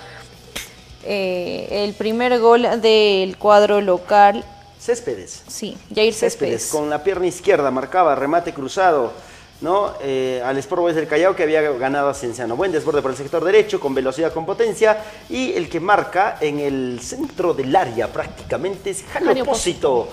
Eh, 1.03 1.67
el 1.83 1.93
primer 1.95 2.39
gol 2.39 2.67
del 2.81 3.37
cuadro 3.37 3.81
local, 3.81 4.45
Céspedes. 4.81 5.43
sí, 5.47 5.77
Jair 5.93 6.13
Céspedes, 6.13 6.61
Céspedes. 6.63 6.67
con 6.71 6.89
la 6.89 7.03
pierna 7.03 7.27
izquierda 7.27 7.69
marcaba 7.69 8.15
remate 8.15 8.53
cruzado 8.53 9.13
¿no? 9.61 9.93
Eh, 10.01 10.41
al 10.43 10.57
Sport 10.57 10.81
Boys 10.81 10.95
del 10.95 11.07
Callao 11.07 11.35
que 11.35 11.43
había 11.43 11.61
ganado 11.61 12.09
a 12.09 12.13
Cienciano. 12.15 12.55
Buen 12.55 12.71
desborde 12.71 13.01
por 13.01 13.11
el 13.11 13.17
sector 13.17 13.43
derecho, 13.43 13.79
con 13.79 13.93
velocidad, 13.93 14.33
con 14.33 14.43
potencia 14.45 14.97
y 15.29 15.53
el 15.53 15.69
que 15.69 15.79
marca 15.79 16.37
en 16.41 16.59
el 16.59 16.99
centro 16.99 17.53
del 17.53 17.75
área 17.75 18.07
prácticamente 18.07 18.89
es 18.89 19.03
Jano 19.03 19.31
Opósito. 19.43 20.07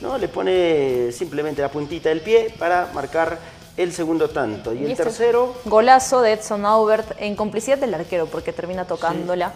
¿no? 0.00 0.18
Le 0.18 0.28
pone 0.28 1.12
simplemente 1.12 1.62
la 1.62 1.70
puntita 1.70 2.08
del 2.08 2.22
pie 2.22 2.54
para 2.58 2.90
marcar 2.94 3.38
el 3.76 3.92
segundo 3.92 4.30
tanto. 4.30 4.72
Y, 4.72 4.78
Y 4.78 4.84
el 4.84 4.90
este 4.92 5.04
tercero, 5.04 5.54
Golazo 5.64 6.22
de 6.22 6.32
Edson 6.32 6.64
Aubert 6.64 7.16
en 7.18 7.36
complicidad 7.36 7.78
del 7.78 7.92
arquero 7.92 8.26
porque 8.26 8.52
termina 8.52 8.86
tocándola 8.86 9.52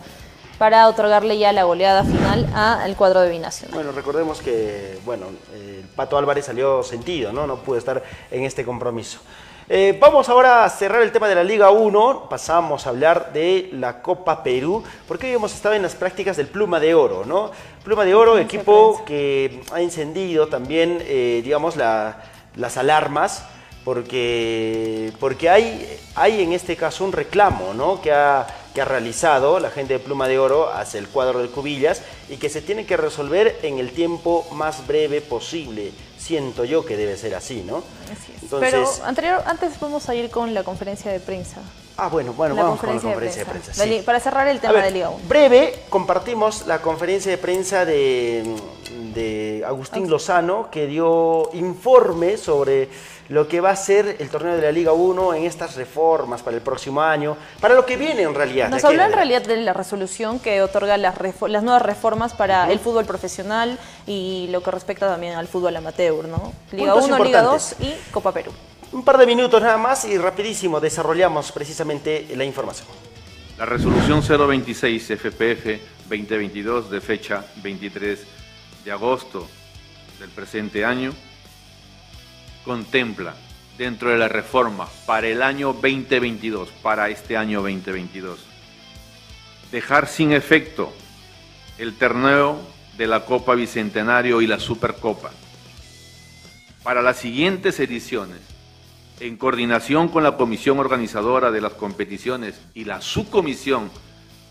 para 0.59 0.89
otorgarle 0.89 1.39
ya 1.39 1.53
la 1.53 1.63
goleada 1.65 2.03
final 2.05 2.49
al 2.55 2.97
cuadro 2.97 3.21
de 3.21 3.31
Binacional. 3.31 3.75
Bueno, 3.75 3.93
recordemos 3.93 4.41
que, 4.41 4.99
bueno, 5.05 5.27
eh, 5.55 5.81
el 5.83 5.89
Pato 5.89 6.19
Álvarez 6.19 6.47
salió 6.47 6.83
sentido, 6.83 7.33
¿no? 7.33 7.47
No 7.47 7.57
pudo 7.59 7.79
estar 7.79 8.03
en 8.31 8.43
este 8.45 8.65
compromiso. 8.65 9.21
Eh, 9.71 9.97
vamos 10.01 10.29
ahora 10.31 10.65
a 10.65 10.71
cerrar 10.71 11.03
el 11.03 11.13
tema 11.13 11.29
de 11.29 11.35
la 11.35 11.45
Liga 11.45 11.71
1, 11.71 12.27
pasamos 12.31 12.87
a 12.87 12.89
hablar 12.91 13.33
de 13.35 13.69
la 13.75 14.01
Copa 14.01 14.43
Perú, 14.43 14.83
porque 15.07 15.27
hoy 15.27 15.35
hemos 15.35 15.55
estado 15.55 15.75
en 15.75 15.83
las 15.83 15.95
prácticas 15.95 16.39
del 16.39 16.47
Pluma 16.47 16.81
de 16.81 16.95
Oro, 16.95 17.25
¿no? 17.27 17.51
Pluma 17.85 18.05
de 18.07 18.15
Oro, 18.15 18.39
equipo 18.39 19.03
que 19.05 19.61
ha 19.73 19.81
encendido 19.83 20.47
también, 20.49 20.99
eh, 21.03 21.43
digamos, 21.45 21.77
la- 21.77 22.17
las 22.57 22.79
alarmas, 22.79 23.45
porque, 23.85 25.13
porque 25.21 25.51
hay, 25.51 25.99
hay 26.15 26.43
en 26.43 26.53
este 26.53 26.77
caso 26.77 27.05
un 27.05 27.13
reclamo, 27.13 27.75
¿no? 27.75 28.01
Que 28.01 28.11
ha, 28.13 28.47
que 28.75 28.81
ha 28.81 28.85
realizado 28.85 29.59
la 29.61 29.71
gente 29.71 29.95
de 29.95 29.99
Pluma 29.99 30.29
de 30.29 30.39
Oro 30.39 30.73
hacia 30.73 30.99
el 30.99 31.09
cuadro 31.09 31.41
de 31.41 31.49
Cubillas 31.49 32.03
y 32.29 32.37
que 32.37 32.49
se 32.49 32.61
tiene 32.63 32.87
que 32.87 32.97
resolver 32.97 33.59
en 33.63 33.79
el 33.79 33.93
tiempo 33.93 34.47
más 34.53 34.87
breve 34.87 35.21
posible. 35.21 35.93
Siento 36.19 36.65
yo 36.65 36.85
que 36.85 36.97
debe 36.97 37.17
ser 37.17 37.35
así, 37.35 37.63
¿no? 37.67 37.79
Así 38.13 38.33
es. 38.37 38.43
Entonces, 38.43 38.71
Pero 38.71 38.89
anterior, 39.07 39.43
antes 39.47 39.79
vamos 39.81 40.09
a 40.09 40.15
ir 40.15 40.31
con 40.31 40.53
la 40.53 40.63
conferencia 40.65 41.11
de 41.11 41.21
prensa. 41.21 41.61
ah, 41.97 42.09
bueno, 42.09 42.33
bueno, 42.33 42.55
la 42.55 42.63
vamos 42.65 42.81
con 42.81 42.95
la 42.95 43.01
conferencia 43.01 43.45
de 43.45 43.51
prensa. 43.51 43.73
Sí. 43.73 44.03
Para 44.05 44.21
cerrar 44.21 44.49
el 44.49 44.61
tema 44.61 44.75
ver, 44.75 44.85
de 44.85 44.91
Liga 44.91 45.11
1. 45.11 45.21
Breve, 45.29 45.85
compartimos 45.89 46.67
la 46.67 46.81
conferencia 46.83 47.31
de 47.31 47.39
prensa 47.39 47.85
de, 47.85 48.57
de 49.15 49.65
Agustín 49.67 50.11
Lozano, 50.11 50.71
que 50.71 50.87
dio 50.87 51.51
informe 51.55 52.37
sobre 52.37 52.89
lo 53.29 53.47
que 53.47 53.61
va 53.61 53.71
a 53.71 53.77
ser 53.77 54.17
el 54.19 54.29
torneo 54.31 54.57
de 54.57 54.63
la 54.63 54.73
Liga 54.73 54.93
1 54.93 55.35
en 55.35 55.45
estas 55.45 55.77
reformas 55.77 56.43
para 56.43 56.57
el 56.57 56.63
próximo 56.63 57.03
año, 57.03 57.37
para 57.61 57.75
lo 57.75 57.85
que 57.85 57.97
viene 57.97 58.23
en 58.23 58.35
realidad. 58.35 58.71
Nos 58.71 58.85
habló 58.85 59.03
en 59.03 59.13
realidad 59.13 59.43
de 59.43 59.57
la 59.59 59.73
resolución 59.73 60.41
que 60.41 60.63
otorga 60.63 60.97
las, 60.97 61.15
nuevas 61.63 61.83
reformas 61.83 62.33
para 62.33 62.71
el 62.71 62.79
fútbol 62.79 63.05
profesional 63.05 63.79
y 64.07 64.49
lo 64.51 64.63
que 64.63 64.71
respecta 64.71 65.07
también 65.07 65.35
al 65.35 65.47
fútbol 65.47 65.77
amateur, 65.77 66.27
¿no? 66.27 66.53
Liga 66.73 66.95
Puntos 66.95 67.11
1, 67.11 67.25
Liga 67.25 67.43
2 67.43 67.73
importantes. 67.73 68.09
y 68.09 68.11
Copa 68.13 68.33
Perú. 68.33 68.53
Un 68.93 69.05
par 69.05 69.19
de 69.19 69.27
minutos 69.27 69.61
nada 69.61 69.77
más 69.77 70.07
y 70.07 70.17
rapidísimo 70.17 70.81
desarrollamos 70.81 71.53
precisamente 71.53 72.27
la 72.35 72.45
información. 72.45 72.89
La 73.59 73.67
resolución 73.67 74.23
026 74.23 75.13
FPF 75.19 76.09
2022 76.09 76.91
de 76.91 77.01
fecha 77.01 77.45
23 77.63 78.21
de 78.85 78.93
agosto 78.93 79.47
del 80.19 80.31
presente 80.31 80.85
año 80.85 81.13
contempla 82.69 83.35
dentro 83.79 84.11
de 84.11 84.19
la 84.19 84.29
reforma 84.29 84.87
para 85.07 85.27
el 85.27 85.41
año 85.41 85.73
2022, 85.73 86.69
para 86.83 87.09
este 87.09 87.35
año 87.35 87.63
2022, 87.63 88.41
dejar 89.73 90.07
sin 90.07 90.33
efecto 90.33 90.93
el 91.79 91.95
torneo 91.95 92.61
de 92.99 93.07
la 93.07 93.25
Copa 93.25 93.55
Bicentenario 93.55 94.43
y 94.43 94.47
la 94.47 94.61
Supercopa. 94.61 95.31
Para 96.83 97.01
las 97.01 97.17
siguientes 97.17 97.81
ediciones, 97.81 98.41
en 99.19 99.39
coordinación 99.39 100.09
con 100.09 100.23
la 100.23 100.37
comisión 100.37 100.79
organizadora 100.79 101.51
de 101.51 101.63
las 101.63 101.73
competiciones 101.73 102.61
y 102.75 102.85
la 102.85 103.01
subcomisión 103.01 103.91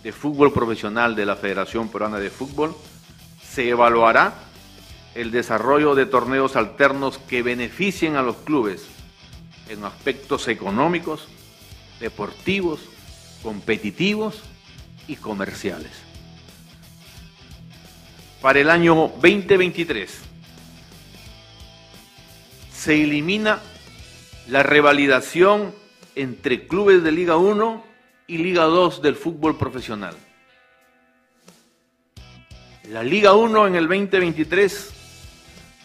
de 0.01 0.11
fútbol 0.11 0.51
profesional 0.51 1.15
de 1.15 1.28
la 1.28 1.36
Federación 1.36 1.89
Peruana 1.89 2.18
de 2.18 2.32
Fútbol, 2.32 2.76
se 3.47 3.70
evaluará 3.70 4.47
el 5.18 5.32
desarrollo 5.32 5.95
de 5.95 6.05
torneos 6.05 6.55
alternos 6.55 7.18
que 7.18 7.41
beneficien 7.41 8.18
a 8.18 8.22
los 8.22 8.36
clubes 8.36 8.86
en 9.68 9.84
aspectos 9.84 10.47
económicos, 10.47 11.28
deportivos, 11.99 12.82
competitivos 13.41 14.43
y 15.07 15.15
comerciales. 15.15 15.89
Para 18.43 18.59
el 18.59 18.70
año 18.70 18.93
2023 19.20 20.20
se 22.72 23.03
elimina 23.03 23.59
la 24.47 24.61
revalidación 24.61 25.74
entre 26.13 26.68
clubes 26.68 27.01
de 27.03 27.11
Liga 27.11 27.38
1 27.38 27.84
y 28.28 28.38
Liga 28.38 28.65
2 28.65 29.01
del 29.01 29.15
fútbol 29.15 29.57
profesional. 29.57 30.15
La 32.88 33.01
Liga 33.01 33.34
1 33.34 33.65
en 33.65 33.76
el 33.76 33.88
2023 33.88 34.93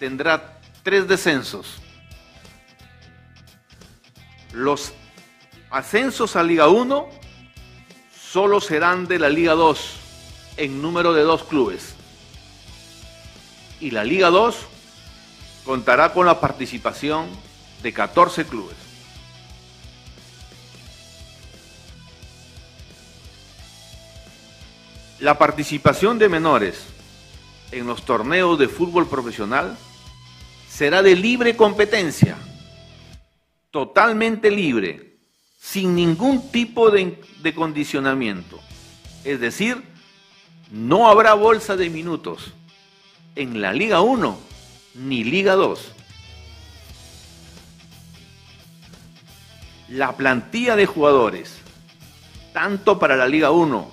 tendrá 0.03 0.59
tres 0.83 1.07
descensos. 1.07 1.77
Los 4.53 4.93
ascensos 5.71 6.35
a 6.35 6.43
Liga 6.43 6.67
1 6.67 7.09
solo 8.13 8.61
serán 8.61 9.07
de 9.07 9.21
la 9.21 9.29
Liga 9.29 9.53
2 9.53 9.95
en 10.57 10.83
número 10.83 11.13
de 11.13 11.23
dos 11.23 11.45
clubes. 11.45 11.95
Y 13.79 13.93
la 13.93 14.03
Liga 14.03 14.31
2 14.31 14.57
contará 15.65 16.13
con 16.13 16.27
la 16.27 16.41
participación 16.41 17.29
de 17.85 17.93
14 17.93 18.45
clubes. 18.47 18.77
La 25.21 25.39
participación 25.39 26.19
de 26.19 26.29
menores 26.29 26.87
en 27.71 27.87
los 27.87 28.05
torneos 28.05 28.59
de 28.59 28.67
fútbol 28.67 29.07
profesional 29.07 29.79
será 30.73 31.03
de 31.03 31.15
libre 31.15 31.55
competencia, 31.55 32.39
totalmente 33.71 34.51
libre, 34.51 35.19
sin 35.59 35.95
ningún 35.95 36.51
tipo 36.51 36.91
de, 36.91 37.21
de 37.43 37.55
condicionamiento. 37.55 38.59
Es 39.23 39.39
decir, 39.39 39.83
no 40.71 41.11
habrá 41.11 41.35
bolsa 41.35 41.77
de 41.77 41.91
minutos 41.91 42.55
en 43.37 43.61
la 43.61 43.75
Liga 43.75 44.01
1 44.01 44.39
ni 44.95 45.25
Liga 45.25 45.57
2. 45.57 45.93
La 49.91 50.17
plantilla 50.17 50.75
de 50.75 50.87
jugadores, 50.87 51.59
tanto 52.55 52.99
para 52.99 53.17
la 53.17 53.29
Liga 53.29 53.51
1 53.51 53.91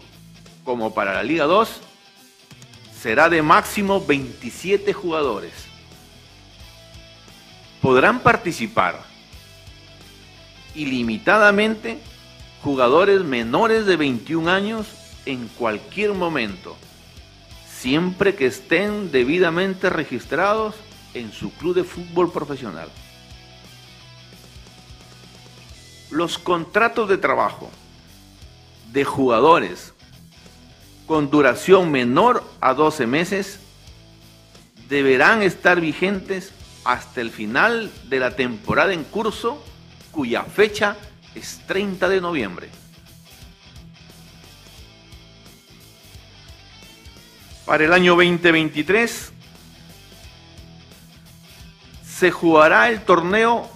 como 0.63 0.93
para 0.93 1.13
la 1.13 1.23
Liga 1.23 1.43
2, 1.43 1.82
será 2.97 3.27
de 3.27 3.41
máximo 3.41 4.05
27 4.05 4.93
jugadores. 4.93 5.68
Podrán 7.82 8.19
participar 8.19 9.01
ilimitadamente 10.75 11.99
jugadores 12.63 13.23
menores 13.23 13.86
de 13.86 13.95
21 13.95 14.49
años 14.49 14.88
en 15.25 15.47
cualquier 15.47 16.13
momento, 16.13 16.75
siempre 17.67 18.36
que 18.36 18.47
estén 18.47 19.11
debidamente 19.11 19.89
registrados 19.89 20.75
en 21.13 21.32
su 21.32 21.51
club 21.53 21.75
de 21.75 21.84
fútbol 21.84 22.32
profesional. 22.32 22.89
Los 26.09 26.38
contratos 26.38 27.07
de 27.07 27.17
trabajo 27.17 27.69
de 28.91 29.05
jugadores 29.05 29.93
con 31.05 31.30
duración 31.30 31.91
menor 31.91 32.43
a 32.61 32.73
12 32.73 33.07
meses 33.07 33.59
deberán 34.89 35.43
estar 35.43 35.80
vigentes 35.80 36.51
hasta 36.84 37.21
el 37.21 37.32
final 37.32 37.91
de 38.09 38.19
la 38.19 38.36
temporada 38.36 38.93
en 38.93 39.03
curso, 39.03 39.63
cuya 40.11 40.43
fecha 40.43 40.95
es 41.36 41.61
30 41.67 42.09
de 42.09 42.21
noviembre. 42.21 42.69
Para 47.65 47.86
el 47.86 47.93
año 47.93 48.15
2023 48.15 49.32
se 52.03 52.32
jugará 52.32 52.89
el 52.89 53.01
torneo 53.01 53.69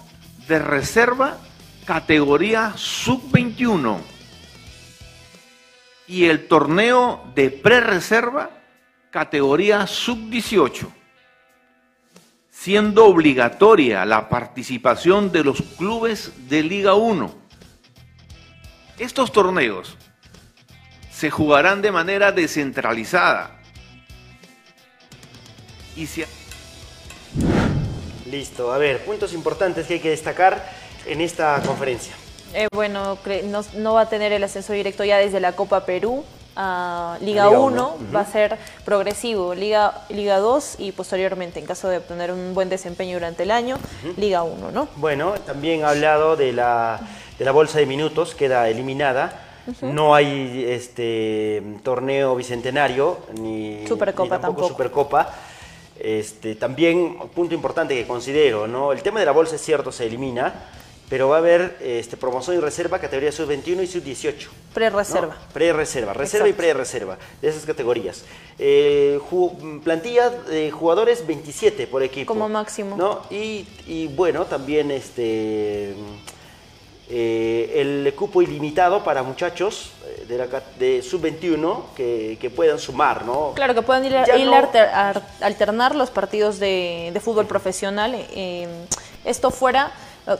de 0.48 0.58
reserva 0.58 1.38
categoría 1.84 2.74
sub-21 2.76 3.98
y 6.06 6.24
el 6.24 6.46
torneo 6.46 7.24
de 7.34 7.50
pre-reserva 7.50 8.50
categoría 9.10 9.86
sub-18, 9.86 10.88
siendo 12.64 13.04
obligatoria 13.04 14.06
la 14.06 14.30
participación 14.30 15.30
de 15.30 15.44
los 15.44 15.60
clubes 15.76 16.32
de 16.48 16.62
Liga 16.62 16.94
1. 16.94 17.30
Estos 18.98 19.32
torneos 19.32 19.98
se 21.12 21.30
jugarán 21.30 21.82
de 21.82 21.92
manera 21.92 22.32
descentralizada 22.32 23.60
y 25.94 26.06
se... 26.06 26.26
Listo, 28.30 28.72
a 28.72 28.78
ver, 28.78 29.04
puntos 29.04 29.34
importantes 29.34 29.86
que 29.86 29.94
hay 29.94 30.00
que 30.00 30.08
destacar 30.08 30.66
en 31.04 31.20
esta 31.20 31.60
conferencia. 31.66 32.14
Eh, 32.54 32.68
bueno, 32.72 33.18
no, 33.44 33.64
no, 33.74 33.92
va 33.92 34.00
a 34.00 34.08
tener 34.08 34.32
el 34.32 34.42
ascenso 34.42 34.72
directo 34.72 35.04
ya 35.04 35.18
desde 35.18 35.38
la 35.38 35.52
Copa 35.52 35.84
Perú 35.84 36.24
a 36.56 37.18
Liga, 37.20 37.46
Liga 37.46 37.58
1, 37.58 37.64
uno, 37.64 37.96
va 38.14 38.20
a 38.20 38.26
ser 38.26 38.56
progresivo, 38.84 39.54
Liga, 39.54 40.04
Liga 40.08 40.38
2 40.38 40.76
y 40.78 40.92
posteriormente, 40.92 41.58
en 41.60 41.66
caso 41.66 41.88
de 41.88 41.98
obtener 41.98 42.32
un 42.32 42.54
buen 42.54 42.68
desempeño 42.68 43.14
durante 43.14 43.42
el 43.42 43.50
año, 43.50 43.76
Liga 44.16 44.42
1, 44.42 44.70
¿no? 44.70 44.88
Bueno, 44.96 45.34
también 45.46 45.84
ha 45.84 45.90
hablado 45.90 46.36
de 46.36 46.52
la, 46.52 47.00
de 47.38 47.44
la 47.44 47.52
bolsa 47.52 47.78
de 47.78 47.86
minutos, 47.86 48.34
queda 48.34 48.68
eliminada. 48.68 49.40
No 49.80 50.14
hay 50.14 50.66
este 50.68 51.62
torneo 51.82 52.36
bicentenario 52.36 53.18
ni, 53.40 53.86
Supercopa 53.86 54.36
ni 54.36 54.42
tampoco, 54.42 54.68
tampoco. 54.68 54.68
Supercopa. 54.68 55.34
Este, 55.98 56.56
también, 56.56 57.16
punto 57.34 57.54
importante 57.54 57.94
que 57.94 58.06
considero, 58.06 58.66
¿no? 58.66 58.92
El 58.92 59.02
tema 59.02 59.20
de 59.20 59.26
la 59.26 59.32
bolsa 59.32 59.54
es 59.54 59.62
cierto, 59.62 59.90
se 59.90 60.06
elimina, 60.06 60.52
pero 61.08 61.28
va 61.28 61.36
a 61.36 61.38
haber 61.38 61.76
este, 61.80 62.16
promoción 62.16 62.56
y 62.56 62.60
reserva 62.60 62.98
categoría 62.98 63.30
sub-21 63.30 63.82
y 63.82 63.86
sub-18. 63.86 64.34
Pre-reserva. 64.72 65.34
¿no? 65.34 65.52
Pre-reserva, 65.52 66.12
reserva 66.14 66.48
y 66.48 66.52
pre-reserva, 66.54 67.18
de 67.42 67.48
esas 67.48 67.64
categorías. 67.64 68.24
Eh, 68.58 69.20
plantilla 69.84 70.30
de 70.30 70.70
jugadores 70.70 71.26
27 71.26 71.86
por 71.86 72.02
equipo. 72.02 72.32
Como 72.32 72.48
máximo. 72.48 72.96
¿no? 72.96 73.20
Y, 73.30 73.66
y 73.86 74.08
bueno, 74.08 74.46
también 74.46 74.90
este 74.90 75.94
eh, 77.10 77.72
el 78.06 78.14
cupo 78.14 78.40
ilimitado 78.40 79.04
para 79.04 79.22
muchachos 79.22 79.90
eh, 80.06 80.24
de, 80.26 80.38
la 80.38 80.46
de 80.78 81.02
sub-21 81.02 81.82
que, 81.94 82.38
que 82.40 82.48
puedan 82.48 82.78
sumar, 82.78 83.26
¿no? 83.26 83.52
Claro, 83.54 83.74
que 83.74 83.82
puedan 83.82 84.06
ir, 84.06 84.12
ir 84.12 84.46
no- 84.46 84.54
alter- 84.56 84.88
ar- 84.90 85.22
alternar 85.42 85.94
los 85.94 86.08
partidos 86.10 86.58
de, 86.58 87.10
de 87.12 87.20
fútbol 87.20 87.46
profesional. 87.46 88.14
eh, 88.34 88.66
esto 89.26 89.50
fuera, 89.50 89.90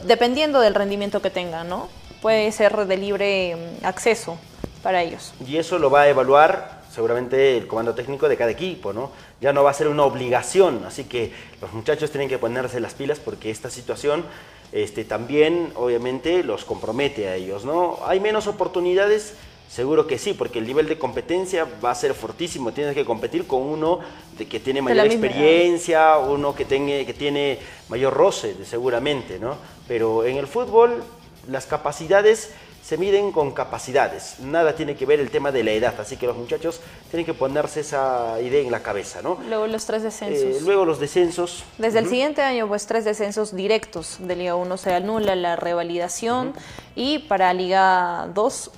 dependiendo 0.05 0.61
del 0.61 0.75
rendimiento 0.75 1.21
que 1.21 1.31
tengan, 1.31 1.69
¿no? 1.69 1.89
Puede 2.23 2.51
ser 2.53 2.87
de 2.87 2.97
libre 2.97 3.57
mm, 3.57 3.85
acceso 3.85 4.39
para 4.83 5.03
ellos. 5.03 5.33
Y 5.47 5.57
eso 5.57 5.79
lo 5.79 5.91
va 5.91 6.03
a 6.03 6.09
evaluar 6.09 6.83
seguramente 6.95 7.57
el 7.57 7.67
comando 7.67 7.95
técnico 7.95 8.29
de 8.29 8.37
cada 8.37 8.51
equipo, 8.51 8.93
¿no? 8.93 9.11
Ya 9.41 9.53
no 9.53 9.65
va 9.65 9.71
a 9.71 9.75
ser 9.75 9.89
una 9.89 10.05
obligación, 10.05 10.85
así 10.87 11.05
que 11.05 11.33
los 11.61 11.73
muchachos 11.73 12.11
tienen 12.11 12.29
que 12.29 12.39
ponerse 12.39 12.79
las 12.81 12.95
pilas 12.95 13.19
porque 13.19 13.51
esta 13.51 13.69
situación 13.69 14.25
este, 14.73 15.05
también 15.05 15.73
obviamente 15.75 16.43
los 16.45 16.65
compromete 16.65 17.29
a 17.29 17.35
ellos, 17.35 17.65
¿no? 17.65 17.99
¿Hay 18.07 18.21
menos 18.21 18.47
oportunidades? 18.47 19.35
Seguro 19.69 20.07
que 20.07 20.19
sí, 20.19 20.35
porque 20.35 20.61
el 20.61 20.67
nivel 20.67 20.87
de 20.87 20.99
competencia 20.99 21.67
va 21.85 21.91
a 21.91 21.95
ser 21.97 22.15
fortísimo. 22.15 22.73
Tienes 22.73 22.95
que 22.95 23.05
competir 23.05 23.47
con 23.47 23.63
uno 23.63 23.99
de 24.39 24.47
que 24.47 24.61
tiene 24.61 24.81
mayor 24.83 25.07
experiencia, 25.07 26.19
uno 26.19 26.55
que, 26.55 26.65
tenga, 26.65 27.05
que 27.05 27.15
tiene 27.15 27.59
mayor 27.89 28.15
roce, 28.15 28.55
seguramente, 28.65 29.39
¿no? 29.41 29.57
Pero 29.89 30.25
en 30.25 30.37
el 30.37 30.47
fútbol 30.47 31.03
las 31.49 31.67
capacidades 31.67 32.51
se 32.85 32.99
miden 32.99 33.33
con 33.33 33.53
capacidades. 33.53 34.41
Nada 34.41 34.75
tiene 34.75 34.95
que 34.95 35.07
ver 35.07 35.19
el 35.19 35.31
tema 35.31 35.51
de 35.51 35.65
la 35.65 35.71
edad, 35.71 35.95
así 35.99 36.19
que 36.19 36.27
los 36.27 36.37
muchachos 36.37 36.81
tienen 37.11 37.25
que 37.25 37.33
ponerse 37.33 37.81
esa 37.81 38.39
idea 38.43 38.61
en 38.61 38.71
la 38.71 38.81
cabeza, 38.81 39.23
¿no? 39.23 39.39
Luego 39.49 39.67
los 39.67 39.87
tres 39.87 40.03
descensos. 40.03 40.57
Eh, 40.57 40.59
luego 40.63 40.85
los 40.85 41.01
descensos. 41.01 41.65
Desde 41.79 42.01
el 42.01 42.09
siguiente 42.09 42.43
año, 42.43 42.69
pues 42.69 42.87
tres 42.87 43.07
descensos 43.07 43.57
directos 43.57 44.19
de 44.21 44.37
Liga 44.37 44.55
1 44.55 44.77
se 44.77 44.93
anula 44.93 45.35
la 45.35 45.57
revalidación 45.57 46.53
y 46.95 47.21
para 47.21 47.55
Liga 47.55 48.29
2 48.35 48.71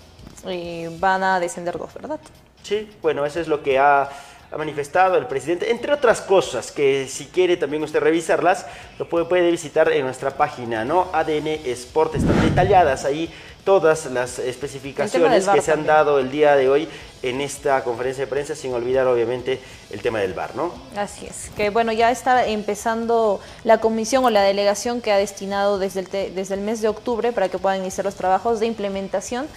eh, 0.47 0.97
van 1.01 1.25
a 1.25 1.41
descender 1.41 1.77
dos, 1.77 1.93
¿verdad? 1.95 2.21
Sí, 2.63 2.89
bueno, 3.03 3.27
eso 3.27 3.41
es 3.41 3.49
lo 3.49 3.63
que 3.63 3.81
ha, 3.81 4.09
ha 4.57 4.59
manifestado 4.59 5.19
el 5.19 5.27
presidente, 5.27 5.71
entre 5.71 5.93
otras 5.93 6.23
cosas 6.23 6.73
que 6.73 7.07
si 7.09 7.27
quiere 7.27 7.59
también 7.59 7.83
usted 7.83 8.01
revisarlas, 8.01 8.65
lo 8.99 9.07
puede, 9.07 9.27
puede 9.27 9.51
visitar 9.51 9.93
en 9.93 10.05
nuestra 10.07 10.31
página, 10.31 10.83
¿no? 10.83 11.09
ADN 11.13 11.47
Sport, 11.67 12.15
están 12.15 12.41
detalladas 12.41 13.05
ahí 13.05 13.31
todas 13.67 14.07
las 14.07 14.39
especificaciones 14.39 15.47
que 15.47 15.61
se 15.61 15.73
han 15.73 15.79
también. 15.81 15.87
dado 15.87 16.19
el 16.21 16.31
día 16.31 16.57
de 16.57 16.71
hoy 16.71 16.89
en 17.23 17.41
esta 17.43 17.85
conferencia 17.85 18.25
de 18.25 18.31
prensa, 18.31 18.55
sin 18.55 18.73
olvidar 18.73 19.07
obviamente 19.09 19.61
el 19.91 20.01
tema 20.01 20.21
del 20.21 20.33
VAR, 20.33 20.55
¿no? 20.57 20.73
Así 20.97 21.27
es, 21.27 21.51
que 21.55 21.69
bueno, 21.69 21.93
ya 21.93 22.11
está 22.11 22.47
empezando 22.47 23.41
la 23.65 23.79
comisión 23.81 24.25
o 24.25 24.31
la 24.31 24.43
delegación 24.43 25.03
que 25.03 25.13
ha 25.13 25.19
destinado 25.19 25.79
desde 25.79 26.01
el, 26.01 26.09
te- 26.09 26.31
desde 26.31 26.55
el 26.55 26.61
mes 26.61 26.81
de 26.81 26.89
octubre 26.89 27.33
para 27.33 27.51
que 27.51 27.59
puedan 27.59 27.81
iniciar 27.81 28.07
los 28.07 28.15
trabajos 28.15 28.59
de 28.61 28.67
implementación 28.67 29.49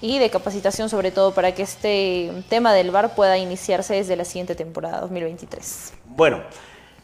y 0.00 0.18
de 0.18 0.30
capacitación, 0.30 0.88
sobre 0.88 1.10
todo 1.10 1.32
para 1.32 1.54
que 1.54 1.62
este 1.62 2.30
tema 2.48 2.74
del 2.74 2.90
VAR 2.90 3.14
pueda 3.14 3.38
iniciarse 3.38 3.94
desde 3.94 4.16
la 4.16 4.24
siguiente 4.24 4.54
temporada 4.54 5.00
2023. 5.00 5.92
Bueno, 6.06 6.42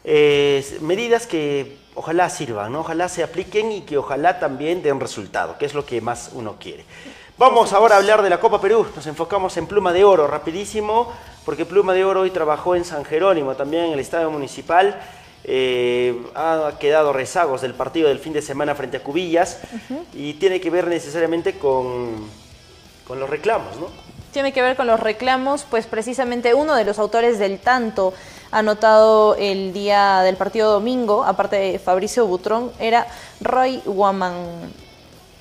eh, 0.03 0.65
medidas 0.81 1.25
que 1.27 1.77
ojalá 1.95 2.29
sirvan, 2.29 2.71
¿no? 2.71 2.81
ojalá 2.81 3.09
se 3.09 3.23
apliquen 3.23 3.71
y 3.71 3.81
que 3.81 3.97
ojalá 3.97 4.39
también 4.39 4.83
den 4.83 4.99
resultado, 4.99 5.57
que 5.57 5.65
es 5.65 5.73
lo 5.73 5.85
que 5.85 6.01
más 6.01 6.31
uno 6.33 6.57
quiere. 6.59 6.85
Vamos 7.37 7.73
ahora 7.73 7.95
a 7.95 7.97
hablar 7.97 8.21
de 8.21 8.29
la 8.29 8.39
Copa 8.39 8.61
Perú, 8.61 8.85
nos 8.95 9.07
enfocamos 9.07 9.57
en 9.57 9.65
Pluma 9.65 9.91
de 9.91 10.03
Oro, 10.03 10.27
rapidísimo, 10.27 11.11
porque 11.45 11.65
Pluma 11.65 11.93
de 11.93 12.05
Oro 12.05 12.21
hoy 12.21 12.31
trabajó 12.31 12.75
en 12.75 12.85
San 12.85 13.05
Jerónimo, 13.05 13.55
también 13.55 13.85
en 13.85 13.93
el 13.93 13.99
Estadio 13.99 14.29
Municipal. 14.29 15.01
Eh, 15.45 16.23
ha 16.35 16.77
quedado 16.79 17.11
rezagos 17.11 17.61
del 17.61 17.73
partido 17.73 18.07
del 18.07 18.19
fin 18.19 18.31
de 18.31 18.41
semana 18.41 18.75
frente 18.75 18.97
a 18.97 19.03
Cubillas 19.03 19.59
y 20.13 20.35
tiene 20.35 20.61
que 20.61 20.69
ver 20.69 20.87
necesariamente 20.87 21.57
con, 21.57 22.29
con 23.07 23.19
los 23.19 23.29
reclamos, 23.29 23.75
¿no? 23.77 23.87
Tiene 24.31 24.51
que 24.51 24.61
ver 24.61 24.75
con 24.75 24.87
los 24.87 24.99
reclamos, 24.99 25.65
pues 25.69 25.85
precisamente 25.85 26.53
uno 26.55 26.73
de 26.75 26.85
los 26.85 26.97
autores 26.97 27.37
del 27.37 27.59
tanto 27.59 28.13
anotado 28.51 29.35
el 29.35 29.73
día 29.73 30.21
del 30.21 30.35
partido 30.37 30.71
domingo, 30.71 31.23
aparte 31.23 31.55
de 31.57 31.79
Fabricio 31.79 32.25
Butrón, 32.25 32.71
era 32.79 33.05
Roy 33.41 33.81
Guaman, 33.85 34.71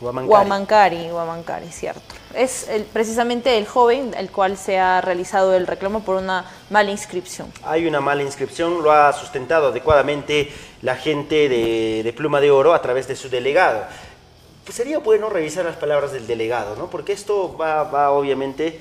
Guamancari. 0.00 1.08
Guamancari, 1.10 1.68
cierto. 1.68 2.02
Es 2.34 2.68
el- 2.68 2.84
precisamente 2.84 3.56
el 3.58 3.66
joven 3.66 4.14
el 4.16 4.30
cual 4.30 4.56
se 4.56 4.78
ha 4.78 5.00
realizado 5.00 5.54
el 5.54 5.66
reclamo 5.66 6.00
por 6.02 6.16
una 6.16 6.44
mala 6.70 6.90
inscripción. 6.90 7.52
Hay 7.64 7.86
una 7.86 8.00
mala 8.00 8.22
inscripción, 8.22 8.82
lo 8.82 8.90
ha 8.90 9.12
sustentado 9.12 9.68
adecuadamente 9.68 10.50
la 10.80 10.96
gente 10.96 11.48
de, 11.48 12.02
de 12.02 12.12
Pluma 12.12 12.40
de 12.40 12.50
Oro 12.50 12.74
a 12.74 12.82
través 12.82 13.06
de 13.06 13.14
su 13.16 13.28
delegado. 13.28 13.84
Pues 14.64 14.76
sería 14.76 14.98
bueno 14.98 15.28
revisar 15.28 15.64
las 15.64 15.76
palabras 15.76 16.12
del 16.12 16.26
delegado, 16.26 16.76
¿no? 16.76 16.88
Porque 16.88 17.12
esto 17.12 17.56
va, 17.56 17.82
va 17.82 18.12
obviamente, 18.12 18.78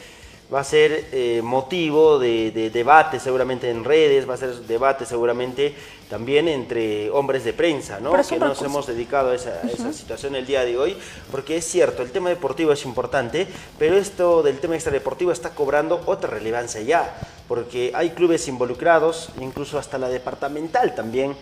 va 0.53 0.59
a 0.59 0.63
ser 0.63 1.07
eh, 1.11 1.41
motivo 1.43 2.19
de, 2.19 2.51
de 2.51 2.69
debate 2.69 3.19
seguramente 3.19 3.69
en 3.69 3.83
redes, 3.83 4.29
va 4.29 4.35
a 4.35 4.37
ser 4.37 4.53
debate 4.67 5.07
seguramente 5.07 5.73
también 6.07 6.49
entre 6.49 7.09
hombres 7.09 7.45
de 7.45 7.53
prensa, 7.53 7.99
¿no? 7.99 8.11
Que 8.11 8.37
nos 8.37 8.61
hemos 8.61 8.85
dedicado 8.85 9.31
a 9.31 9.35
esa, 9.35 9.61
a 9.63 9.67
esa 9.67 9.91
situación 9.93 10.35
el 10.35 10.45
día 10.45 10.65
de 10.65 10.77
hoy, 10.77 10.97
porque 11.31 11.55
es 11.55 11.65
cierto, 11.65 12.03
el 12.03 12.11
tema 12.11 12.29
deportivo 12.29 12.73
es 12.73 12.83
importante, 12.85 13.47
pero 13.79 13.95
esto 13.95 14.43
del 14.43 14.59
tema 14.59 14.75
extradeportivo 14.75 15.31
está 15.31 15.51
cobrando 15.51 16.03
otra 16.05 16.29
relevancia 16.29 16.81
ya, 16.81 17.17
porque 17.47 17.91
hay 17.95 18.09
clubes 18.09 18.47
involucrados, 18.49 19.29
incluso 19.39 19.79
hasta 19.79 19.97
la 19.97 20.09
departamental 20.09 20.93
también, 20.93 21.33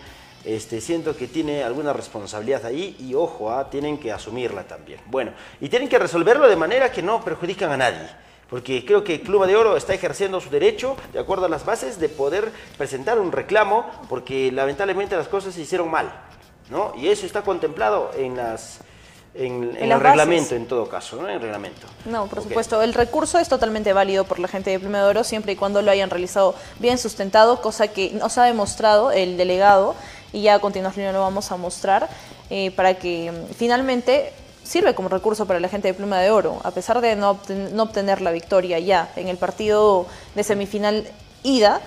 este, 0.44 0.80
siento 0.80 1.16
que 1.16 1.26
tiene 1.26 1.62
alguna 1.62 1.92
responsabilidad 1.92 2.64
ahí 2.64 2.96
y 2.98 3.14
ojo, 3.14 3.50
ah, 3.50 3.68
tienen 3.68 3.98
que 3.98 4.12
asumirla 4.12 4.64
también. 4.64 5.00
Bueno, 5.06 5.32
y 5.60 5.68
tienen 5.68 5.88
que 5.88 5.98
resolverlo 5.98 6.48
de 6.48 6.56
manera 6.56 6.90
que 6.90 7.02
no 7.02 7.22
perjudican 7.22 7.70
a 7.72 7.76
nadie. 7.76 8.08
Porque 8.48 8.84
creo 8.84 9.04
que 9.04 9.20
Club 9.20 9.46
de 9.46 9.54
Oro 9.54 9.76
está 9.76 9.94
ejerciendo 9.94 10.40
su 10.40 10.50
derecho, 10.50 10.96
de 11.12 11.20
acuerdo 11.20 11.46
a 11.46 11.48
las 11.48 11.64
bases, 11.64 12.00
de 12.00 12.08
poder 12.08 12.50
presentar 12.76 13.20
un 13.20 13.30
reclamo, 13.30 13.88
porque 14.08 14.50
lamentablemente 14.50 15.14
las 15.14 15.28
cosas 15.28 15.54
se 15.54 15.60
hicieron 15.60 15.88
mal, 15.88 16.12
¿no? 16.68 16.92
Y 16.96 17.08
eso 17.08 17.26
está 17.26 17.42
contemplado 17.42 18.10
en 18.16 18.36
las 18.36 18.80
en, 19.34 19.62
en 19.76 19.76
En 19.76 19.92
el 19.92 20.00
reglamento 20.00 20.42
bases. 20.42 20.52
en 20.58 20.66
todo 20.66 20.88
caso, 20.88 21.16
¿no? 21.16 21.28
En 21.28 21.36
el 21.36 21.40
reglamento. 21.40 21.86
No, 22.06 22.26
por 22.26 22.42
supuesto. 22.42 22.82
El 22.82 22.94
recurso 22.94 23.38
es 23.38 23.48
totalmente 23.48 23.92
válido 23.92 24.24
por 24.24 24.40
la 24.40 24.48
gente 24.48 24.70
de 24.70 24.80
Pluma 24.80 24.98
de 24.98 25.04
Oro 25.04 25.22
siempre 25.22 25.52
y 25.52 25.56
cuando 25.56 25.82
lo 25.82 25.90
hayan 25.92 26.10
realizado 26.10 26.56
bien 26.80 26.98
sustentado, 26.98 27.60
cosa 27.60 27.88
que 27.88 28.10
nos 28.10 28.36
ha 28.38 28.44
demostrado 28.44 29.12
el 29.12 29.36
delegado 29.36 29.94
y 30.32 30.42
ya 30.42 30.54
a 30.54 30.58
continuación 30.58 31.12
lo 31.12 31.20
vamos 31.20 31.50
a 31.52 31.56
mostrar 31.56 32.08
eh, 32.50 32.70
para 32.72 32.94
que 32.94 33.32
mm, 33.32 33.54
finalmente 33.54 34.32
sirve 34.64 34.94
como 34.94 35.08
recurso 35.08 35.46
para 35.46 35.60
la 35.60 35.68
gente 35.68 35.88
de 35.88 35.94
Pluma 35.94 36.18
de 36.18 36.30
Oro, 36.30 36.60
a 36.62 36.70
pesar 36.70 37.00
de 37.00 37.16
no, 37.16 37.38
no 37.72 37.82
obtener 37.82 38.20
la 38.20 38.30
victoria 38.30 38.78
ya 38.78 39.10
en 39.16 39.28
el 39.28 39.36
partido 39.36 40.06
de 40.34 40.44
semifinal 40.44 41.06
ida. 41.42 41.80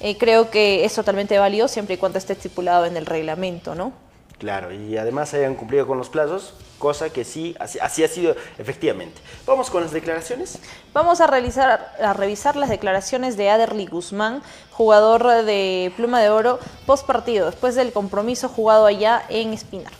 eh, 0.00 0.16
creo 0.16 0.50
que 0.50 0.84
es 0.84 0.94
totalmente 0.94 1.38
válido 1.38 1.66
siempre 1.66 1.94
y 1.94 1.98
cuando 1.98 2.18
esté 2.18 2.34
estipulado 2.34 2.84
en 2.84 2.96
el 2.96 3.06
reglamento, 3.06 3.74
¿no? 3.74 3.92
Claro, 4.38 4.72
y 4.72 4.96
además 4.96 5.34
hayan 5.34 5.56
cumplido 5.56 5.88
con 5.88 5.98
los 5.98 6.10
plazos, 6.10 6.54
cosa 6.78 7.10
que 7.10 7.24
sí, 7.24 7.56
así, 7.58 7.80
así 7.80 8.04
ha 8.04 8.08
sido 8.08 8.36
efectivamente. 8.58 9.20
Vamos 9.44 9.68
con 9.68 9.82
las 9.82 9.90
declaraciones. 9.90 10.60
Vamos 10.94 11.20
a, 11.20 11.26
realizar, 11.26 11.92
a 12.00 12.12
revisar 12.12 12.54
las 12.54 12.68
declaraciones 12.68 13.36
de 13.36 13.50
Aderly 13.50 13.86
Guzmán, 13.86 14.42
jugador 14.70 15.44
de 15.44 15.92
Pluma 15.96 16.20
de 16.20 16.30
Oro, 16.30 16.60
post 16.86 17.04
partido, 17.04 17.46
después 17.46 17.74
del 17.74 17.92
compromiso 17.92 18.48
jugado 18.48 18.86
allá 18.86 19.24
en 19.28 19.52
Espinar. 19.52 19.92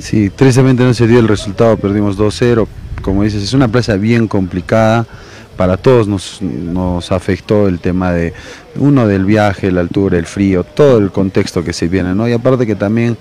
Sí, 0.00 0.30
tristemente 0.30 0.84
no 0.84 0.94
se 0.94 1.06
dio 1.06 1.18
el 1.18 1.28
resultado, 1.28 1.76
perdimos 1.76 2.16
2-0. 2.16 2.66
Como 3.02 3.24
dices, 3.24 3.42
es 3.42 3.52
una 3.52 3.68
plaza 3.68 3.96
bien 3.96 4.26
complicada. 4.26 5.06
Para 5.56 5.76
todos 5.78 6.06
nos, 6.06 6.42
nos 6.42 7.10
afectó 7.12 7.66
el 7.68 7.78
tema 7.80 8.12
de, 8.12 8.34
uno, 8.78 9.06
del 9.06 9.24
viaje, 9.24 9.72
la 9.72 9.80
altura, 9.80 10.18
el 10.18 10.26
frío, 10.26 10.64
todo 10.64 10.98
el 10.98 11.10
contexto 11.10 11.64
que 11.64 11.72
se 11.72 11.88
viene, 11.88 12.14
¿no? 12.14 12.28
Y 12.28 12.32
aparte 12.32 12.66
que 12.66 12.74
también 12.76 13.16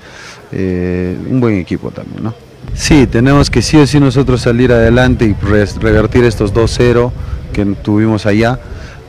eh, 0.51 1.17
un 1.29 1.39
buen 1.39 1.55
equipo 1.55 1.91
también, 1.91 2.23
¿no? 2.23 2.33
Sí, 2.73 3.07
tenemos 3.07 3.49
que 3.49 3.61
sí 3.61 3.77
o 3.77 3.87
sí 3.87 3.99
nosotros 4.01 4.41
salir 4.41 4.73
adelante 4.73 5.23
y 5.25 5.33
re- 5.45 5.65
revertir 5.79 6.25
estos 6.25 6.53
2-0 6.53 7.11
que 7.53 7.63
tuvimos 7.81 8.25
allá. 8.25 8.59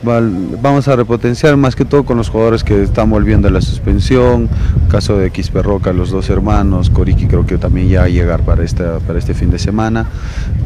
Vamos 0.03 0.87
a 0.87 0.95
repotenciar 0.95 1.57
más 1.57 1.75
que 1.75 1.83
todo 1.83 2.05
con 2.05 2.17
los 2.17 2.29
jugadores 2.29 2.63
que 2.63 2.83
están 2.83 3.09
volviendo 3.09 3.47
a 3.47 3.51
la 3.51 3.61
suspensión, 3.61 4.47
caso 4.89 5.17
de 5.17 5.31
Quispe 5.31 5.61
Roca, 5.63 5.91
los 5.91 6.11
dos 6.11 6.29
hermanos, 6.29 6.91
Coriki 6.91 7.25
creo 7.27 7.45
que 7.47 7.57
también 7.57 7.89
ya 7.89 8.01
va 8.01 8.05
a 8.05 8.09
llegar 8.09 8.41
para, 8.43 8.63
esta, 8.63 8.99
para 8.99 9.17
este 9.19 9.33
fin 9.33 9.49
de 9.49 9.57
semana 9.59 10.05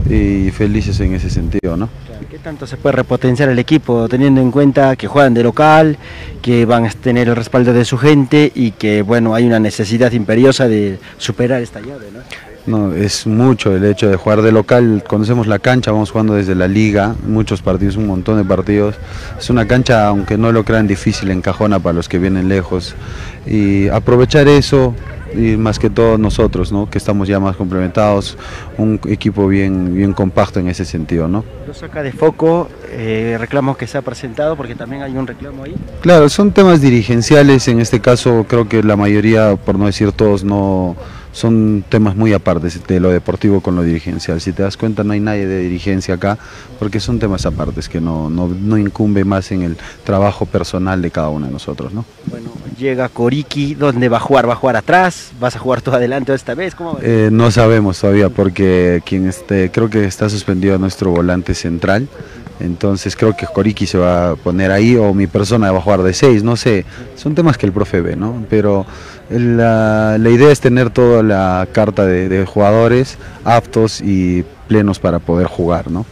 y 0.10 0.52
felices 0.52 1.00
en 1.00 1.14
ese 1.16 1.30
sentido, 1.30 1.78
¿no? 1.78 1.88
¿Qué 2.30 2.40
tanto 2.40 2.66
se 2.66 2.78
puede 2.78 2.96
repotenciar 2.96 3.50
el 3.50 3.60
equipo 3.60 4.08
teniendo 4.08 4.42
en 4.42 4.52
cuenta 4.52 4.96
que 4.96 5.08
juegan 5.08 5.34
de 5.34 5.44
local, 5.44 5.98
que 6.42 6.66
van 6.66 6.86
a 6.86 6.90
tener 6.90 7.28
el 7.28 7.36
respaldo 7.36 7.74
de 7.74 7.84
su 7.84 7.98
gente 7.98 8.52
y 8.56 8.72
que 8.72 9.02
bueno 9.02 9.36
hay 9.36 9.46
una 9.46 9.60
necesidad 9.60 10.12
imperiosa 10.12 10.68
de 10.68 11.00
superar 11.18 11.62
esta 11.62 11.82
llave? 11.82 12.08
¿no? 12.14 12.20
No, 12.68 12.94
es 12.94 13.26
mucho 13.26 13.76
el 13.76 13.84
hecho 13.86 14.08
de 14.08 14.16
jugar 14.16 14.44
de 14.44 14.52
local, 14.52 15.04
conocemos 15.08 15.48
la 15.48 15.58
cancha, 15.58 15.92
vamos 15.92 16.12
jugando 16.12 16.36
desde 16.36 16.54
la 16.54 16.68
liga, 16.68 17.16
muchos 17.26 17.62
partidos, 17.64 17.96
un 17.96 18.06
montón 18.06 18.38
de 18.38 18.46
partidos. 18.46 18.96
Es 19.40 19.50
una 19.50 19.68
cancha, 19.68 20.08
aunque 20.08 20.38
no 20.38 20.52
lo 20.52 20.64
crean 20.64 20.86
difícil, 20.86 21.32
encajona 21.32 21.80
para 21.80 21.94
los 21.94 22.08
que 22.08 22.20
vienen 22.20 22.50
lejos. 22.50 22.96
Y 23.48 23.88
aprovechar 23.90 24.48
eso, 24.48 24.94
y 25.34 25.58
más 25.58 25.80
que 25.80 25.90
todo 25.90 26.18
nosotros, 26.18 26.72
¿no? 26.72 26.90
que 26.90 26.98
estamos 26.98 27.28
ya 27.28 27.40
más 27.40 27.56
complementados, 27.56 28.38
un 28.78 29.00
equipo 29.08 29.48
bien, 29.48 29.94
bien 29.94 30.14
compacto 30.14 30.60
en 30.60 30.68
ese 30.68 30.86
sentido. 30.86 31.28
¿no? 31.28 31.44
Lo 31.68 31.74
saca 31.74 32.04
de 32.04 32.12
foco, 32.12 32.70
eh, 32.90 33.38
reclamos 33.40 33.78
que 33.78 33.88
se 33.88 33.98
ha 33.98 34.02
presentado 34.02 34.56
porque 34.56 34.76
también 34.76 35.04
hay 35.04 35.16
un 35.16 35.28
reclamo 35.28 35.64
ahí. 35.64 35.76
Claro, 36.02 36.30
son 36.30 36.52
temas 36.52 36.82
dirigenciales, 36.82 37.68
en 37.68 37.80
este 37.80 38.00
caso 38.00 38.46
creo 38.48 38.68
que 38.68 38.84
la 38.84 38.96
mayoría, 38.96 39.56
por 39.56 39.78
no 39.78 39.86
decir 39.86 40.12
todos, 40.12 40.44
no 40.44 40.96
son 41.32 41.84
temas 41.88 42.16
muy 42.16 42.34
apartes 42.34 42.86
de 42.86 43.00
lo 43.00 43.10
deportivo 43.10 43.62
con 43.62 43.76
lo 43.76 43.84
dirigencial. 43.84 44.42
Si 44.42 44.52
te 44.52 44.64
das 44.64 44.78
cuenta 44.78 45.04
no 45.04 45.14
hay 45.14 45.20
nadie 45.20 45.46
de 45.48 45.60
dirigencia 45.60 46.16
acá 46.16 46.38
porque 46.80 47.00
son 47.00 47.20
temas 47.20 47.46
apartes 47.46 47.90
que 47.90 48.02
no, 48.02 48.30
no, 48.30 48.48
no 48.48 48.78
incumbe 48.78 49.24
más 49.24 49.52
en 49.52 49.62
el 49.62 49.78
trabajo 50.04 50.46
personal 50.46 51.02
de 51.02 51.12
cada 51.12 51.30
uno 51.30 51.46
de 51.46 51.52
nosotros. 51.52 51.94
¿no? 51.94 52.06
Bueno, 52.26 52.50
llega 52.78 53.10
Coriki, 53.10 53.76
¿dónde 53.76 54.10
va 54.10 54.18
a 54.18 54.22
jugar? 54.22 54.48
¿Va 54.48 54.54
a 54.54 54.58
jugar 54.58 54.76
atrás? 54.76 55.32
¿Vas 55.40 55.56
a 55.56 55.60
jugar 55.60 55.82
tú 55.82 55.92
adelante 55.92 56.34
esta 56.34 56.56
vez? 56.56 56.76
¿Cómo 56.76 56.94
va? 56.94 57.00
Eh, 57.02 57.30
no 57.32 57.52
sabemos 57.52 58.00
todavía 58.00 58.30
porque 58.30 59.02
quien 59.06 59.28
esté, 59.28 59.72
creo 59.72 59.90
que 59.90 60.06
está 60.06 60.30
suspendido 60.30 60.78
nuestro 60.78 61.12
volante 61.12 61.54
central. 61.54 62.08
Entonces 62.64 63.16
creo 63.16 63.36
que 63.36 63.46
Coriki 63.48 63.86
se 63.88 63.98
va 63.98 64.32
a 64.32 64.36
poner 64.36 64.72
ahí 64.72 64.96
o 64.96 65.14
mi 65.14 65.28
persona 65.28 65.72
va 65.72 65.80
a 65.80 65.82
jugar 65.82 66.04
de 66.04 66.14
6, 66.14 66.44
no 66.44 66.56
sé. 66.56 66.86
Son 67.16 67.36
temas 67.36 67.58
que 67.58 67.66
el 67.66 67.72
profe 67.72 68.02
ve, 68.02 68.16
¿no? 68.16 68.44
Pero 68.50 68.86
la, 69.30 70.18
la 70.20 70.30
idea 70.30 70.52
es 70.52 70.60
tener 70.60 70.90
toda 70.90 71.24
la 71.24 71.68
carta 71.72 72.06
de, 72.06 72.30
de 72.30 72.46
jugadores 72.46 73.18
aptos 73.44 74.02
y 74.02 74.44
plenos 74.68 75.00
para 75.00 75.20
poder 75.20 75.48
jugar, 75.48 75.90
¿no? 75.92 76.06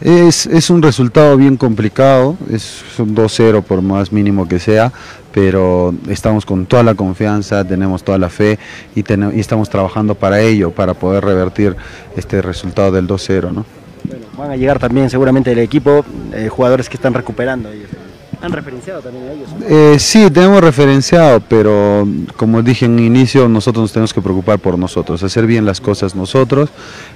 Es, 0.00 0.46
es 0.46 0.68
un 0.70 0.82
resultado 0.82 1.36
bien 1.36 1.56
complicado, 1.56 2.36
es 2.50 2.82
un 2.98 3.14
2-0 3.16 3.62
por 3.62 3.80
más 3.82 4.12
mínimo 4.12 4.46
que 4.46 4.58
sea, 4.58 4.92
pero 5.32 5.94
estamos 6.08 6.44
con 6.46 6.66
toda 6.66 6.82
la 6.82 6.94
confianza, 6.94 7.64
tenemos 7.64 8.02
toda 8.02 8.18
la 8.18 8.28
fe 8.28 8.58
y, 8.94 9.02
tene- 9.02 9.34
y 9.34 9.40
estamos 9.40 9.68
trabajando 9.70 10.14
para 10.14 10.40
ello, 10.40 10.70
para 10.70 10.94
poder 10.94 11.24
revertir 11.24 11.76
este 12.16 12.40
resultado 12.42 12.92
del 12.92 13.06
2-0, 13.06 13.52
¿no? 13.52 13.64
Van 14.36 14.50
a 14.50 14.56
llegar 14.56 14.78
también 14.78 15.10
seguramente 15.10 15.52
el 15.52 15.58
equipo, 15.58 16.04
eh, 16.32 16.48
jugadores 16.48 16.88
que 16.88 16.96
están 16.96 17.14
recuperando. 17.14 17.70
ellos. 17.70 17.88
Han 18.42 18.52
referenciado 18.52 19.00
también 19.00 19.28
a 19.28 19.32
ellos. 19.32 19.48
Eh, 19.66 19.98
sí, 19.98 20.30
tenemos 20.30 20.60
referenciado, 20.60 21.40
pero 21.40 22.06
como 22.36 22.62
dije 22.62 22.84
en 22.84 22.92
un 22.92 22.98
inicio, 22.98 23.48
nosotros 23.48 23.84
nos 23.84 23.92
tenemos 23.92 24.12
que 24.12 24.20
preocupar 24.20 24.58
por 24.58 24.78
nosotros, 24.78 25.22
hacer 25.22 25.46
bien 25.46 25.64
las 25.64 25.80
cosas 25.80 26.14
nosotros, 26.14 26.68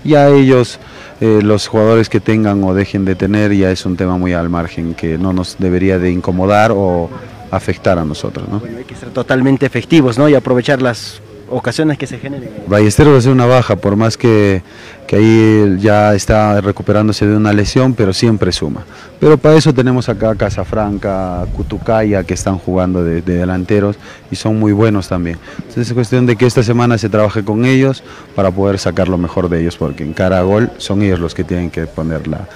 y 0.03 0.15
a 0.15 0.29
ellos, 0.29 0.79
eh, 1.21 1.41
los 1.43 1.69
jugadores 1.69 2.09
que 2.09 2.21
tengan 2.21 2.65
o 2.65 2.73
dejen 2.73 3.05
de 3.05 3.17
tener, 3.17 3.53
ya 3.55 3.71
es 3.71 3.85
un 3.85 3.97
tema 3.97 4.17
muy 4.17 4.33
al 4.33 4.49
margen 4.49 4.95
que 4.95 5.19
no 5.19 5.33
nos 5.33 5.59
debería 5.59 5.99
de 5.99 6.11
incomodar 6.11 6.73
o 6.75 7.11
afectar 7.51 7.99
a 7.99 8.05
nosotros. 8.05 8.49
¿no? 8.49 8.61
Bueno, 8.61 8.79
hay 8.79 8.85
que 8.85 8.95
ser 8.95 9.11
totalmente 9.11 9.67
efectivos 9.67 10.17
¿no? 10.17 10.29
y 10.29 10.35
aprovechar 10.35 10.81
las 10.81 11.21
ocasiones 11.51 11.99
que 11.99 12.07
se 12.07 12.19
generen. 12.19 12.51
Ballesteros 12.67 13.15
va 13.15 13.19
a 13.19 13.21
ser 13.21 13.33
una 13.33 13.47
baja, 13.47 13.77
por 13.77 13.97
más 13.97 14.17
que, 14.17 14.63
que 15.07 15.17
ahí 15.17 15.77
ya 15.81 16.15
está 16.15 16.61
recuperándose 16.61 17.27
de 17.27 17.37
una 17.37 17.53
lesión, 17.53 17.95
pero 17.95 18.13
siempre 18.13 18.53
suma. 18.53 18.85
Pero 19.19 19.37
para 19.37 19.57
eso 19.57 19.75
tenemos 19.75 20.09
acá 20.09 20.31
a 20.31 20.35
Casafranca, 20.35 21.47
Cutucaya, 21.57 22.25
que 22.25 22.35
están 22.35 22.59
jugando 22.59 23.05
de, 23.05 23.21
de 23.23 23.39
delanteros 23.39 23.97
y 24.31 24.37
son 24.37 24.59
muy 24.59 24.73
buenos 24.73 25.09
también. 25.09 25.39
Entonces 25.59 25.89
es 25.89 25.93
cuestión 25.93 26.27
de 26.27 26.37
que 26.37 26.47
esta 26.47 26.63
semana 26.63 26.97
se 26.99 27.09
trabaje 27.09 27.45
con 27.45 27.65
ellos 27.65 28.03
para 28.35 28.51
poder 28.51 28.79
sacar 28.79 29.09
lo 29.09 29.19
mejor 29.19 29.49
de 29.49 29.61
ellos, 29.61 29.77
porque 29.77 30.05
en 30.05 30.13
cara 30.13 30.39
a 30.39 30.43
gol 30.43 30.71
son 30.79 31.03
ellos 31.03 31.19
los 31.19 31.35
que 31.35 31.45
tienen 31.45 31.71
que 31.71 31.87
ponerla. 31.87 32.49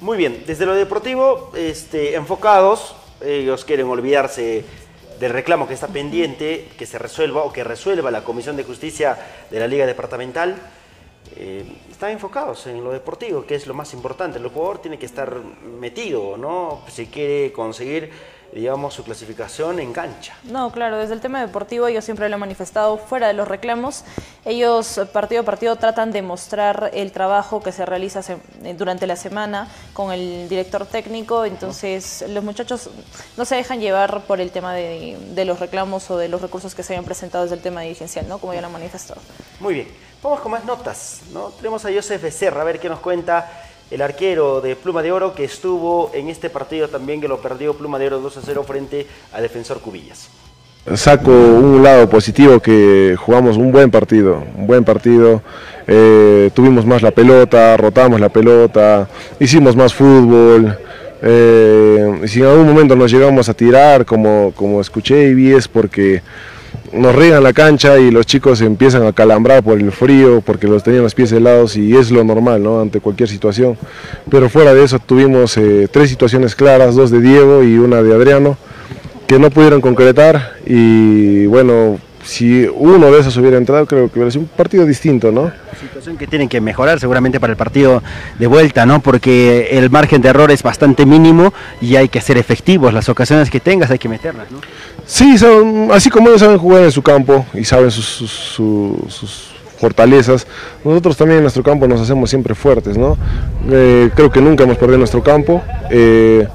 Muy 0.00 0.16
bien, 0.16 0.42
desde 0.46 0.64
lo 0.64 0.74
deportivo, 0.74 1.52
este, 1.54 2.14
enfocados, 2.14 2.96
ellos 3.20 3.64
quieren 3.64 3.86
olvidarse 3.88 4.64
del 5.18 5.32
reclamo 5.32 5.66
que 5.66 5.74
está 5.74 5.88
pendiente, 5.88 6.68
que 6.78 6.86
se 6.86 6.98
resuelva 6.98 7.44
o 7.44 7.52
que 7.52 7.64
resuelva 7.64 8.10
la 8.10 8.24
Comisión 8.24 8.56
de 8.56 8.64
Justicia 8.64 9.16
de 9.50 9.58
la 9.58 9.66
Liga 9.66 9.86
Departamental. 9.86 10.56
Eh, 11.36 11.64
están 11.90 12.10
enfocados 12.10 12.66
en 12.66 12.82
lo 12.82 12.92
deportivo, 12.92 13.44
que 13.44 13.54
es 13.54 13.66
lo 13.66 13.74
más 13.74 13.92
importante. 13.92 14.38
El 14.38 14.48
jugador 14.48 14.78
tiene 14.78 14.98
que 14.98 15.06
estar 15.06 15.36
metido, 15.80 16.36
¿no? 16.36 16.82
Si 16.88 17.06
quiere 17.06 17.52
conseguir, 17.52 18.10
digamos, 18.52 18.94
su 18.94 19.04
clasificación 19.04 19.78
en 19.78 19.92
cancha. 19.92 20.34
No, 20.44 20.70
claro, 20.72 20.98
desde 20.98 21.14
el 21.14 21.20
tema 21.20 21.40
deportivo 21.40 21.88
yo 21.88 22.00
siempre 22.00 22.28
lo 22.28 22.36
he 22.36 22.38
manifestado 22.38 22.96
fuera 22.96 23.26
de 23.28 23.34
los 23.34 23.46
reclamos. 23.46 24.04
Ellos 24.44 24.98
eh, 24.98 25.06
partido 25.06 25.42
a 25.42 25.44
partido 25.44 25.76
tratan 25.76 26.12
de 26.12 26.22
mostrar 26.22 26.90
el 26.94 27.12
trabajo 27.12 27.62
que 27.62 27.72
se 27.72 27.84
realiza 27.84 28.20
eh, 28.62 28.74
durante 28.74 29.06
la 29.06 29.16
semana 29.16 29.68
con 29.92 30.12
el 30.12 30.48
director 30.48 30.86
técnico, 30.86 31.44
entonces 31.44 32.24
los 32.28 32.42
muchachos 32.42 32.90
no 33.36 33.44
se 33.44 33.56
dejan 33.56 33.80
llevar 33.80 34.22
por 34.22 34.40
el 34.40 34.50
tema 34.50 34.74
de, 34.74 35.18
de 35.34 35.44
los 35.44 35.60
reclamos 35.60 36.10
o 36.10 36.16
de 36.16 36.28
los 36.28 36.40
recursos 36.40 36.74
que 36.74 36.82
se 36.82 36.94
hayan 36.94 37.04
presentado 37.04 37.44
desde 37.44 37.56
el 37.56 37.62
tema 37.62 37.82
dirigencial, 37.82 38.28
¿no? 38.28 38.38
Como 38.38 38.54
ya 38.54 38.60
lo 38.60 38.68
han 38.68 38.72
manifestado. 38.72 39.20
Muy 39.60 39.74
bien, 39.74 39.88
vamos 40.22 40.40
con 40.40 40.52
más 40.52 40.64
notas, 40.64 41.20
¿no? 41.32 41.48
Tenemos 41.50 41.84
a 41.84 41.92
Joseph 41.92 42.22
Becerra, 42.22 42.62
a 42.62 42.64
ver 42.64 42.80
qué 42.80 42.88
nos 42.88 43.00
cuenta 43.00 43.67
el 43.90 44.02
arquero 44.02 44.60
de 44.60 44.76
Pluma 44.76 45.02
de 45.02 45.12
Oro 45.12 45.34
que 45.34 45.44
estuvo 45.44 46.10
en 46.14 46.28
este 46.28 46.50
partido 46.50 46.88
también, 46.88 47.20
que 47.20 47.28
lo 47.28 47.40
perdió 47.40 47.74
Pluma 47.74 47.98
de 47.98 48.06
Oro 48.08 48.20
2 48.20 48.36
a 48.36 48.40
0 48.44 48.64
frente 48.66 49.06
a 49.32 49.40
Defensor 49.40 49.80
Cubillas. 49.80 50.28
Saco 50.94 51.30
un 51.30 51.82
lado 51.82 52.08
positivo 52.08 52.60
que 52.60 53.14
jugamos 53.18 53.56
un 53.56 53.70
buen 53.70 53.90
partido, 53.90 54.42
un 54.56 54.66
buen 54.66 54.84
partido, 54.84 55.42
eh, 55.86 56.50
tuvimos 56.54 56.86
más 56.86 57.02
la 57.02 57.10
pelota, 57.10 57.76
rotamos 57.76 58.20
la 58.20 58.30
pelota, 58.30 59.08
hicimos 59.38 59.76
más 59.76 59.92
fútbol, 59.92 60.78
eh, 61.20 62.20
si 62.26 62.40
en 62.40 62.46
algún 62.46 62.68
momento 62.68 62.96
nos 62.96 63.10
llegamos 63.10 63.48
a 63.48 63.54
tirar, 63.54 64.06
como, 64.06 64.52
como 64.54 64.80
escuché 64.80 65.28
y 65.28 65.34
vi, 65.34 65.52
es 65.52 65.68
porque 65.68 66.22
nos 66.92 67.14
riegan 67.14 67.42
la 67.42 67.52
cancha 67.52 67.98
y 67.98 68.10
los 68.10 68.26
chicos 68.26 68.60
empiezan 68.60 69.06
a 69.06 69.12
calambrar 69.12 69.62
por 69.62 69.78
el 69.78 69.92
frío, 69.92 70.40
porque 70.40 70.66
los 70.66 70.82
tenían 70.82 71.02
los 71.02 71.14
pies 71.14 71.32
helados 71.32 71.76
y 71.76 71.96
es 71.96 72.10
lo 72.10 72.24
normal, 72.24 72.62
¿no? 72.62 72.80
Ante 72.80 73.00
cualquier 73.00 73.28
situación. 73.28 73.76
Pero 74.30 74.48
fuera 74.48 74.74
de 74.74 74.84
eso 74.84 74.98
tuvimos 74.98 75.56
eh, 75.56 75.88
tres 75.90 76.10
situaciones 76.10 76.54
claras, 76.54 76.94
dos 76.94 77.10
de 77.10 77.20
Diego 77.20 77.62
y 77.62 77.78
una 77.78 78.02
de 78.02 78.14
Adriano, 78.14 78.56
que 79.26 79.38
no 79.38 79.50
pudieron 79.50 79.80
concretar 79.80 80.54
y 80.66 81.46
bueno, 81.46 81.98
si 82.28 82.68
uno 82.74 83.10
de 83.10 83.20
esos 83.20 83.36
hubiera 83.38 83.56
entrado, 83.56 83.86
creo 83.86 84.08
que 84.10 84.18
hubiera 84.18 84.30
sido 84.30 84.42
un 84.42 84.48
partido 84.48 84.84
distinto, 84.84 85.32
¿no? 85.32 85.50
Situación 85.80 86.18
que 86.18 86.26
tienen 86.26 86.48
que 86.48 86.60
mejorar 86.60 87.00
seguramente 87.00 87.40
para 87.40 87.52
el 87.52 87.56
partido 87.56 88.02
de 88.38 88.46
vuelta, 88.46 88.84
¿no? 88.84 89.00
Porque 89.00 89.68
el 89.72 89.88
margen 89.88 90.20
de 90.20 90.28
error 90.28 90.50
es 90.50 90.62
bastante 90.62 91.06
mínimo 91.06 91.54
y 91.80 91.96
hay 91.96 92.10
que 92.10 92.20
ser 92.20 92.36
efectivos. 92.36 92.92
Las 92.92 93.08
ocasiones 93.08 93.50
que 93.50 93.60
tengas 93.60 93.90
hay 93.90 93.98
que 93.98 94.10
meterlas, 94.10 94.50
¿no? 94.50 94.60
Sí, 95.08 95.38
son, 95.38 95.88
así 95.90 96.10
como 96.10 96.28
ellos 96.28 96.42
saben 96.42 96.58
jugar 96.58 96.82
en 96.82 96.92
su 96.92 97.00
campo 97.00 97.46
y 97.54 97.64
saben 97.64 97.90
sus, 97.90 99.48
fortalezas, 99.78 100.46
nosotros 100.84 101.16
también 101.16 101.38
en 101.38 101.44
nuestro 101.44 101.62
campo 101.62 101.88
nos 101.88 102.02
hacemos 102.02 102.28
siempre 102.28 102.54
fuertes, 102.54 102.98
¿no? 102.98 103.16
Eh, 103.70 104.10
creo 104.14 104.30
que 104.30 104.42
nunca 104.42 104.64
hemos 104.64 104.76
perdido 104.76 104.98
nuestro 104.98 105.22
campo. 105.22 105.62
Eh, 105.88 106.46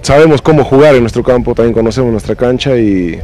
sabemos 0.00 0.40
cómo 0.40 0.62
jugar 0.62 0.94
en 0.94 1.00
nuestro 1.00 1.24
campo, 1.24 1.56
también 1.56 1.74
conocemos 1.74 2.12
nuestra 2.12 2.36
cancha 2.36 2.76
y 2.76 3.18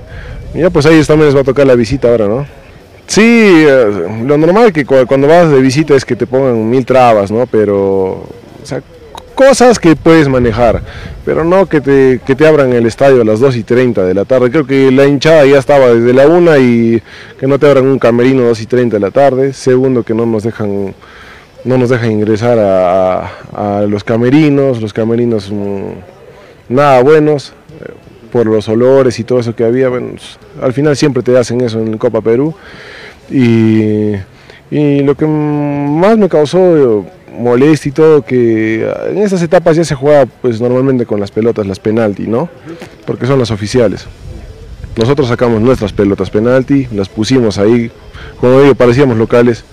ya 0.53 0.71
pues 0.71 0.87
ahí 0.87 1.01
también 1.05 1.27
les 1.27 1.37
va 1.37 1.43
a 1.43 1.45
tocar 1.45 1.65
la 1.65 1.77
visita 1.77 2.09
ahora, 2.09 2.27
¿no? 2.27 2.45
Sí, 3.07 3.23
eh, 3.23 4.23
lo 4.25 4.37
normal 4.37 4.73
que 4.73 4.85
cuando 4.85 5.29
vas 5.29 5.53
de 5.53 5.61
visita 5.61 5.95
es 5.95 6.05
que 6.05 6.17
te 6.17 6.27
pongan 6.27 6.69
mil 6.69 6.85
trabas, 6.85 7.31
¿no? 7.31 7.47
Pero, 7.47 7.77
o 7.81 8.65
sea, 8.65 8.83
cosas 9.39 9.79
que 9.79 9.95
puedes 9.95 10.29
manejar, 10.29 10.83
pero 11.25 11.45
no 11.45 11.67
que 11.67 11.81
te, 11.81 12.21
que 12.27 12.35
te 12.35 12.45
abran 12.45 12.73
el 12.73 12.87
estadio 12.87 13.23
a 13.23 13.25
las 13.25 13.39
2 13.39 13.55
y 13.55 13.63
30 13.63 14.05
de 14.05 14.13
la 14.13 14.25
tarde. 14.25 14.51
Creo 14.51 14.67
que 14.67 14.91
la 14.91 15.07
hinchada 15.07 15.47
ya 15.47 15.59
estaba 15.59 15.95
desde 15.95 16.13
la 16.13 16.27
1 16.27 16.59
y 16.59 17.01
que 17.39 17.47
no 17.47 17.57
te 17.57 17.69
abran 17.69 17.87
un 17.87 18.01
camerino 18.01 18.43
a 18.43 18.47
2 18.49 18.63
y 18.63 18.67
30 18.67 18.97
de 18.97 19.01
la 19.01 19.13
tarde. 19.13 19.53
Segundo, 19.53 20.03
que 20.03 20.13
no 20.13 20.27
nos 20.27 20.43
dejan, 20.43 20.93
no 21.63 21.79
nos 21.79 21.89
dejan 21.89 22.11
ingresar 22.11 22.59
a, 22.59 23.31
a 23.55 23.83
los 23.83 24.03
camerinos, 24.03 24.83
los 24.83 24.93
camerinos 24.93 25.53
mm, 25.53 26.75
nada 26.75 27.01
buenos 27.05 27.53
por 28.33 28.47
los 28.47 28.69
olores 28.69 29.21
y 29.21 29.25
todo 29.25 29.39
eso 29.39 29.55
que 29.55 29.63
había. 29.63 29.89
Al 30.61 30.73
final 30.73 30.97
siempre 30.97 31.23
te 31.23 31.39
hacen 31.39 31.61
eso 31.61 31.79
en 31.79 31.97
Copa 31.97 32.23
Perú. 32.23 32.57
Y, 33.31 34.15
y 34.69 35.01
lo 35.05 35.15
que 35.15 35.29
más 35.29 36.19
me 36.19 36.29
causó 36.29 37.07
molestia 37.39 37.89
y 37.91 37.93
todo, 37.93 38.23
que 38.23 38.91
en 39.09 39.19
esas 39.19 39.43
etapas 39.43 39.77
ya 39.77 39.85
se 39.85 39.95
juega 39.95 40.27
pues 40.27 40.61
normalmente 40.61 41.07
con 41.07 41.21
las 41.21 41.31
pelotas, 41.31 41.67
las 41.67 41.79
penalti, 41.81 42.27
¿no? 42.27 42.49
Porque 43.07 43.27
son 43.27 43.39
las 43.39 43.51
oficiales. 43.51 44.07
Nosotros 44.97 45.29
sacamos 45.29 45.61
nuestras 45.61 45.93
pelotas 45.93 46.31
penalti, 46.31 46.89
las 46.93 47.09
pusimos 47.09 47.59
ahí, 47.59 47.91
como 48.41 48.61
digo, 48.61 48.75
parecíamos 48.75 49.17
locales. 49.17 49.65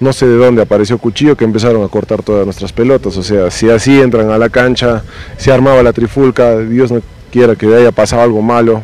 No 0.00 0.12
sé 0.12 0.26
de 0.26 0.36
dónde 0.36 0.60
apareció 0.60 0.98
Cuchillo 0.98 1.36
que 1.36 1.44
empezaron 1.44 1.82
a 1.84 1.88
cortar 1.88 2.22
todas 2.22 2.44
nuestras 2.44 2.72
pelotas. 2.72 3.16
O 3.16 3.22
sea, 3.22 3.50
si 3.50 3.70
así 3.70 4.00
entran 4.00 4.30
a 4.30 4.38
la 4.38 4.48
cancha, 4.50 5.02
se 5.38 5.52
armaba 5.52 5.82
la 5.82 5.92
trifulca, 5.92 6.58
Dios 6.58 6.92
no 6.92 7.00
quiera 7.32 7.56
que 7.56 7.72
haya 7.74 7.92
pasado 7.92 8.22
algo 8.22 8.42
malo. 8.42 8.82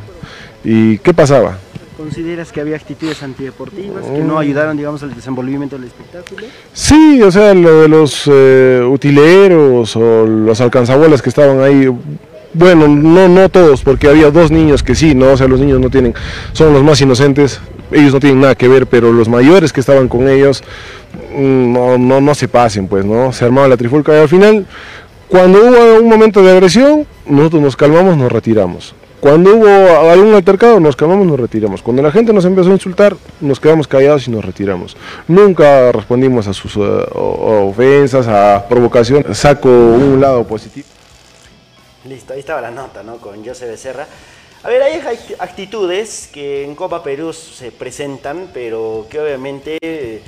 ¿Y 0.65 0.99
qué 0.99 1.13
pasaba? 1.13 1.59
¿Consideras 2.01 2.51
que 2.51 2.63
había 2.63 2.77
actitudes 2.77 3.23
antideportivas 3.23 4.07
que 4.07 4.21
no 4.21 4.37
mm. 4.37 4.39
ayudaron, 4.39 4.75
digamos, 4.75 5.03
al 5.03 5.15
desenvolvimiento 5.15 5.77
del 5.77 5.89
espectáculo? 5.89 6.47
Sí, 6.73 7.21
o 7.21 7.31
sea, 7.31 7.53
lo 7.53 7.83
de 7.83 7.89
los 7.89 8.23
eh, 8.27 8.81
utileros 8.91 9.95
o 9.97 10.25
los 10.27 10.59
alcanzabuelas 10.63 11.21
que 11.21 11.29
estaban 11.29 11.61
ahí, 11.61 11.95
bueno, 12.55 12.89
no, 12.89 13.29
no 13.29 13.51
todos, 13.51 13.83
porque 13.83 14.09
había 14.09 14.31
dos 14.31 14.51
niños 14.51 14.83
que 14.83 14.95
sí, 14.95 15.15
¿no? 15.15 15.33
O 15.33 15.37
sea, 15.37 15.47
los 15.47 15.61
niños 15.61 15.79
no 15.79 15.91
tienen, 15.91 16.15
son 16.55 16.73
los 16.73 16.83
más 16.83 16.99
inocentes, 17.03 17.61
ellos 17.93 18.15
no 18.15 18.21
tienen 18.21 18.41
nada 18.41 18.55
que 18.55 18.67
ver, 18.67 18.87
pero 18.87 19.13
los 19.13 19.29
mayores 19.29 19.71
que 19.71 19.81
estaban 19.81 20.09
con 20.09 20.27
ellos, 20.27 20.65
mm, 21.37 21.71
no, 21.71 21.99
no, 21.99 22.23
no 22.23 22.35
se 22.35 22.49
pasen, 22.49 22.89
pues, 22.89 23.05
¿no? 23.05 23.31
Se 23.35 23.45
armaba 23.45 23.69
la 23.69 23.77
trifulca 23.77 24.17
y 24.17 24.21
al 24.21 24.29
final 24.31 24.67
cuando 25.29 25.61
hubo 25.61 26.01
un 26.01 26.09
momento 26.09 26.43
de 26.43 26.51
agresión, 26.51 27.07
nosotros 27.27 27.61
nos 27.61 27.77
calmamos, 27.77 28.17
nos 28.17 28.33
retiramos. 28.33 28.95
Cuando 29.21 29.55
hubo 29.55 30.11
algún 30.11 30.35
altercado, 30.35 30.81
nos 30.81 30.97
calmamos, 30.97 31.27
nos 31.27 31.39
retiramos. 31.39 31.83
Cuando 31.83 32.03
la 32.03 32.11
gente 32.11 32.33
nos 32.33 32.47
empezó 32.47 32.71
a 32.71 32.73
insultar, 32.73 33.15
nos 33.41 33.61
quedamos 33.61 33.87
callados 33.87 34.27
y 34.27 34.31
nos 34.31 34.43
retiramos. 34.43 34.97
Nunca 35.29 35.93
respondimos 35.93 36.47
a 36.49 36.55
sus 36.55 36.75
uh, 36.77 37.05
ofensas, 37.15 38.27
a 38.27 38.67
provocación. 38.67 39.35
Saco 39.35 39.69
un 39.69 40.23
lado 40.23 40.45
positivo. 40.45 40.87
Listo, 42.07 42.33
ahí 42.33 42.41
estaba 42.41 42.63
la 42.63 42.71
nota, 42.71 43.03
¿no? 43.03 43.19
Con 43.19 43.45
José 43.45 43.67
Becerra. 43.67 44.07
A 44.63 44.69
ver, 44.69 44.83
hay 44.83 45.01
actitudes 45.39 46.31
que 46.33 46.65
en 46.65 46.75
Copa 46.75 47.03
Perú 47.03 47.35
se 47.35 47.73
presentan, 47.73 48.49
pero 48.55 49.07
que 49.11 49.21
obviamente 49.21 49.79
eh, 49.83 50.23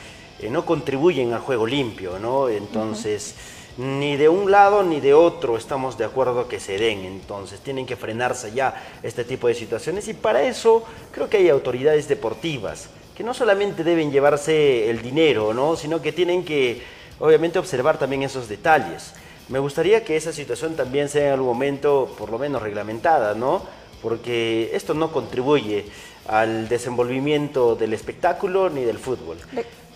no 0.50 0.66
contribuyen 0.66 1.32
al 1.32 1.40
juego 1.40 1.66
limpio, 1.66 2.18
¿no? 2.18 2.50
Entonces 2.50 3.34
ni 3.82 4.16
de 4.16 4.28
un 4.28 4.50
lado 4.50 4.84
ni 4.84 5.00
de 5.00 5.12
otro 5.12 5.56
estamos 5.56 5.98
de 5.98 6.04
acuerdo 6.04 6.46
que 6.46 6.60
se 6.60 6.78
den, 6.78 7.00
entonces 7.00 7.60
tienen 7.60 7.84
que 7.84 7.96
frenarse 7.96 8.52
ya 8.52 8.80
este 9.02 9.24
tipo 9.24 9.48
de 9.48 9.54
situaciones 9.54 10.06
y 10.06 10.14
para 10.14 10.42
eso 10.42 10.84
creo 11.10 11.28
que 11.28 11.38
hay 11.38 11.48
autoridades 11.48 12.06
deportivas 12.06 12.88
que 13.16 13.24
no 13.24 13.34
solamente 13.34 13.82
deben 13.82 14.12
llevarse 14.12 14.88
el 14.88 15.02
dinero, 15.02 15.52
¿no? 15.52 15.74
sino 15.76 16.00
que 16.00 16.12
tienen 16.12 16.44
que 16.44 16.82
obviamente 17.18 17.58
observar 17.58 17.98
también 17.98 18.22
esos 18.22 18.48
detalles. 18.48 19.14
Me 19.48 19.58
gustaría 19.58 20.04
que 20.04 20.16
esa 20.16 20.32
situación 20.32 20.76
también 20.76 21.08
sea 21.08 21.26
en 21.26 21.32
algún 21.32 21.48
momento 21.48 22.14
por 22.16 22.30
lo 22.30 22.38
menos 22.38 22.62
reglamentada, 22.62 23.34
¿no? 23.34 23.62
porque 24.00 24.70
esto 24.74 24.94
no 24.94 25.12
contribuye 25.12 25.86
al 26.28 26.68
desenvolvimiento 26.68 27.74
del 27.74 27.92
espectáculo 27.94 28.70
ni 28.70 28.84
del 28.84 28.98
fútbol. 28.98 29.38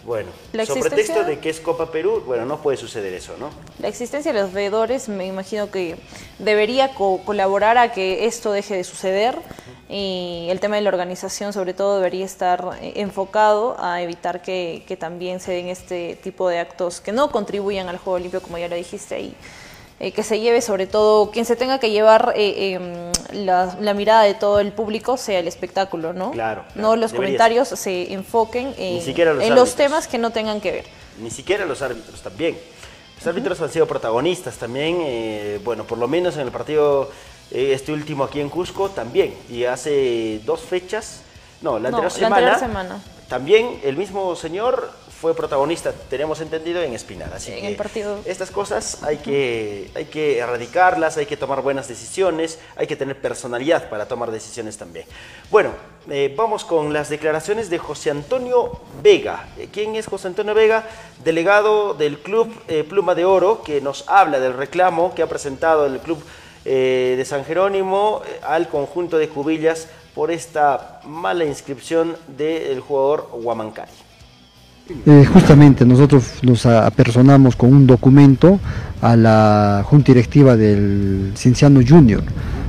Bueno, 0.07 0.31
sobre 0.65 0.91
texto 0.91 1.25
de 1.25 1.41
que 1.41 1.51
es 1.51 1.59
Copa 1.59 1.91
Perú, 1.91 2.23
bueno, 2.25 2.47
no 2.47 2.63
puede 2.63 2.77
suceder 2.77 3.13
eso, 3.13 3.35
¿no? 3.41 3.51
La 3.81 3.89
existencia 3.89 4.33
de 4.33 4.41
los 4.41 4.53
veedores 4.53 5.09
me 5.09 5.27
imagino 5.27 5.69
que 5.73 5.97
debería 6.39 6.95
colaborar 6.95 7.77
a 7.77 7.91
que 7.91 8.27
esto 8.27 8.53
deje 8.53 8.77
de 8.77 8.85
suceder 8.85 9.37
y 9.89 10.47
el 10.49 10.61
tema 10.61 10.77
de 10.77 10.83
la 10.83 10.91
organización 10.91 11.53
sobre 11.53 11.75
todo 11.75 11.97
debería 11.97 12.25
estar 12.25 12.79
eh, 12.81 12.93
enfocado 12.97 13.77
a 13.81 14.01
evitar 14.01 14.43
que, 14.43 14.85
que 14.87 14.97
también 14.97 15.41
se 15.41 15.53
den 15.53 15.67
este 15.67 16.15
tipo 16.23 16.49
de 16.49 16.61
actos 16.61 17.01
que 17.01 17.11
no 17.11 17.33
contribuyan 17.33 17.89
al 17.89 17.99
juego 17.99 18.21
limpio, 18.21 18.41
como 18.41 18.59
ya 18.59 18.69
lo 18.69 18.77
dijiste 18.77 19.17
ahí. 19.17 19.35
Eh, 19.99 20.13
que 20.13 20.23
se 20.23 20.41
lleve 20.41 20.61
sobre 20.61 20.87
todo, 20.87 21.31
quien 21.31 21.47
se 21.47 21.57
tenga 21.57 21.79
que 21.79 21.91
llevar 21.91 22.35
eh, 22.37 22.75
em, 22.75 23.13
la, 23.47 23.95
mirada 23.95 24.25
de 24.25 24.35
todo 24.35 24.61
el 24.61 24.71
público 24.73 25.17
sea 25.17 25.39
el 25.39 25.49
espectáculo, 25.49 26.13
¿no? 26.13 26.33
Claro. 26.33 26.65
no 26.75 26.97
los 26.97 27.15
comentarios 27.15 27.69
se 27.69 28.13
enfoquen 28.13 28.75
en, 28.77 29.55
los, 29.55 29.75
temas 29.75 30.07
que 30.07 30.19
no 30.19 30.33
tengan 30.33 30.61
que 30.61 30.71
ver. 30.71 30.85
Ni 31.19 31.31
siquiera 31.31 31.65
los 31.65 31.81
árbitros 31.81 32.21
también. 32.21 32.59
Los 33.17 33.27
árbitros 33.27 33.59
han 33.63 33.71
sido 33.71 33.87
protagonistas 33.87 34.57
también, 34.57 34.99
eh, 35.01 35.61
bueno, 35.65 35.85
por 35.85 35.97
lo 35.97 36.09
menos 36.09 36.35
en 36.35 36.43
el 36.43 36.51
partido 36.51 37.11
este 37.51 37.91
último 37.91 38.25
aquí 38.25 38.41
en 38.41 38.51
Cusco 38.51 38.91
también. 38.91 39.35
Y 39.49 39.65
hace 39.65 40.43
dos 40.45 40.61
fechas, 40.61 41.23
no, 41.63 41.79
la 41.79 41.89
anterior, 41.89 42.13
semana, 42.13 42.41
la 42.41 42.53
anterior 42.53 42.69
semana, 42.69 43.03
también 43.31 43.81
el 43.83 43.97
mismo 43.97 44.37
señor 44.37 44.93
fue 45.21 45.35
protagonista, 45.35 45.93
tenemos 46.11 46.41
entendido, 46.41 46.83
en 46.83 46.93
Espinar. 46.93 47.33
Así 47.33 47.53
en 47.53 47.65
el 47.65 47.77
partido. 47.77 48.19
estas 48.27 48.51
cosas 48.51 49.03
hay 49.03 49.17
que, 49.19 49.91
hay 49.95 50.05
que 50.07 50.39
erradicarlas, 50.39 51.17
hay 51.17 51.27
que 51.27 51.37
tomar 51.37 51.63
buenas 51.63 51.89
decisiones, 51.89 52.59
hay 52.77 52.87
que 52.87 52.97
tener 52.97 53.21
personalidad 53.21 53.89
para 53.89 54.07
tomar 54.07 54.31
decisiones 54.31 54.77
también. 54.77 55.07
Bueno, 55.51 55.71
eh, 56.11 56.35
vamos 56.37 56.65
con 56.65 56.93
las 56.93 57.09
declaraciones 57.09 57.71
de 57.71 57.79
José 57.79 58.11
Antonio 58.11 58.81
Vega. 59.03 59.49
Eh, 59.59 59.69
¿Quién 59.73 59.97
es 59.97 60.07
José 60.07 60.29
Antonio 60.29 60.55
Vega? 60.55 60.85
Delegado 61.25 61.95
del 61.95 62.19
Club 62.19 62.53
eh, 62.69 62.85
Pluma 62.85 63.15
de 63.15 63.25
Oro, 63.25 63.63
que 63.63 63.81
nos 63.81 64.07
habla 64.09 64.39
del 64.39 64.53
reclamo 64.53 65.15
que 65.15 65.23
ha 65.23 65.29
presentado 65.29 65.87
el 65.87 65.99
Club 66.01 66.23
de 66.65 67.25
San 67.25 67.45
Jerónimo 67.45 68.23
al 68.43 68.69
conjunto 68.69 69.19
de 69.19 69.29
Cubillas 69.29 69.87
por 70.17 70.33
esta 70.33 71.01
mala 71.05 71.45
inscripción 71.45 72.17
del 72.27 72.81
jugador 72.81 73.29
Huamancay. 73.35 74.06
Eh, 74.89 75.25
justamente 75.33 75.85
nosotros 75.85 76.23
nos 76.43 76.65
apersonamos 76.65 77.57
con 77.57 77.75
un 77.75 77.89
documento 77.89 78.61
a 79.03 79.17
la 79.17 79.83
Junta 79.85 80.13
Directiva 80.13 80.57
del 80.57 81.33
Cinciano 81.35 81.81
Junior 81.87 82.23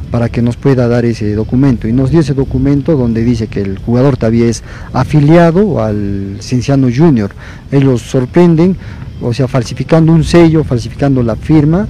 para 0.10 0.28
que 0.30 0.42
nos 0.42 0.58
pueda 0.58 0.88
dar 0.88 1.06
ese 1.06 1.36
documento 1.36 1.88
y 1.88 1.94
nos 1.94 2.10
dio 2.10 2.22
ese 2.22 2.34
documento 2.34 2.98
donde 2.98 3.24
dice 3.24 3.46
que 3.46 3.62
el 3.62 3.78
jugador 3.78 4.18
todavía 4.18 4.48
es 4.48 4.64
afiliado 4.94 5.84
al 5.84 6.38
Cinciano 6.40 6.88
Junior. 6.96 7.30
Ellos 7.72 8.02
sorprenden, 8.02 8.78
o 9.22 9.32
sea, 9.32 9.48
falsificando 9.48 10.12
un 10.12 10.24
sello, 10.24 10.64
falsificando 10.64 11.22
la 11.22 11.36
firma 11.36 11.88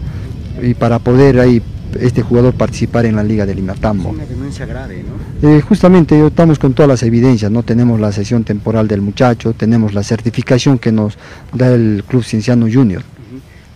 y 0.61 0.73
para 0.73 0.99
poder 0.99 1.39
ahí 1.39 1.61
este 1.99 2.21
jugador 2.21 2.53
participar 2.53 3.05
en 3.05 3.15
la 3.15 3.23
Liga 3.23 3.45
del 3.45 3.57
Limatambo. 3.57 4.09
Es 4.09 4.15
una 4.15 4.25
denuncia 4.25 4.65
grave, 4.65 5.03
¿no? 5.03 5.49
Eh, 5.49 5.61
justamente 5.61 6.25
estamos 6.25 6.59
con 6.59 6.73
todas 6.73 6.89
las 6.89 7.03
evidencias, 7.03 7.51
¿no? 7.51 7.63
Tenemos 7.63 7.99
la 7.99 8.11
sesión 8.11 8.43
temporal 8.43 8.87
del 8.87 9.01
muchacho, 9.01 9.53
tenemos 9.53 9.93
la 9.93 10.03
certificación 10.03 10.79
que 10.79 10.91
nos 10.91 11.17
da 11.53 11.73
el 11.73 12.03
Club 12.07 12.23
Cienciano 12.23 12.67
Junior. 12.71 13.03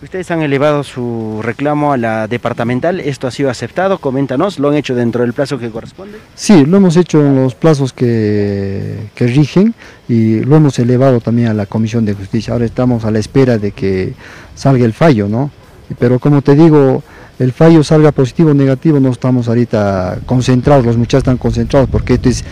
Ustedes 0.02 0.32
han 0.32 0.42
elevado 0.42 0.82
su 0.82 1.38
reclamo 1.42 1.92
a 1.92 1.96
la 1.96 2.26
departamental, 2.26 2.98
¿esto 2.98 3.28
ha 3.28 3.30
sido 3.30 3.50
aceptado? 3.50 3.98
Coméntanos, 3.98 4.58
¿lo 4.58 4.70
han 4.70 4.74
hecho 4.74 4.96
dentro 4.96 5.22
del 5.22 5.32
plazo 5.32 5.60
que 5.60 5.70
corresponde? 5.70 6.18
Sí, 6.34 6.66
lo 6.66 6.78
hemos 6.78 6.96
hecho 6.96 7.24
en 7.24 7.36
los 7.36 7.54
plazos 7.54 7.92
que, 7.92 8.96
que 9.14 9.28
rigen 9.28 9.74
y 10.08 10.40
lo 10.40 10.56
hemos 10.56 10.76
elevado 10.80 11.20
también 11.20 11.48
a 11.48 11.54
la 11.54 11.66
Comisión 11.66 12.04
de 12.04 12.14
Justicia. 12.14 12.52
Ahora 12.52 12.64
estamos 12.64 13.04
a 13.04 13.12
la 13.12 13.20
espera 13.20 13.58
de 13.58 13.70
que 13.70 14.14
salga 14.56 14.84
el 14.84 14.92
fallo, 14.92 15.28
¿no? 15.28 15.52
Pero 16.00 16.18
como 16.18 16.42
te 16.42 16.56
digo, 16.56 17.04
el 17.42 17.52
fallo 17.52 17.82
salga 17.82 18.12
positivo 18.12 18.50
o 18.50 18.54
negativo, 18.54 19.00
no 19.00 19.10
estamos 19.10 19.48
ahorita 19.48 20.20
concentrados, 20.26 20.86
los 20.86 20.96
muchachos 20.96 21.22
están 21.22 21.38
concentrados 21.38 21.88
porque 21.90 22.14
esto 22.14 22.28
es 22.28 22.44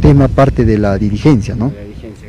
tema 0.00 0.28
parte 0.28 0.64
de 0.64 0.78
la 0.78 0.96
dirigencia, 0.96 1.54
¿no? 1.54 1.72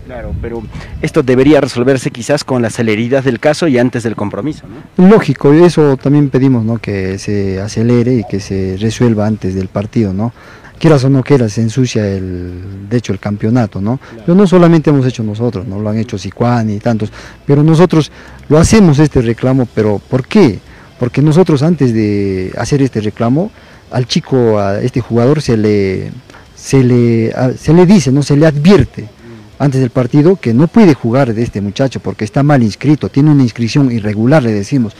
Claro, 0.05 0.35
pero 0.41 0.61
esto 1.01 1.23
debería 1.23 1.61
resolverse 1.61 2.11
quizás 2.11 2.43
con 2.43 2.61
la 2.61 2.69
celeridad 2.69 3.23
del 3.23 3.39
caso 3.39 3.69
y 3.69 3.77
antes 3.77 4.03
del 4.03 4.17
compromiso, 4.17 4.65
¿no? 4.67 5.07
Lógico, 5.09 5.53
eso 5.53 5.95
también 5.95 6.29
pedimos, 6.29 6.65
¿no? 6.65 6.79
Que 6.79 7.17
se 7.17 7.61
acelere 7.61 8.15
y 8.15 8.23
que 8.25 8.41
se 8.41 8.75
resuelva 8.77 9.25
antes 9.25 9.55
del 9.55 9.69
partido, 9.69 10.11
¿no? 10.11 10.33
Quieras 10.79 11.05
o 11.05 11.09
no 11.09 11.23
quieras, 11.23 11.53
se 11.53 11.61
ensucia 11.61 12.05
el, 12.05 12.89
de 12.89 12.97
hecho, 12.97 13.13
el 13.13 13.19
campeonato, 13.19 13.79
¿no? 13.79 14.01
Pero 14.25 14.35
no 14.35 14.45
solamente 14.47 14.89
hemos 14.89 15.05
hecho 15.05 15.23
nosotros, 15.23 15.65
¿no? 15.65 15.79
Lo 15.79 15.89
han 15.89 15.97
hecho 15.97 16.17
Sicuani 16.17 16.73
y 16.73 16.79
tantos, 16.79 17.09
pero 17.45 17.63
nosotros 17.63 18.11
lo 18.49 18.57
hacemos 18.57 18.99
este 18.99 19.21
reclamo, 19.21 19.65
pero 19.73 20.01
¿por 20.09 20.27
qué? 20.27 20.59
Porque 21.01 21.23
nosotros 21.23 21.63
antes 21.63 21.95
de 21.95 22.53
hacer 22.55 22.83
este 22.83 23.01
reclamo, 23.01 23.49
al 23.89 24.05
chico, 24.05 24.59
a 24.59 24.79
este 24.81 25.01
jugador 25.01 25.41
se 25.41 25.57
le, 25.57 26.11
se 26.55 26.83
le, 26.83 27.33
se 27.57 27.73
le 27.73 27.87
dice, 27.87 28.11
¿no? 28.11 28.21
Se 28.21 28.37
le 28.37 28.45
advierte 28.45 29.09
antes 29.57 29.81
del 29.81 29.89
partido 29.89 30.35
que 30.35 30.53
no 30.53 30.67
puede 30.67 30.93
jugar 30.93 31.33
de 31.33 31.41
este 31.41 31.59
muchacho 31.59 31.99
porque 32.01 32.23
está 32.23 32.43
mal 32.43 32.61
inscrito, 32.61 33.09
tiene 33.09 33.31
una 33.31 33.41
inscripción 33.41 33.91
irregular, 33.91 34.43
le 34.43 34.51
decimos. 34.51 34.93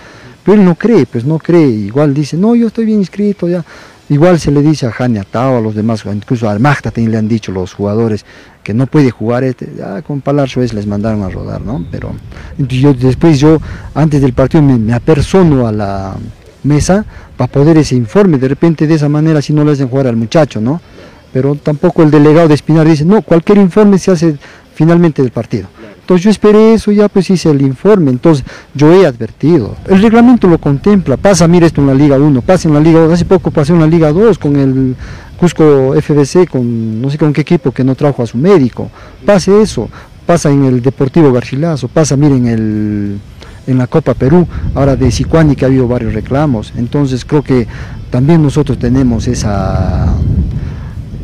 Pero 0.44 0.58
él 0.58 0.66
no 0.66 0.74
cree, 0.74 1.06
pues 1.06 1.24
no 1.24 1.38
cree, 1.38 1.68
igual 1.68 2.16
dice, 2.16 2.36
no, 2.36 2.56
yo 2.56 2.66
estoy 2.66 2.86
bien 2.86 2.98
inscrito 2.98 3.48
ya. 3.48 3.64
Igual 4.10 4.40
se 4.40 4.50
le 4.50 4.64
dice 4.64 4.88
a 4.88 4.92
Jani 4.92 5.20
Atao, 5.20 5.58
a 5.58 5.62
los 5.62 5.76
demás, 5.76 6.04
incluso 6.12 6.50
al 6.50 6.60
también 6.82 7.12
le 7.12 7.18
han 7.18 7.28
dicho 7.28 7.52
los 7.52 7.76
jugadores 7.76 8.26
que 8.64 8.74
no 8.74 8.88
puede 8.88 9.12
jugar 9.12 9.44
este, 9.44 9.70
ya 9.78 10.02
con 10.02 10.22
Palar 10.22 10.50
Suez 10.50 10.74
les 10.74 10.86
mandaron 10.88 11.24
a 11.24 11.30
rodar, 11.30 11.62
¿no? 11.62 11.86
Pero 11.92 12.12
yo, 12.58 12.94
después 12.94 13.40
yo, 13.40 13.60
antes 13.96 14.22
del 14.22 14.34
partido, 14.34 14.62
me, 14.64 14.78
me 14.78 14.94
apersono 14.94 15.68
a 15.68 15.72
la 15.72 16.16
mesa 16.64 17.06
para 17.38 17.52
poder 17.52 17.78
ese 17.78 17.96
informe, 17.96 18.38
de 18.38 18.48
repente 18.48 18.86
de 18.86 18.94
esa 18.96 19.10
manera 19.10 19.42
si 19.42 19.52
no 19.52 19.64
le 19.64 19.72
hacen 19.72 19.88
jugar 19.88 20.08
al 20.08 20.16
muchacho, 20.16 20.62
¿no? 20.62 20.80
pero 21.34 21.56
tampoco 21.56 22.04
el 22.04 22.12
delegado 22.12 22.48
de 22.48 22.56
Espinar 22.56 22.88
dice, 22.88 23.06
no, 23.06 23.22
cualquier 23.22 23.58
informe 23.58 23.98
se 23.98 24.12
hace 24.12 24.36
finalmente 24.74 25.22
del 25.22 25.32
partido. 25.32 25.68
Entonces 26.02 26.24
yo 26.26 26.30
esperé 26.30 26.74
eso, 26.74 26.92
ya 26.92 27.08
pues 27.08 27.30
hice 27.30 27.50
el 27.50 27.62
informe, 27.62 28.12
entonces 28.12 28.44
yo 28.74 28.92
he 28.92 29.06
advertido, 29.06 29.76
el 29.88 30.02
reglamento 30.02 30.48
lo 30.48 30.58
contempla, 30.58 31.16
pasa, 31.16 31.48
mira 31.48 31.68
esto 31.68 31.80
en 31.80 31.88
la 31.88 31.94
Liga 31.94 32.18
1, 32.18 32.42
pasa 32.42 32.68
en 32.68 32.74
la 32.74 32.82
Liga 32.82 33.00
2, 33.00 33.14
hace 33.14 33.26
poco 33.26 33.52
pasé 33.52 33.72
en 33.74 33.80
la 33.80 33.88
Liga 33.88 34.12
2 34.12 34.38
con 34.38 34.56
el 34.58 34.96
Cusco 35.42 35.96
FBC, 36.00 36.48
con 36.48 37.02
no 37.02 37.10
sé 37.10 37.18
con 37.18 37.34
qué 37.34 37.42
equipo 37.42 37.72
que 37.72 37.84
no 37.84 37.96
trajo 37.96 38.22
a 38.22 38.28
su 38.28 38.38
médico, 38.38 38.92
pase 39.26 39.60
eso, 39.60 39.90
pasa 40.24 40.52
en 40.52 40.66
el 40.66 40.84
Deportivo 40.84 41.34
Garcilaso, 41.34 41.88
pasa, 41.88 42.16
miren, 42.16 42.46
el 42.46 43.20
en 43.66 43.78
la 43.80 43.88
Copa 43.88 44.14
Perú, 44.14 44.48
ahora 44.76 44.96
de 44.96 45.10
Sicuani 45.10 45.56
que 45.56 45.66
ha 45.66 45.68
habido 45.68 45.88
varios 45.88 46.14
reclamos, 46.14 46.74
entonces 46.78 47.26
creo 47.26 47.42
que 47.42 47.68
también 48.12 48.44
nosotros 48.44 48.78
tenemos 48.78 49.28
esa 49.28 50.14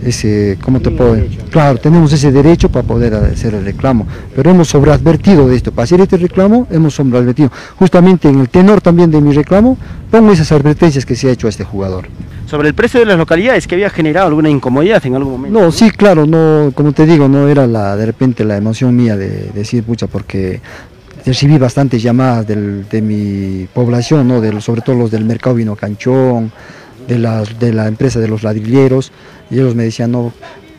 ese, 0.10 0.58
¿cómo 0.62 0.80
te 0.80 0.92
puedo 0.92 1.18
Claro, 1.50 1.78
tenemos 1.78 2.12
ese 2.14 2.32
derecho 2.32 2.70
para 2.70 2.88
poder 2.88 3.14
hacer 3.16 3.54
el 3.54 3.66
reclamo, 3.66 4.08
pero 4.36 4.52
hemos 4.52 4.68
sobreadvertido 4.68 5.48
de 5.48 5.56
esto. 5.56 5.72
Para 5.72 5.84
hacer 5.84 6.02
este 6.02 6.18
reclamo 6.18 6.68
hemos 6.70 6.96
sobreadvertido. 6.96 7.52
Justamente 7.78 8.30
en 8.30 8.40
el 8.40 8.50
tenor 8.50 8.82
también 8.82 9.12
de 9.12 9.22
mi 9.22 9.34
reclamo, 9.34 9.78
pongo 10.12 10.32
esas 10.32 10.52
advertencias 10.52 11.06
que 11.06 11.16
se 11.16 11.30
ha 11.30 11.32
hecho 11.32 11.48
a 11.48 11.50
este 11.50 11.64
jugador. 11.64 12.08
Sobre 12.46 12.70
el 12.70 12.74
precio 12.74 13.00
de 13.00 13.06
las 13.06 13.18
localidades, 13.18 13.68
que 13.68 13.76
había 13.76 13.90
generado 13.90 14.28
alguna 14.28 14.50
incomodidad 14.50 15.06
en 15.06 15.16
algún 15.16 15.34
momento. 15.34 15.60
No, 15.60 15.72
sí, 15.72 15.92
claro, 15.92 16.26
no, 16.26 16.72
como 16.74 16.94
te 16.94 17.06
digo, 17.06 17.28
no 17.28 17.48
era 17.48 17.68
la 17.68 17.96
de 17.96 18.06
repente 18.06 18.46
la 18.46 18.56
emoción 18.56 18.96
mía 18.96 19.18
de, 19.18 19.52
decir, 19.54 19.84
pucha, 19.84 20.08
porque 20.08 20.62
recibí 21.26 21.58
bastantes 21.58 22.02
llamadas 22.02 22.48
de 22.48 23.02
mi 23.02 23.68
población, 23.74 24.28
¿no? 24.28 24.40
de, 24.40 24.62
sobre 24.62 24.82
todo 24.82 24.96
los 24.96 25.12
del 25.12 25.26
mercado 25.26 25.58
vino 25.58 25.76
canchón, 25.76 26.52
de 27.08 27.20
la, 27.20 27.44
de 27.44 27.74
la 27.74 27.88
empresa 27.88 28.20
de 28.20 28.28
los 28.28 28.44
ladrilleros, 28.44 29.12
y 29.50 29.56
ellos 29.56 29.76
me 29.76 29.84
decían, 29.84 30.12
no, 30.12 30.34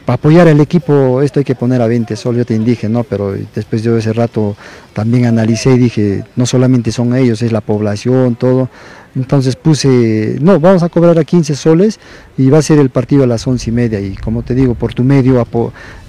para 0.08 0.14
apoyar 0.14 0.48
al 0.48 0.58
equipo 0.58 1.20
esto 1.20 1.40
hay 1.40 1.44
que 1.44 1.54
poner 1.54 1.82
a 1.82 1.86
20 1.86 2.16
sol, 2.16 2.34
yo 2.34 2.46
te 2.46 2.58
dije, 2.58 2.88
no, 2.88 3.04
pero 3.04 3.34
después 3.54 3.82
yo 3.82 3.94
ese 3.98 4.14
rato 4.14 4.56
también 4.94 5.26
analicé 5.26 5.72
y 5.72 5.78
dije, 5.78 6.24
no 6.34 6.46
solamente 6.46 6.92
son 6.92 7.14
ellos, 7.14 7.42
es 7.42 7.52
la 7.52 7.60
población, 7.60 8.34
todo. 8.34 8.70
Entonces 9.14 9.56
puse, 9.56 10.38
no, 10.40 10.60
vamos 10.60 10.82
a 10.82 10.88
cobrar 10.88 11.18
a 11.18 11.24
15 11.24 11.54
soles 11.54 12.00
y 12.38 12.48
va 12.48 12.56
a 12.56 12.62
ser 12.62 12.78
el 12.78 12.88
partido 12.88 13.24
a 13.24 13.26
las 13.26 13.46
11 13.46 13.68
y 13.68 13.72
media. 13.74 14.00
Y 14.00 14.14
como 14.16 14.42
te 14.42 14.54
digo, 14.54 14.74
por 14.74 14.94
tu 14.94 15.04
medio, 15.04 15.44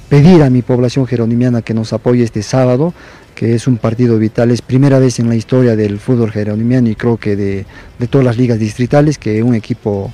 pedir 0.10 0.44
a 0.44 0.50
mi 0.50 0.62
población 0.62 1.08
jeronimiana 1.08 1.62
que 1.62 1.74
nos 1.74 1.94
apoye 1.94 2.24
este 2.24 2.44
sábado, 2.44 2.94
que 3.36 3.56
es 3.56 3.68
un 3.68 3.78
partido 3.78 4.18
vital, 4.18 4.52
es 4.52 4.62
primera 4.62 5.00
vez 5.00 5.20
en 5.20 5.30
la 5.30 5.36
historia 5.36 5.76
del 5.76 6.00
fútbol 6.00 6.32
jeronimiano 6.32 6.90
y 6.90 6.96
creo 6.96 7.18
que 7.18 7.36
de, 7.36 7.66
de 8.00 8.08
todas 8.08 8.26
las 8.26 8.38
ligas 8.38 8.60
distritales 8.60 9.18
que 9.18 9.44
un 9.44 9.56
equipo 9.56 10.12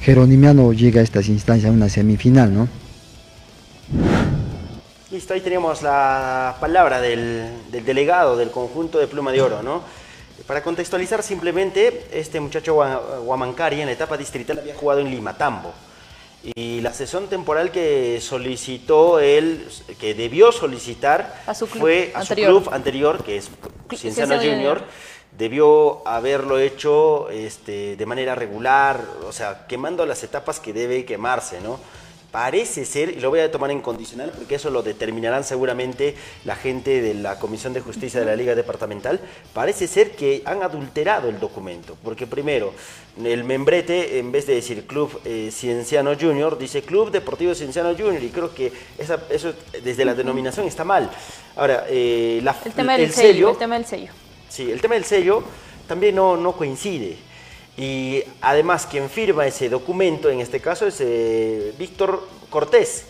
jeronimiano 0.00 0.72
llega 0.72 1.00
a 1.00 1.04
estas 1.04 1.28
instancias, 1.28 1.70
a 1.70 1.72
una 1.72 1.88
semifinal, 1.88 2.52
¿no? 2.52 2.68
Listo, 5.10 5.32
ahí 5.32 5.40
tenemos 5.40 5.80
la 5.80 6.56
palabra 6.58 7.00
del, 7.00 7.48
delegado 7.70 8.36
del 8.36 8.50
conjunto 8.50 8.98
de 8.98 9.06
Pluma 9.06 9.30
de 9.30 9.40
Oro, 9.40 9.62
¿no? 9.62 9.82
Para 10.46 10.62
contextualizar 10.62 11.22
simplemente, 11.22 12.06
este 12.12 12.40
muchacho 12.40 12.74
Guamancari 13.24 13.80
en 13.80 13.86
la 13.86 13.92
etapa 13.92 14.16
distrital 14.16 14.58
había 14.58 14.74
jugado 14.74 15.00
en 15.00 15.10
Limatambo. 15.10 15.72
Y 16.44 16.82
la 16.82 16.92
sesión 16.92 17.28
temporal 17.28 17.70
que 17.70 18.20
solicitó 18.20 19.18
él, 19.18 19.66
que 19.98 20.12
debió 20.12 20.52
solicitar, 20.52 21.42
fue 21.78 22.12
a 22.14 22.22
su 22.22 22.34
club 22.34 22.68
anterior, 22.70 23.24
que 23.24 23.38
es 23.38 23.50
Cienciano 23.96 24.36
Junior. 24.36 24.82
Debió 25.38 26.06
haberlo 26.06 26.58
hecho 26.58 27.30
este, 27.30 27.96
de 27.96 28.06
manera 28.06 28.34
regular, 28.34 29.00
o 29.26 29.32
sea, 29.32 29.66
quemando 29.66 30.06
las 30.06 30.22
etapas 30.22 30.60
que 30.60 30.72
debe 30.72 31.04
quemarse, 31.04 31.60
¿no? 31.60 31.80
Parece 32.34 32.84
ser, 32.84 33.10
y 33.10 33.20
lo 33.20 33.30
voy 33.30 33.38
a 33.38 33.52
tomar 33.52 33.70
en 33.70 33.80
condicional 33.80 34.32
porque 34.34 34.56
eso 34.56 34.68
lo 34.68 34.82
determinarán 34.82 35.44
seguramente 35.44 36.16
la 36.44 36.56
gente 36.56 37.00
de 37.00 37.14
la 37.14 37.38
Comisión 37.38 37.72
de 37.74 37.80
Justicia 37.80 38.18
de 38.18 38.26
la 38.26 38.34
Liga 38.34 38.56
Departamental, 38.56 39.20
parece 39.52 39.86
ser 39.86 40.16
que 40.16 40.42
han 40.44 40.64
adulterado 40.64 41.28
el 41.28 41.38
documento, 41.38 41.96
porque 42.02 42.26
primero, 42.26 42.72
el 43.24 43.44
membrete, 43.44 44.18
en 44.18 44.32
vez 44.32 44.48
de 44.48 44.56
decir 44.56 44.84
Club 44.84 45.20
eh, 45.24 45.50
Cienciano 45.52 46.16
Junior, 46.20 46.58
dice 46.58 46.82
Club 46.82 47.12
Deportivo 47.12 47.54
Cienciano 47.54 47.94
Junior, 47.96 48.20
y 48.20 48.30
creo 48.30 48.52
que 48.52 48.72
eso 48.98 49.54
desde 49.84 50.04
la 50.04 50.14
denominación 50.14 50.66
está 50.66 50.82
mal. 50.82 51.08
Ahora, 51.54 51.84
eh, 51.88 52.42
el, 52.64 52.72
tema 52.72 52.98
del 52.98 53.12
sello, 53.12 53.50
el 53.50 53.58
tema 53.58 53.76
del 53.76 53.86
sello. 53.86 54.10
Sí, 54.48 54.68
el 54.72 54.80
tema 54.80 54.96
del 54.96 55.04
sello 55.04 55.44
también 55.86 56.16
no, 56.16 56.36
no 56.36 56.50
coincide. 56.56 57.16
Y 57.76 58.22
además 58.40 58.86
quien 58.86 59.10
firma 59.10 59.46
ese 59.46 59.68
documento, 59.68 60.30
en 60.30 60.40
este 60.40 60.60
caso, 60.60 60.86
es 60.86 61.00
eh, 61.00 61.72
Víctor 61.78 62.26
Cortés. 62.50 63.06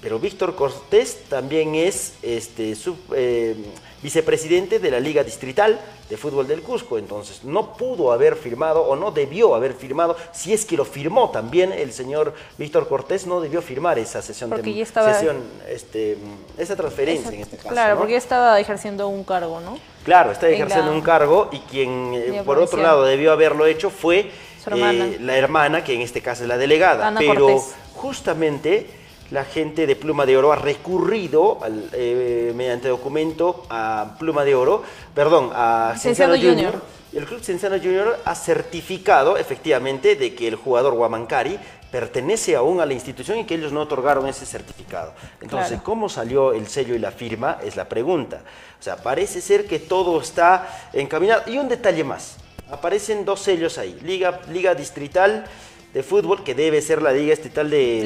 Pero 0.00 0.20
Víctor 0.20 0.54
Cortés 0.54 1.24
también 1.28 1.74
es 1.74 2.14
este, 2.22 2.76
eh, 3.14 3.56
vicepresidente 4.02 4.78
de 4.78 4.90
la 4.90 5.00
Liga 5.00 5.24
Distrital 5.24 5.78
de 6.08 6.16
Fútbol 6.16 6.46
del 6.46 6.62
Cusco. 6.62 6.98
Entonces 6.98 7.44
no 7.44 7.74
pudo 7.74 8.12
haber 8.12 8.36
firmado 8.36 8.82
o 8.82 8.96
no 8.96 9.10
debió 9.10 9.54
haber 9.54 9.74
firmado, 9.74 10.16
si 10.32 10.52
es 10.52 10.64
que 10.64 10.76
lo 10.76 10.84
firmó 10.84 11.30
también 11.30 11.72
el 11.72 11.92
señor 11.92 12.34
Víctor 12.56 12.88
Cortés, 12.88 13.26
no 13.26 13.40
debió 13.40 13.62
firmar 13.62 13.98
esa 13.98 14.22
sesión, 14.22 14.50
de, 14.50 14.86
sesión 14.86 15.42
este, 15.68 16.16
esa 16.56 16.76
transferencia 16.76 17.30
en 17.30 17.40
este 17.40 17.56
caso. 17.56 17.68
Claro, 17.68 17.98
porque 17.98 18.16
estaba 18.16 18.58
ejerciendo 18.60 19.08
un 19.08 19.24
cargo, 19.24 19.60
¿no? 19.60 19.78
Claro, 20.04 20.32
está 20.32 20.48
ejerciendo 20.48 20.92
un 20.92 21.02
cargo 21.02 21.48
y 21.52 21.58
quien 21.60 22.14
eh, 22.14 22.42
por 22.44 22.58
otro 22.58 22.80
lado 22.80 23.04
debió 23.04 23.32
haberlo 23.32 23.66
hecho 23.66 23.90
fue 23.90 24.30
eh, 24.70 25.18
la 25.20 25.36
hermana, 25.36 25.84
que 25.84 25.94
en 25.94 26.02
este 26.02 26.22
caso 26.22 26.42
es 26.44 26.48
la 26.48 26.56
delegada. 26.56 27.14
pero 27.18 27.62
justamente 27.94 28.97
la 29.30 29.44
gente 29.44 29.86
de 29.86 29.96
Pluma 29.96 30.26
de 30.26 30.36
Oro 30.36 30.52
ha 30.52 30.56
recurrido 30.56 31.58
eh, 31.92 32.52
mediante 32.54 32.88
documento 32.88 33.64
a 33.68 34.16
Pluma 34.18 34.44
de 34.44 34.54
Oro, 34.54 34.82
perdón, 35.14 35.50
a 35.54 35.94
Cienciano 35.98 36.34
Junior. 36.36 36.82
El 37.12 37.24
Club 37.24 37.40
Cienciano 37.40 37.78
Junior 37.78 38.18
ha 38.24 38.34
certificado 38.34 39.38
efectivamente 39.38 40.14
de 40.14 40.34
que 40.34 40.46
el 40.46 40.56
jugador 40.56 40.94
Guamancari 40.94 41.58
pertenece 41.90 42.54
aún 42.54 42.80
a 42.80 42.86
la 42.86 42.92
institución 42.92 43.38
y 43.38 43.44
que 43.44 43.54
ellos 43.54 43.72
no 43.72 43.80
otorgaron 43.80 44.26
ese 44.28 44.44
certificado. 44.44 45.14
Entonces, 45.40 45.80
¿cómo 45.80 46.10
salió 46.10 46.52
el 46.52 46.68
sello 46.68 46.94
y 46.94 46.98
la 46.98 47.10
firma? 47.10 47.58
Es 47.64 47.76
la 47.76 47.88
pregunta. 47.88 48.42
O 48.78 48.82
sea, 48.82 48.96
parece 48.96 49.40
ser 49.40 49.66
que 49.66 49.78
todo 49.78 50.20
está 50.20 50.68
encaminado. 50.92 51.42
Y 51.46 51.56
un 51.56 51.68
detalle 51.68 52.04
más. 52.04 52.36
Aparecen 52.70 53.24
dos 53.24 53.40
sellos 53.40 53.78
ahí. 53.78 53.98
Liga, 54.02 54.40
Liga 54.52 54.74
Distrital 54.74 55.46
de 55.94 56.02
Fútbol, 56.02 56.44
que 56.44 56.54
debe 56.54 56.82
ser 56.82 57.02
la 57.02 57.12
Liga 57.12 57.30
Distrital 57.30 57.70
de 57.70 58.02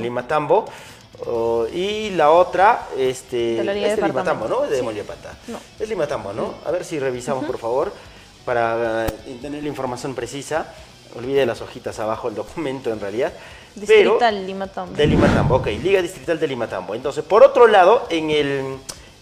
Limatambo. 0.00 0.64
Oh, 1.26 1.66
y 1.72 2.10
la 2.10 2.32
otra, 2.32 2.88
este, 2.98 3.54
de 3.54 3.64
la 3.64 3.72
Liga 3.72 3.86
es 3.86 3.96
de 3.96 4.06
Limatambo, 4.06 4.48
¿no? 4.48 4.62
De 4.62 4.82
Moliapata. 4.82 5.36
No. 5.46 5.58
Es 5.78 5.88
Limatambo, 5.88 6.32
¿no? 6.32 6.54
A 6.64 6.72
ver 6.72 6.84
si 6.84 6.98
revisamos, 6.98 7.44
por 7.44 7.58
favor. 7.58 7.92
para 8.44 9.06
eh, 9.06 9.38
tener 9.40 9.62
la 9.62 9.68
información 9.68 10.14
precisa. 10.14 10.66
Olvide 11.16 11.46
las 11.46 11.60
hojitas 11.60 11.98
abajo 12.00 12.28
el 12.28 12.34
documento 12.34 12.90
en 12.90 13.00
realidad. 13.00 13.32
Distrital 13.74 14.46
Limatambo. 14.46 14.96
De 14.96 15.06
Limatambo, 15.06 15.56
ok, 15.56 15.66
Liga 15.82 16.02
Distrital 16.02 16.38
de 16.38 16.48
Limatambo. 16.48 16.94
Entonces, 16.94 17.24
por 17.24 17.42
otro 17.42 17.66
lado, 17.66 18.06
en 18.10 18.30
el, 18.30 18.76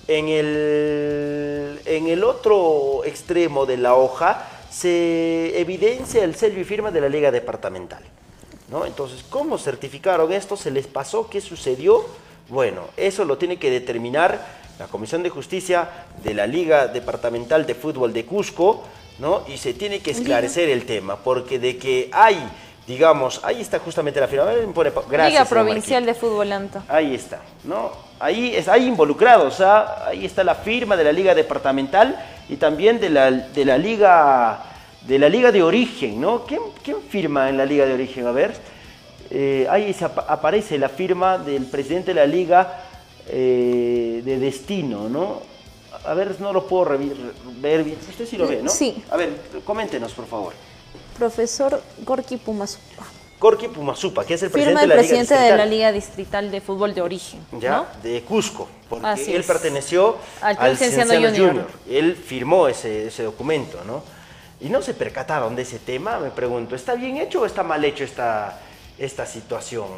en 0.09 0.29
el, 0.29 1.81
en 1.85 2.09
el 2.09 2.25
otro 2.25 3.03
extremo 3.05 3.67
de 3.67 3.77
la 3.77 3.95
hoja 3.95 4.47
se 4.73 5.61
evidencia 5.61 6.25
el 6.25 6.35
sello 6.35 6.59
y 6.59 6.64
firma 6.64 6.91
de 6.91 7.01
la 7.03 7.09
Liga 7.09 7.31
Departamental. 7.31 8.03
¿no? 8.70 8.87
Entonces, 8.87 9.23
¿cómo 9.29 9.59
certificaron 9.59 10.33
esto? 10.33 10.57
¿Se 10.57 10.70
les 10.70 10.87
pasó? 10.87 11.29
¿Qué 11.29 11.43
sucedió? 11.43 12.07
Bueno, 12.49 12.85
eso 12.97 13.25
lo 13.25 13.37
tiene 13.37 13.59
que 13.59 13.70
determinar 13.70 14.62
la 14.79 14.87
Comisión 14.87 15.23
de 15.23 15.29
Justicia 15.29 15.89
de 16.25 16.33
la 16.33 16.47
Liga 16.47 16.89
Departamental 16.89 17.66
de 17.66 17.75
Fútbol 17.75 18.14
de 18.14 18.25
Cusco, 18.25 18.83
¿no? 19.18 19.43
Y 19.47 19.59
se 19.59 19.75
tiene 19.75 20.01
que 20.01 20.12
esclarecer 20.12 20.70
el 20.70 20.87
tema, 20.87 21.16
porque 21.16 21.59
de 21.59 21.77
que 21.77 22.09
hay, 22.11 22.43
digamos, 22.87 23.41
ahí 23.45 23.61
está 23.61 23.79
justamente 23.79 24.20
la 24.20 24.27
firma. 24.27 24.47
Pone 24.75 24.91
Gracias, 24.91 25.33
Liga 25.33 25.45
Provincial 25.45 26.07
de 26.07 26.14
Fútbol 26.14 26.51
Anta. 26.51 26.83
Ahí 26.89 27.14
está, 27.14 27.43
¿no? 27.64 27.93
Ahí 28.18 28.57
es 28.57 28.68
ahí 28.68 28.87
involucrados, 28.87 29.61
¿ah? 29.61 30.07
ahí 30.07 30.25
está 30.25 30.43
la 30.43 30.55
firma 30.55 30.97
de 30.97 31.05
la 31.05 31.12
liga 31.12 31.35
departamental 31.35 32.16
y 32.49 32.57
también 32.57 33.01
de 33.01 33.11
la, 33.11 33.30
de 33.30 33.64
la 33.64 33.78
liga 33.78 34.64
de 35.03 35.18
la 35.18 35.28
liga 35.28 35.51
de 35.51 35.62
origen, 35.62 36.20
¿no? 36.20 36.45
¿Quién, 36.45 36.61
quién 36.84 36.99
firma 37.09 37.49
en 37.49 37.57
la 37.57 37.64
liga 37.66 37.84
de 37.86 37.95
origen? 37.95 38.26
A 38.26 38.32
ver, 38.32 38.53
Eh, 39.34 39.66
ahí 39.70 39.95
se 39.95 40.05
aparece 40.05 40.76
la 40.76 40.90
firma 40.90 41.38
del 41.38 41.64
presidente 41.64 42.12
de 42.12 42.20
la 42.20 42.26
liga 42.26 42.84
eh, 43.28 44.20
de 44.22 44.38
destino, 44.38 45.09
¿no? 45.09 45.40
A 46.05 46.12
ver, 46.12 46.38
no 46.38 46.53
lo 46.53 46.66
puedo 46.66 46.99
ver 47.62 47.82
bien. 47.82 47.97
Usted 48.11 48.26
sí 48.26 48.36
lo 48.36 48.47
ve, 48.47 48.61
¿no? 48.62 48.70
Sí. 48.70 49.03
A 49.11 49.16
ver, 49.16 49.30
coméntenos, 49.64 50.12
por 50.12 50.26
favor. 50.26 50.53
Profesor 51.18 51.80
Gorky 52.05 52.36
Pumasupa. 52.36 53.07
Corky 53.43 53.66
Pumasupa, 53.66 54.24
que 54.24 54.34
es 54.34 54.43
el 54.45 54.53
presidente 54.53 54.78
Firma 54.78 54.80
de 54.82 54.84
el 54.84 54.88
la 54.90 54.95
liga 54.95 55.09
presidente 55.09 55.34
de 55.34 55.57
la 55.57 55.66
Liga 55.66 55.90
Distrital 55.90 56.49
de 56.53 56.61
Fútbol 56.61 56.95
de 56.95 57.03
Origen. 57.03 57.40
ya, 57.59 57.78
¿no? 57.78 57.86
de 58.01 58.22
Cusco, 58.22 58.68
porque 58.88 59.05
Así 59.05 59.34
él 59.34 59.43
perteneció 59.43 60.16
Al 60.40 60.57
al, 60.61 60.78
Cienciano 60.78 61.11
Cienciano 61.11 61.36
Junior. 61.36 61.66
Junior. 61.66 61.70
Él 61.90 62.14
firmó 62.14 62.68
ese, 62.68 63.09
ese 63.09 63.24
documento, 63.24 63.80
¿no? 63.84 64.05
Y 64.61 64.68
no 64.68 64.80
se 64.80 64.95
percataron 64.95 65.57
de 65.57 65.62
ese 65.62 65.80
tema, 65.80 66.20
me 66.20 66.30
pregunto, 66.30 66.76
¿está 66.76 66.95
bien 66.95 67.16
hecho 67.16 67.40
o 67.40 67.45
está 67.45 67.64
mal 67.64 67.84
hecho 67.84 68.05
esta, 68.05 68.61
esta 68.97 69.26
situación? 69.26 69.88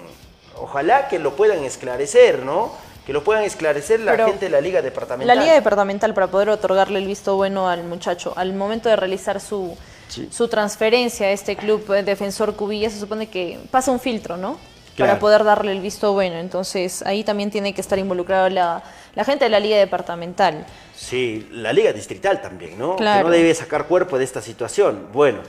Ojalá 0.56 1.08
que 1.08 1.18
lo 1.18 1.36
puedan 1.36 1.64
esclarecer, 1.64 2.38
¿no? 2.38 2.72
Que 3.04 3.12
lo 3.12 3.22
puedan 3.24 3.44
esclarecer 3.44 4.00
la 4.00 4.12
Pero 4.12 4.28
gente 4.28 4.46
de 4.46 4.52
la 4.52 4.62
Liga 4.62 4.80
Departamental. 4.80 5.36
La 5.36 5.42
Liga 5.42 5.52
Departamental, 5.52 6.14
para 6.14 6.28
poder 6.28 6.48
otorgarle 6.48 6.98
el 6.98 7.06
visto 7.06 7.36
bueno 7.36 7.68
al 7.68 7.84
muchacho, 7.84 8.32
al 8.36 8.54
momento 8.54 8.88
de 8.88 8.96
realizar 8.96 9.38
su, 9.38 9.76
Sí. 10.08 10.28
su 10.30 10.48
transferencia 10.48 11.26
a 11.26 11.30
este 11.30 11.56
club 11.56 11.92
eh, 11.92 12.02
defensor 12.02 12.54
Cubilla, 12.54 12.90
se 12.90 13.00
supone 13.00 13.28
que 13.28 13.58
pasa 13.70 13.90
un 13.90 14.00
filtro, 14.00 14.36
¿no? 14.36 14.58
Claro. 14.94 15.10
Para 15.10 15.20
poder 15.20 15.44
darle 15.44 15.72
el 15.72 15.80
visto 15.80 16.12
bueno. 16.12 16.36
Entonces, 16.36 17.02
ahí 17.02 17.24
también 17.24 17.50
tiene 17.50 17.74
que 17.74 17.80
estar 17.80 17.98
involucrado 17.98 18.48
la, 18.48 18.82
la 19.14 19.24
gente 19.24 19.44
de 19.44 19.50
la 19.50 19.58
Liga 19.58 19.76
Departamental. 19.76 20.64
Sí, 20.94 21.48
la 21.50 21.72
Liga 21.72 21.92
Distrital 21.92 22.40
también, 22.40 22.78
¿no? 22.78 22.94
Claro. 22.94 23.24
Que 23.24 23.24
no 23.24 23.30
debe 23.30 23.54
sacar 23.54 23.86
cuerpo 23.88 24.18
de 24.18 24.24
esta 24.24 24.40
situación. 24.40 25.08
Bueno, 25.12 25.40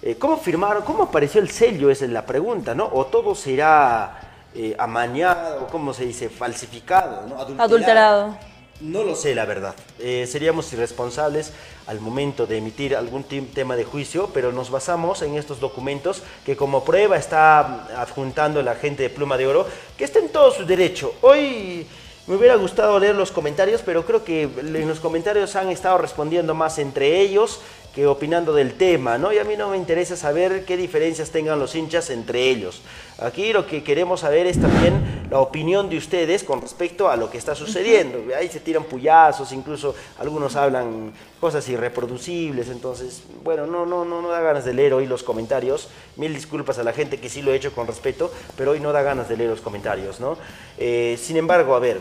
eh, 0.00 0.16
¿cómo 0.16 0.38
firmaron? 0.38 0.84
¿Cómo 0.84 1.02
apareció 1.02 1.40
el 1.40 1.50
sello? 1.50 1.90
Esa 1.90 2.06
es 2.06 2.10
la 2.12 2.24
pregunta, 2.24 2.74
¿no? 2.74 2.88
¿O 2.92 3.06
todo 3.06 3.34
será 3.34 4.20
eh, 4.54 4.74
amañado, 4.78 5.66
¿cómo 5.66 5.92
se 5.92 6.06
dice? 6.06 6.28
Falsificado, 6.30 7.26
¿no? 7.26 7.34
Adulterado. 7.34 7.62
Adulterado. 7.64 8.38
No 8.80 9.04
lo 9.04 9.14
sé, 9.14 9.34
la 9.34 9.44
verdad. 9.44 9.74
Eh, 10.00 10.26
seríamos 10.26 10.72
irresponsables 10.72 11.52
al 11.86 12.00
momento 12.00 12.46
de 12.46 12.58
emitir 12.58 12.96
algún 12.96 13.24
tema 13.24 13.76
de 13.76 13.84
juicio, 13.84 14.30
pero 14.34 14.50
nos 14.50 14.70
basamos 14.70 15.22
en 15.22 15.36
estos 15.36 15.60
documentos 15.60 16.22
que 16.44 16.56
como 16.56 16.84
prueba 16.84 17.16
está 17.16 18.00
adjuntando 18.00 18.62
la 18.62 18.74
gente 18.74 19.04
de 19.04 19.10
Pluma 19.10 19.36
de 19.36 19.46
Oro, 19.46 19.66
que 19.96 20.04
está 20.04 20.18
en 20.18 20.28
todo 20.28 20.50
su 20.50 20.66
derecho. 20.66 21.14
Hoy 21.22 21.86
me 22.26 22.34
hubiera 22.34 22.56
gustado 22.56 22.98
leer 22.98 23.14
los 23.14 23.30
comentarios, 23.30 23.82
pero 23.82 24.04
creo 24.04 24.24
que 24.24 24.42
en 24.42 24.88
los 24.88 24.98
comentarios 24.98 25.54
han 25.56 25.68
estado 25.68 25.98
respondiendo 25.98 26.54
más 26.54 26.78
entre 26.78 27.20
ellos 27.20 27.60
que 27.94 28.06
opinando 28.06 28.52
del 28.52 28.74
tema, 28.74 29.18
¿no? 29.18 29.32
Y 29.32 29.38
a 29.38 29.44
mí 29.44 29.56
no 29.56 29.70
me 29.70 29.76
interesa 29.76 30.16
saber 30.16 30.64
qué 30.64 30.76
diferencias 30.76 31.30
tengan 31.30 31.60
los 31.60 31.74
hinchas 31.76 32.10
entre 32.10 32.50
ellos. 32.50 32.82
Aquí 33.18 33.52
lo 33.52 33.66
que 33.66 33.84
queremos 33.84 34.20
saber 34.20 34.48
es 34.48 34.60
también 34.60 35.28
la 35.30 35.38
opinión 35.38 35.88
de 35.88 35.96
ustedes 35.96 36.42
con 36.42 36.60
respecto 36.60 37.08
a 37.08 37.16
lo 37.16 37.30
que 37.30 37.38
está 37.38 37.54
sucediendo. 37.54 38.34
Ahí 38.36 38.48
se 38.48 38.58
tiran 38.58 38.82
puyazos, 38.84 39.52
incluso 39.52 39.94
algunos 40.18 40.56
hablan 40.56 41.12
cosas 41.40 41.68
irreproducibles, 41.68 42.68
entonces, 42.68 43.22
bueno, 43.44 43.66
no, 43.66 43.86
no, 43.86 44.04
no, 44.04 44.20
no 44.20 44.28
da 44.28 44.40
ganas 44.40 44.64
de 44.64 44.74
leer 44.74 44.94
hoy 44.94 45.06
los 45.06 45.22
comentarios. 45.22 45.88
Mil 46.16 46.34
disculpas 46.34 46.78
a 46.78 46.82
la 46.82 46.92
gente 46.92 47.20
que 47.20 47.28
sí 47.28 47.42
lo 47.42 47.52
he 47.52 47.56
hecho 47.56 47.72
con 47.72 47.86
respeto, 47.86 48.32
pero 48.56 48.72
hoy 48.72 48.80
no 48.80 48.92
da 48.92 49.02
ganas 49.02 49.28
de 49.28 49.36
leer 49.36 49.50
los 49.50 49.60
comentarios, 49.60 50.18
¿no? 50.18 50.36
Eh, 50.78 51.16
sin 51.22 51.36
embargo, 51.36 51.76
a 51.76 51.78
ver, 51.78 52.00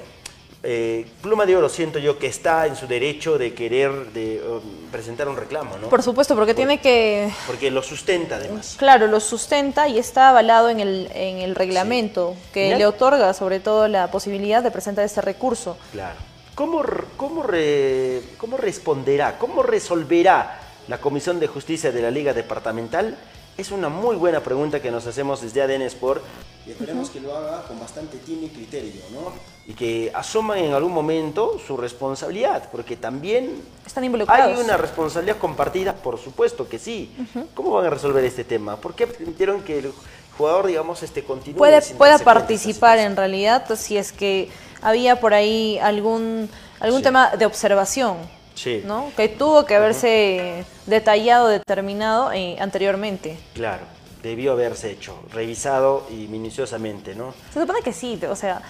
eh, 0.63 1.05
Pluma 1.21 1.45
de 1.45 1.55
Oro 1.57 1.67
siento 1.67 1.99
yo 1.99 2.17
que 2.17 2.27
está 2.27 2.65
en 2.67 2.75
su 2.77 2.87
derecho 2.87 3.37
de 3.37 3.53
querer 3.53 3.91
de, 4.13 4.41
um, 4.41 4.61
presentar 4.91 5.27
un 5.27 5.35
reclamo, 5.35 5.77
¿no? 5.77 5.89
Por 5.89 6.01
supuesto, 6.01 6.35
porque 6.35 6.53
tiene 6.53 6.79
que 6.79 7.29
Porque 7.45 7.69
lo 7.69 7.83
sustenta 7.83 8.37
además. 8.37 8.75
Claro, 8.79 9.07
lo 9.07 9.19
sustenta 9.19 9.87
y 9.89 9.99
está 9.99 10.29
avalado 10.29 10.69
en 10.69 10.79
el, 10.79 11.09
en 11.13 11.37
el 11.39 11.53
reglamento 11.55 12.35
que 12.53 12.75
le 12.77 12.85
otorga 12.85 13.33
sobre 13.33 13.59
todo 13.59 13.87
la 13.89 14.09
posibilidad 14.09 14.63
de 14.63 14.71
presentar 14.71 15.03
este 15.03 15.21
recurso. 15.21 15.77
Claro. 15.91 16.15
¿Cómo, 16.55 16.81
cómo, 17.17 17.43
re- 17.43 18.21
¿Cómo 18.37 18.57
responderá, 18.57 19.37
cómo 19.39 19.63
resolverá 19.63 20.59
la 20.87 20.99
Comisión 20.99 21.39
de 21.39 21.47
Justicia 21.47 21.91
de 21.91 22.01
la 22.01 22.11
Liga 22.11 22.33
Departamental? 22.33 23.17
Es 23.57 23.71
una 23.71 23.89
muy 23.89 24.15
buena 24.15 24.39
pregunta 24.39 24.81
que 24.81 24.91
nos 24.91 25.05
hacemos 25.07 25.41
desde 25.41 25.61
ADN 25.61 25.81
Sport 25.83 26.23
y 26.65 26.71
esperemos 26.71 27.09
que 27.09 27.19
lo 27.19 27.35
haga 27.35 27.63
con 27.67 27.79
bastante 27.79 28.17
tino 28.17 28.45
y 28.45 28.49
criterio, 28.49 29.01
¿no? 29.11 29.33
Y 29.65 29.73
que 29.73 30.11
asuman 30.13 30.57
en 30.57 30.73
algún 30.73 30.91
momento 30.91 31.57
su 31.65 31.77
responsabilidad, 31.77 32.67
porque 32.71 32.97
también 32.97 33.61
Están 33.85 34.03
involucrados. 34.03 34.57
hay 34.57 34.63
una 34.63 34.75
responsabilidad 34.75 35.37
compartida, 35.37 35.93
por 35.95 36.19
supuesto 36.19 36.67
que 36.67 36.77
sí. 36.79 37.09
¿Cómo 37.53 37.71
van 37.71 37.85
a 37.85 37.89
resolver 37.89 38.23
este 38.25 38.43
tema? 38.43 38.75
¿Por 38.75 38.93
qué 38.93 39.07
permitieron 39.07 39.61
que 39.61 39.79
el 39.79 39.93
jugador, 40.37 40.67
digamos, 40.67 41.01
este 41.01 41.23
continúe 41.23 41.57
Puede, 41.57 41.81
pueda 41.97 42.19
participar 42.19 42.97
en 42.99 43.15
realidad 43.15 43.63
si 43.77 43.97
es 43.97 44.11
que 44.11 44.49
había 44.81 45.21
por 45.21 45.33
ahí 45.33 45.79
algún, 45.79 46.49
algún 46.81 46.99
Sí. 46.99 47.03
tema 47.03 47.29
de 47.37 47.45
observación, 47.45 48.17
Sí. 48.55 48.81
¿no? 48.85 49.11
Que 49.15 49.29
tuvo 49.29 49.65
que 49.65 49.75
haberse 49.75 50.65
detallado, 50.87 51.47
determinado 51.47 52.33
eh, 52.33 52.57
anteriormente. 52.59 53.37
Claro, 53.53 53.83
debió 54.21 54.51
haberse 54.51 54.91
hecho, 54.91 55.17
revisado 55.31 56.05
y 56.09 56.27
minuciosamente, 56.27 57.15
¿no? 57.15 57.33
Se 57.53 57.61
supone 57.61 57.79
que 57.81 57.93
sí, 57.93 58.19
o 58.29 58.35
sea, 58.35 58.61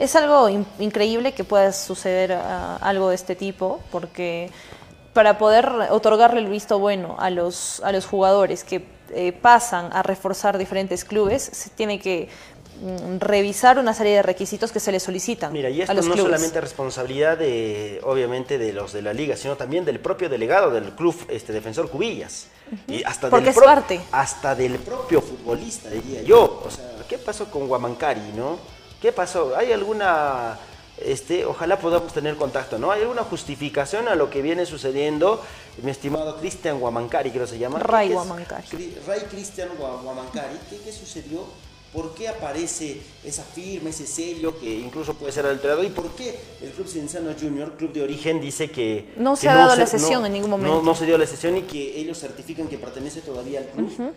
es 0.00 0.16
algo 0.16 0.48
in- 0.48 0.66
increíble 0.78 1.32
que 1.32 1.44
pueda 1.44 1.72
suceder 1.72 2.32
algo 2.32 3.10
de 3.10 3.14
este 3.14 3.36
tipo, 3.36 3.80
porque 3.92 4.50
para 5.12 5.38
poder 5.38 5.66
otorgarle 5.90 6.40
el 6.40 6.48
visto 6.48 6.78
bueno 6.78 7.16
a 7.18 7.30
los, 7.30 7.80
a 7.84 7.92
los 7.92 8.06
jugadores 8.06 8.64
que 8.64 8.84
eh, 9.12 9.32
pasan 9.32 9.90
a 9.92 10.02
reforzar 10.02 10.56
diferentes 10.56 11.04
clubes, 11.04 11.42
se 11.42 11.68
tiene 11.70 11.98
que 11.98 12.28
mm, 12.80 13.18
revisar 13.18 13.78
una 13.78 13.92
serie 13.92 14.14
de 14.14 14.22
requisitos 14.22 14.70
que 14.70 14.78
se 14.78 14.92
les 14.92 15.02
solicitan 15.02 15.52
Mira, 15.52 15.68
y 15.68 15.80
a 15.80 15.84
esto 15.84 15.94
los 15.94 16.06
no 16.06 16.12
clubes. 16.14 16.30
solamente 16.30 16.58
es 16.58 16.62
responsabilidad 16.64 17.36
de, 17.36 18.00
obviamente, 18.04 18.56
de 18.56 18.72
los 18.72 18.92
de 18.92 19.02
la 19.02 19.12
liga, 19.12 19.36
sino 19.36 19.56
también 19.56 19.84
del 19.84 19.98
propio 19.98 20.28
delegado 20.28 20.70
del 20.70 20.92
club, 20.92 21.14
este 21.28 21.52
defensor 21.52 21.90
Cubillas. 21.90 22.46
Y 22.86 23.02
hasta 23.02 23.28
Porque 23.30 23.46
del 23.46 23.54
es 23.56 23.60
parte. 23.60 24.00
Hasta 24.12 24.54
del 24.54 24.78
propio 24.78 25.20
futbolista, 25.20 25.90
diría 25.90 26.22
yo. 26.22 26.62
O 26.64 26.70
sea, 26.70 26.84
¿qué 27.08 27.18
pasó 27.18 27.50
con 27.50 27.66
Guamancari, 27.66 28.20
no? 28.36 28.58
¿Qué 29.00 29.12
pasó? 29.12 29.56
¿Hay 29.56 29.72
alguna, 29.72 30.58
este, 30.98 31.44
ojalá 31.46 31.78
podamos 31.78 32.12
tener 32.12 32.36
contacto, 32.36 32.78
¿no? 32.78 32.90
¿Hay 32.92 33.00
alguna 33.02 33.22
justificación 33.22 34.08
a 34.08 34.14
lo 34.14 34.28
que 34.30 34.42
viene 34.42 34.66
sucediendo? 34.66 35.40
Mi 35.82 35.90
estimado 35.90 36.36
Cristian 36.38 36.78
Guamancari, 36.80 37.30
creo 37.30 37.44
que 37.44 37.50
se 37.52 37.58
llama. 37.58 37.78
Ray. 37.78 38.10
Guamancari. 38.10 38.66
Ray 39.06 39.20
Cristian 39.30 39.70
Gua- 39.78 40.02
Guamancari, 40.02 40.56
¿qué, 40.68 40.78
qué 40.84 40.92
sucedió? 40.92 41.44
¿Por 41.92 42.14
qué 42.14 42.28
aparece 42.28 43.00
esa 43.24 43.42
firma, 43.42 43.90
ese 43.90 44.06
sello 44.06 44.56
que 44.60 44.72
incluso 44.72 45.14
puede 45.14 45.32
ser 45.32 45.44
alterado? 45.46 45.82
¿Y 45.82 45.88
por 45.88 46.08
qué 46.10 46.38
el 46.62 46.70
Club 46.70 46.86
Cienciano 46.86 47.30
Junior, 47.40 47.72
club 47.76 47.92
de 47.92 48.02
origen, 48.02 48.40
dice 48.40 48.70
que... 48.70 49.12
No 49.16 49.34
que 49.34 49.40
se 49.40 49.48
ha 49.48 49.56
dado 49.56 49.74
la 49.74 49.86
sesión 49.88 50.24
en 50.24 50.32
ningún 50.34 50.50
momento. 50.50 50.76
No, 50.76 50.82
no 50.82 50.94
se 50.94 51.04
dio 51.06 51.18
la 51.18 51.26
sesión 51.26 51.56
y 51.56 51.62
que 51.62 51.98
ellos 51.98 52.20
certifican 52.20 52.68
que 52.68 52.78
pertenece 52.78 53.22
todavía 53.22 53.58
al 53.60 53.66
club. 53.70 54.12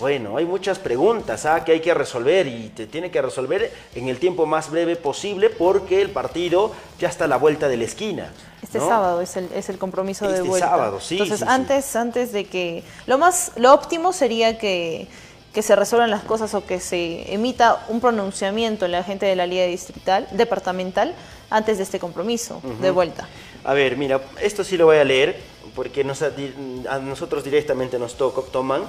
Bueno, 0.00 0.36
hay 0.36 0.44
muchas 0.44 0.78
preguntas 0.78 1.46
¿ah? 1.46 1.64
que 1.64 1.72
hay 1.72 1.80
que 1.80 1.94
resolver 1.94 2.46
y 2.46 2.68
te 2.70 2.86
tiene 2.86 3.10
que 3.10 3.22
resolver 3.22 3.72
en 3.94 4.08
el 4.08 4.18
tiempo 4.18 4.46
más 4.46 4.70
breve 4.70 4.96
posible 4.96 5.50
porque 5.50 6.02
el 6.02 6.10
partido 6.10 6.72
ya 6.98 7.08
está 7.08 7.24
a 7.24 7.28
la 7.28 7.36
vuelta 7.36 7.68
de 7.68 7.76
la 7.76 7.84
esquina. 7.84 8.32
Este 8.62 8.78
¿no? 8.78 8.88
sábado 8.88 9.20
es 9.20 9.36
el, 9.36 9.48
es 9.54 9.68
el 9.68 9.78
compromiso 9.78 10.26
de 10.28 10.36
Este 10.36 10.48
vuelta. 10.48 10.68
sábado, 10.68 11.00
sí, 11.00 11.14
Entonces, 11.14 11.40
sí, 11.40 11.44
sí. 11.44 11.50
antes, 11.50 11.96
antes 11.96 12.32
de 12.32 12.44
que. 12.46 12.82
Lo 13.06 13.18
más, 13.18 13.52
lo 13.56 13.72
óptimo 13.74 14.12
sería 14.12 14.58
que, 14.58 15.08
que 15.52 15.62
se 15.62 15.76
resuelvan 15.76 16.10
las 16.10 16.22
cosas 16.22 16.54
o 16.54 16.64
que 16.64 16.80
se 16.80 17.32
emita 17.32 17.84
un 17.88 18.00
pronunciamiento 18.00 18.86
en 18.86 18.92
la 18.92 19.04
gente 19.04 19.26
de 19.26 19.36
la 19.36 19.46
Liga 19.46 19.64
Distrital, 19.66 20.26
departamental, 20.32 21.14
antes 21.50 21.76
de 21.76 21.82
este 21.82 21.98
compromiso 21.98 22.62
de 22.80 22.90
vuelta. 22.90 23.28
A 23.64 23.74
ver, 23.74 23.96
mira, 23.96 24.20
esto 24.40 24.64
sí 24.64 24.76
lo 24.76 24.86
voy 24.86 24.96
a 24.96 25.04
leer 25.04 25.38
porque 25.74 26.02
nos, 26.04 26.22
a 26.22 26.98
nosotros 27.00 27.44
directamente 27.44 27.98
nos 27.98 28.16
toco, 28.16 28.42
toman, 28.42 28.82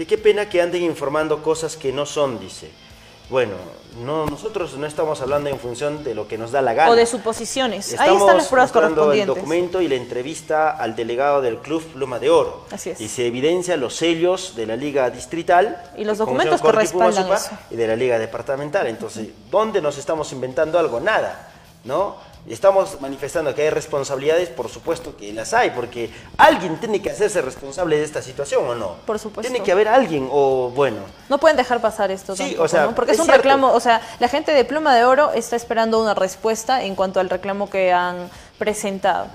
de 0.00 0.06
qué 0.06 0.16
pena 0.16 0.48
que 0.48 0.62
anden 0.62 0.82
informando 0.82 1.42
cosas 1.42 1.76
que 1.76 1.92
no 1.92 2.06
son, 2.06 2.40
dice. 2.40 2.70
Bueno, 3.28 3.52
no, 4.02 4.24
nosotros 4.24 4.78
no 4.78 4.86
estamos 4.86 5.20
hablando 5.20 5.50
en 5.50 5.58
función 5.58 6.02
de 6.02 6.14
lo 6.14 6.26
que 6.26 6.38
nos 6.38 6.52
da 6.52 6.62
la 6.62 6.72
gana. 6.72 6.90
O 6.90 6.96
de 6.96 7.04
suposiciones. 7.04 7.92
Estamos 7.92 8.10
Ahí 8.10 8.16
están 8.16 8.38
las 8.38 8.48
pruebas 8.48 8.72
correspondientes. 8.72 9.28
el 9.28 9.42
documento 9.42 9.82
y 9.82 9.88
la 9.88 9.96
entrevista 9.96 10.70
al 10.70 10.96
delegado 10.96 11.42
del 11.42 11.58
Club 11.58 11.82
Pluma 11.92 12.18
de 12.18 12.30
Oro. 12.30 12.64
Así 12.70 12.88
es. 12.88 13.00
Y 13.02 13.08
se 13.08 13.26
evidencia 13.26 13.76
los 13.76 13.94
sellos 13.94 14.54
de 14.56 14.64
la 14.64 14.74
Liga 14.74 15.10
Distrital. 15.10 15.92
Y 15.98 16.04
los 16.04 16.16
documentos 16.16 16.62
que 16.62 16.72
respaldan 16.72 17.30
eso. 17.30 17.50
Y 17.70 17.76
de 17.76 17.86
la 17.86 17.94
Liga 17.94 18.18
Departamental. 18.18 18.86
Entonces, 18.86 19.28
¿dónde 19.50 19.82
nos 19.82 19.98
estamos 19.98 20.32
inventando 20.32 20.78
algo? 20.78 20.98
Nada, 20.98 21.50
¿no? 21.84 22.16
Estamos 22.48 23.00
manifestando 23.00 23.54
que 23.54 23.62
hay 23.62 23.70
responsabilidades, 23.70 24.48
por 24.48 24.68
supuesto 24.68 25.16
que 25.16 25.32
las 25.32 25.52
hay, 25.52 25.70
porque 25.70 26.10
alguien 26.38 26.78
tiene 26.80 27.00
que 27.02 27.10
hacerse 27.10 27.42
responsable 27.42 27.96
de 27.98 28.04
esta 28.04 28.22
situación, 28.22 28.66
¿o 28.66 28.74
no? 28.74 28.96
Por 29.06 29.18
supuesto. 29.18 29.50
Tiene 29.50 29.64
que 29.64 29.72
haber 29.72 29.88
alguien, 29.88 30.28
o 30.30 30.70
bueno, 30.74 30.98
No 31.28 31.38
pueden 31.38 31.56
dejar 31.56 31.80
pasar 31.80 32.10
esto 32.10 32.34
Sí, 32.34 32.42
tampoco, 32.42 32.62
o 32.62 32.68
sea, 32.68 32.86
¿no? 32.86 32.94
Porque 32.94 33.12
es, 33.12 33.16
es 33.16 33.20
un 33.20 33.26
cierto. 33.26 33.42
reclamo, 33.42 33.72
o 33.72 33.80
sea, 33.80 34.00
la 34.18 34.28
gente 34.28 34.52
de 34.52 34.64
Pluma 34.64 34.94
de 34.96 35.04
Oro 35.04 35.32
está 35.32 35.54
esperando 35.54 36.00
una 36.00 36.14
respuesta 36.14 36.82
en 36.82 36.94
cuanto 36.94 37.20
al 37.20 37.28
reclamo 37.30 37.68
que 37.68 37.92
han 37.92 38.30
presentado. 38.58 39.26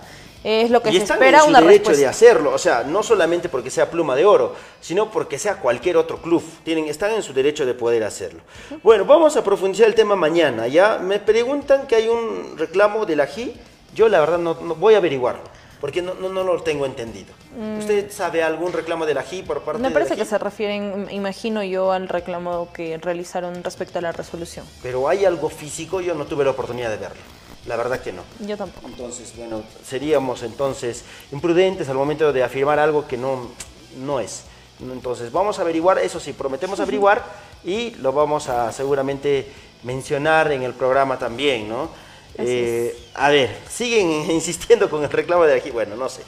Es 0.48 0.70
lo 0.70 0.80
que 0.84 0.89
y 0.89 0.93
se 0.93 0.98
están 1.00 1.18
espera, 1.18 1.39
en 1.39 1.43
su 1.46 1.50
una 1.50 1.60
derecho 1.60 1.89
respuesta. 1.89 2.02
de 2.02 2.08
hacerlo, 2.08 2.52
o 2.54 2.58
sea, 2.60 2.84
no 2.84 3.02
solamente 3.02 3.50
porque 3.50 3.72
sea 3.72 3.89
Pluma 3.89 4.16
de 4.16 4.26
Oro, 4.26 4.54
sino 4.80 5.10
porque 5.10 5.39
sea 5.39 5.56
cualquier 5.56 5.98
otro 5.98 6.22
club, 6.22 6.43
tienen, 6.64 6.86
están 6.86 7.12
en 7.14 7.24
su 7.24 7.34
derecho 7.34 7.66
de 7.66 7.74
poder 7.74 8.04
hacerlo. 8.04 8.41
Bueno, 8.84 9.06
vamos 9.06 9.36
a 9.38 9.43
profundizar 9.43 9.88
el 9.88 9.96
tema 9.96 10.16
mañana, 10.16 10.68
ya 10.68 11.00
me 11.00 11.20
preguntan 11.20 11.88
que 11.88 11.96
hay 11.96 12.08
un 12.08 12.56
reclamo 12.60 13.08
de 13.08 13.16
la 13.16 13.26
JI, 13.26 13.60
yo 13.96 14.08
la 14.08 14.20
verdad 14.20 14.38
no, 14.38 14.54
no- 14.62 14.76
voy 14.76 14.93
a 14.93 14.98
averiguarlo, 14.98 15.41
porque 15.82 16.04
no, 16.04 16.14
no, 16.14 16.30
no 16.30 16.43
lo 16.43 16.62
tengo 16.62 16.86
entendido. 16.86 17.34
Mm. 17.58 17.80
¿Usted 17.80 18.12
sabe 18.12 18.43
algún 18.43 18.72
reclamo 18.72 19.08
de 19.08 19.16
la 19.16 19.24
JI 19.24 19.41
por 19.43 19.62
parte 19.64 19.82
Me 19.82 19.89
parece 19.89 20.12
de 20.12 20.18
la 20.18 20.24
que 20.26 20.30
se 20.30 20.38
refieren, 20.38 21.08
imagino 21.10 21.64
yo, 21.64 21.91
al 21.91 22.08
reclamo 22.08 22.70
que 22.72 22.98
realizaron 23.00 23.64
respecto 23.64 23.98
a 23.98 24.02
la 24.04 24.12
resolución. 24.12 24.64
Pero 24.84 25.08
hay 25.10 25.26
algo 25.26 25.50
físico, 25.50 26.02
yo 26.02 26.14
no 26.14 26.26
tuve 26.26 26.43
la 26.43 26.52
oportunidad 26.52 26.91
de 26.91 26.98
verlo, 26.98 27.22
la 27.66 27.76
verdad 27.76 27.99
que 27.99 28.13
no. 28.13 28.24
Yo 28.39 28.57
tampoco. 28.57 28.88
Entonces, 28.88 29.34
bueno, 29.38 29.63
seríamos 29.84 30.43
entonces 30.43 31.03
imprudentes 31.32 31.89
al 31.89 31.95
momento 31.95 32.32
de 32.32 32.43
afirmar 32.43 32.80
algo 32.80 33.07
que 33.07 33.18
no, 33.18 33.49
no 33.97 34.20
es. 34.20 34.43
Entonces, 34.80 35.32
vamos 35.32 35.57
a 35.59 35.61
averiguar, 35.61 35.99
eso 35.99 36.20
sí, 36.20 36.34
prometemos 36.34 36.80
averiguar 36.80 37.24
y 37.63 37.91
lo 37.95 38.11
vamos 38.11 38.49
a 38.49 38.72
seguramente 38.72 39.47
mencionar 39.84 40.51
en 40.51 40.63
el 40.63 40.74
programa 40.74 41.18
también, 41.18 41.70
¿no? 41.70 41.89
Eh, 42.38 42.95
a 43.13 43.30
ver, 43.30 43.57
siguen 43.70 44.09
insistiendo 44.32 44.89
con 44.89 45.03
el 45.03 45.09
reclamo 45.09 45.45
de 45.45 45.55
aquí, 45.55 45.72
bueno, 45.72 45.95
no 45.95 46.09
sé. 46.09 46.22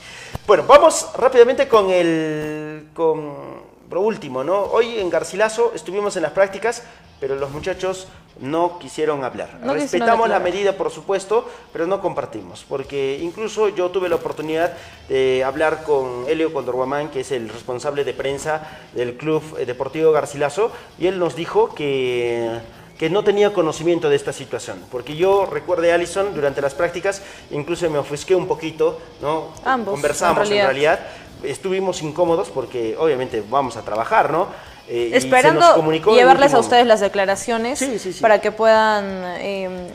Bueno, 0.45 0.63
vamos 0.65 1.07
rápidamente 1.15 1.67
con 1.67 1.89
el 1.91 2.88
con 2.93 3.76
lo 3.89 4.01
último, 4.01 4.43
¿no? 4.43 4.63
Hoy 4.63 4.99
en 4.99 5.09
Garcilaso 5.09 5.71
estuvimos 5.73 6.15
en 6.17 6.23
las 6.23 6.31
prácticas, 6.31 6.83
pero 7.19 7.35
los 7.35 7.51
muchachos 7.51 8.07
no 8.39 8.77
quisieron 8.79 9.23
hablar. 9.23 9.59
No 9.63 9.73
Respetamos 9.73 10.29
la 10.29 10.39
medida, 10.39 10.73
por 10.73 10.91
supuesto, 10.91 11.49
pero 11.73 11.88
no 11.88 12.01
compartimos, 12.01 12.65
porque 12.67 13.17
incluso 13.21 13.69
yo 13.69 13.89
tuve 13.89 14.09
la 14.09 14.15
oportunidad 14.15 14.73
de 15.09 15.43
hablar 15.43 15.83
con 15.83 16.25
Helio 16.27 16.53
Condorguamán, 16.53 17.09
que 17.09 17.21
es 17.21 17.31
el 17.31 17.49
responsable 17.49 18.03
de 18.03 18.13
prensa 18.13 18.67
del 18.93 19.17
Club 19.17 19.57
Deportivo 19.57 20.11
Garcilaso, 20.11 20.71
y 20.99 21.07
él 21.07 21.17
nos 21.17 21.35
dijo 21.35 21.73
que 21.73 22.59
que 22.97 23.09
no 23.09 23.23
tenía 23.23 23.53
conocimiento 23.53 24.09
de 24.09 24.15
esta 24.15 24.33
situación, 24.33 24.79
porque 24.91 25.15
yo 25.15 25.45
recuerde 25.45 25.93
Alison 25.93 26.33
durante 26.33 26.61
las 26.61 26.73
prácticas, 26.73 27.21
incluso 27.51 27.88
me 27.89 27.99
ofusqué 27.99 28.35
un 28.35 28.47
poquito, 28.47 28.99
¿no? 29.21 29.53
Ambos, 29.63 29.93
Conversamos 29.93 30.49
en 30.49 30.57
en 30.57 30.65
realidad. 30.65 30.99
Estuvimos 31.43 32.01
incómodos 32.01 32.49
porque 32.49 32.95
obviamente 32.97 33.43
vamos 33.49 33.77
a 33.77 33.81
trabajar, 33.81 34.31
¿no? 34.31 34.47
Eh, 34.88 35.07
y 35.07 35.11
se 35.11 35.17
Esperando 35.17 35.61
nos 35.61 35.73
comunicó 35.75 36.11
en 36.11 36.17
llevarles 36.17 36.53
a 36.53 36.59
ustedes 36.59 36.88
las 36.88 37.01
declaraciones 37.01 37.83
para 38.21 38.39
que 38.39 38.51
puedan 38.51 39.05
eh, 39.39 39.89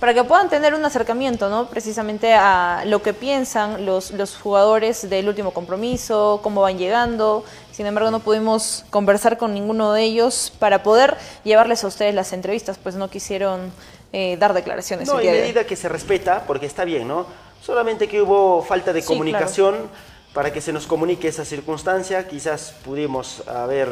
para 0.00 0.14
que 0.14 0.22
puedan 0.22 0.48
tener 0.48 0.74
un 0.74 0.84
acercamiento, 0.84 1.48
¿no? 1.48 1.66
Precisamente 1.66 2.32
a 2.34 2.82
lo 2.86 3.02
que 3.02 3.14
piensan 3.14 3.84
los, 3.84 4.12
los 4.12 4.36
jugadores 4.36 5.08
del 5.10 5.28
último 5.28 5.52
compromiso, 5.52 6.40
cómo 6.42 6.60
van 6.60 6.78
llegando. 6.78 7.42
Sin 7.72 7.86
embargo, 7.86 8.10
no 8.10 8.20
pudimos 8.20 8.84
conversar 8.90 9.38
con 9.38 9.54
ninguno 9.54 9.92
de 9.92 10.02
ellos 10.04 10.52
para 10.58 10.82
poder 10.82 11.16
llevarles 11.42 11.82
a 11.84 11.88
ustedes 11.88 12.14
las 12.14 12.32
entrevistas, 12.32 12.78
pues 12.80 12.94
no 12.94 13.08
quisieron 13.08 13.72
eh, 14.12 14.36
dar 14.38 14.52
declaraciones. 14.52 15.08
No, 15.08 15.18
en 15.20 15.26
de 15.26 15.40
medida 15.40 15.64
que 15.64 15.74
se 15.74 15.88
respeta, 15.88 16.44
porque 16.46 16.66
está 16.66 16.84
bien, 16.84 17.08
¿no? 17.08 17.26
Solamente 17.60 18.08
que 18.08 18.22
hubo 18.22 18.62
falta 18.62 18.92
de 18.92 19.00
Sí, 19.02 19.08
comunicación 19.08 19.74
para 20.38 20.52
que 20.52 20.60
se 20.60 20.72
nos 20.72 20.86
comunique 20.86 21.26
esa 21.26 21.44
circunstancia, 21.44 22.28
quizás 22.28 22.72
pudimos 22.84 23.42
haber, 23.48 23.88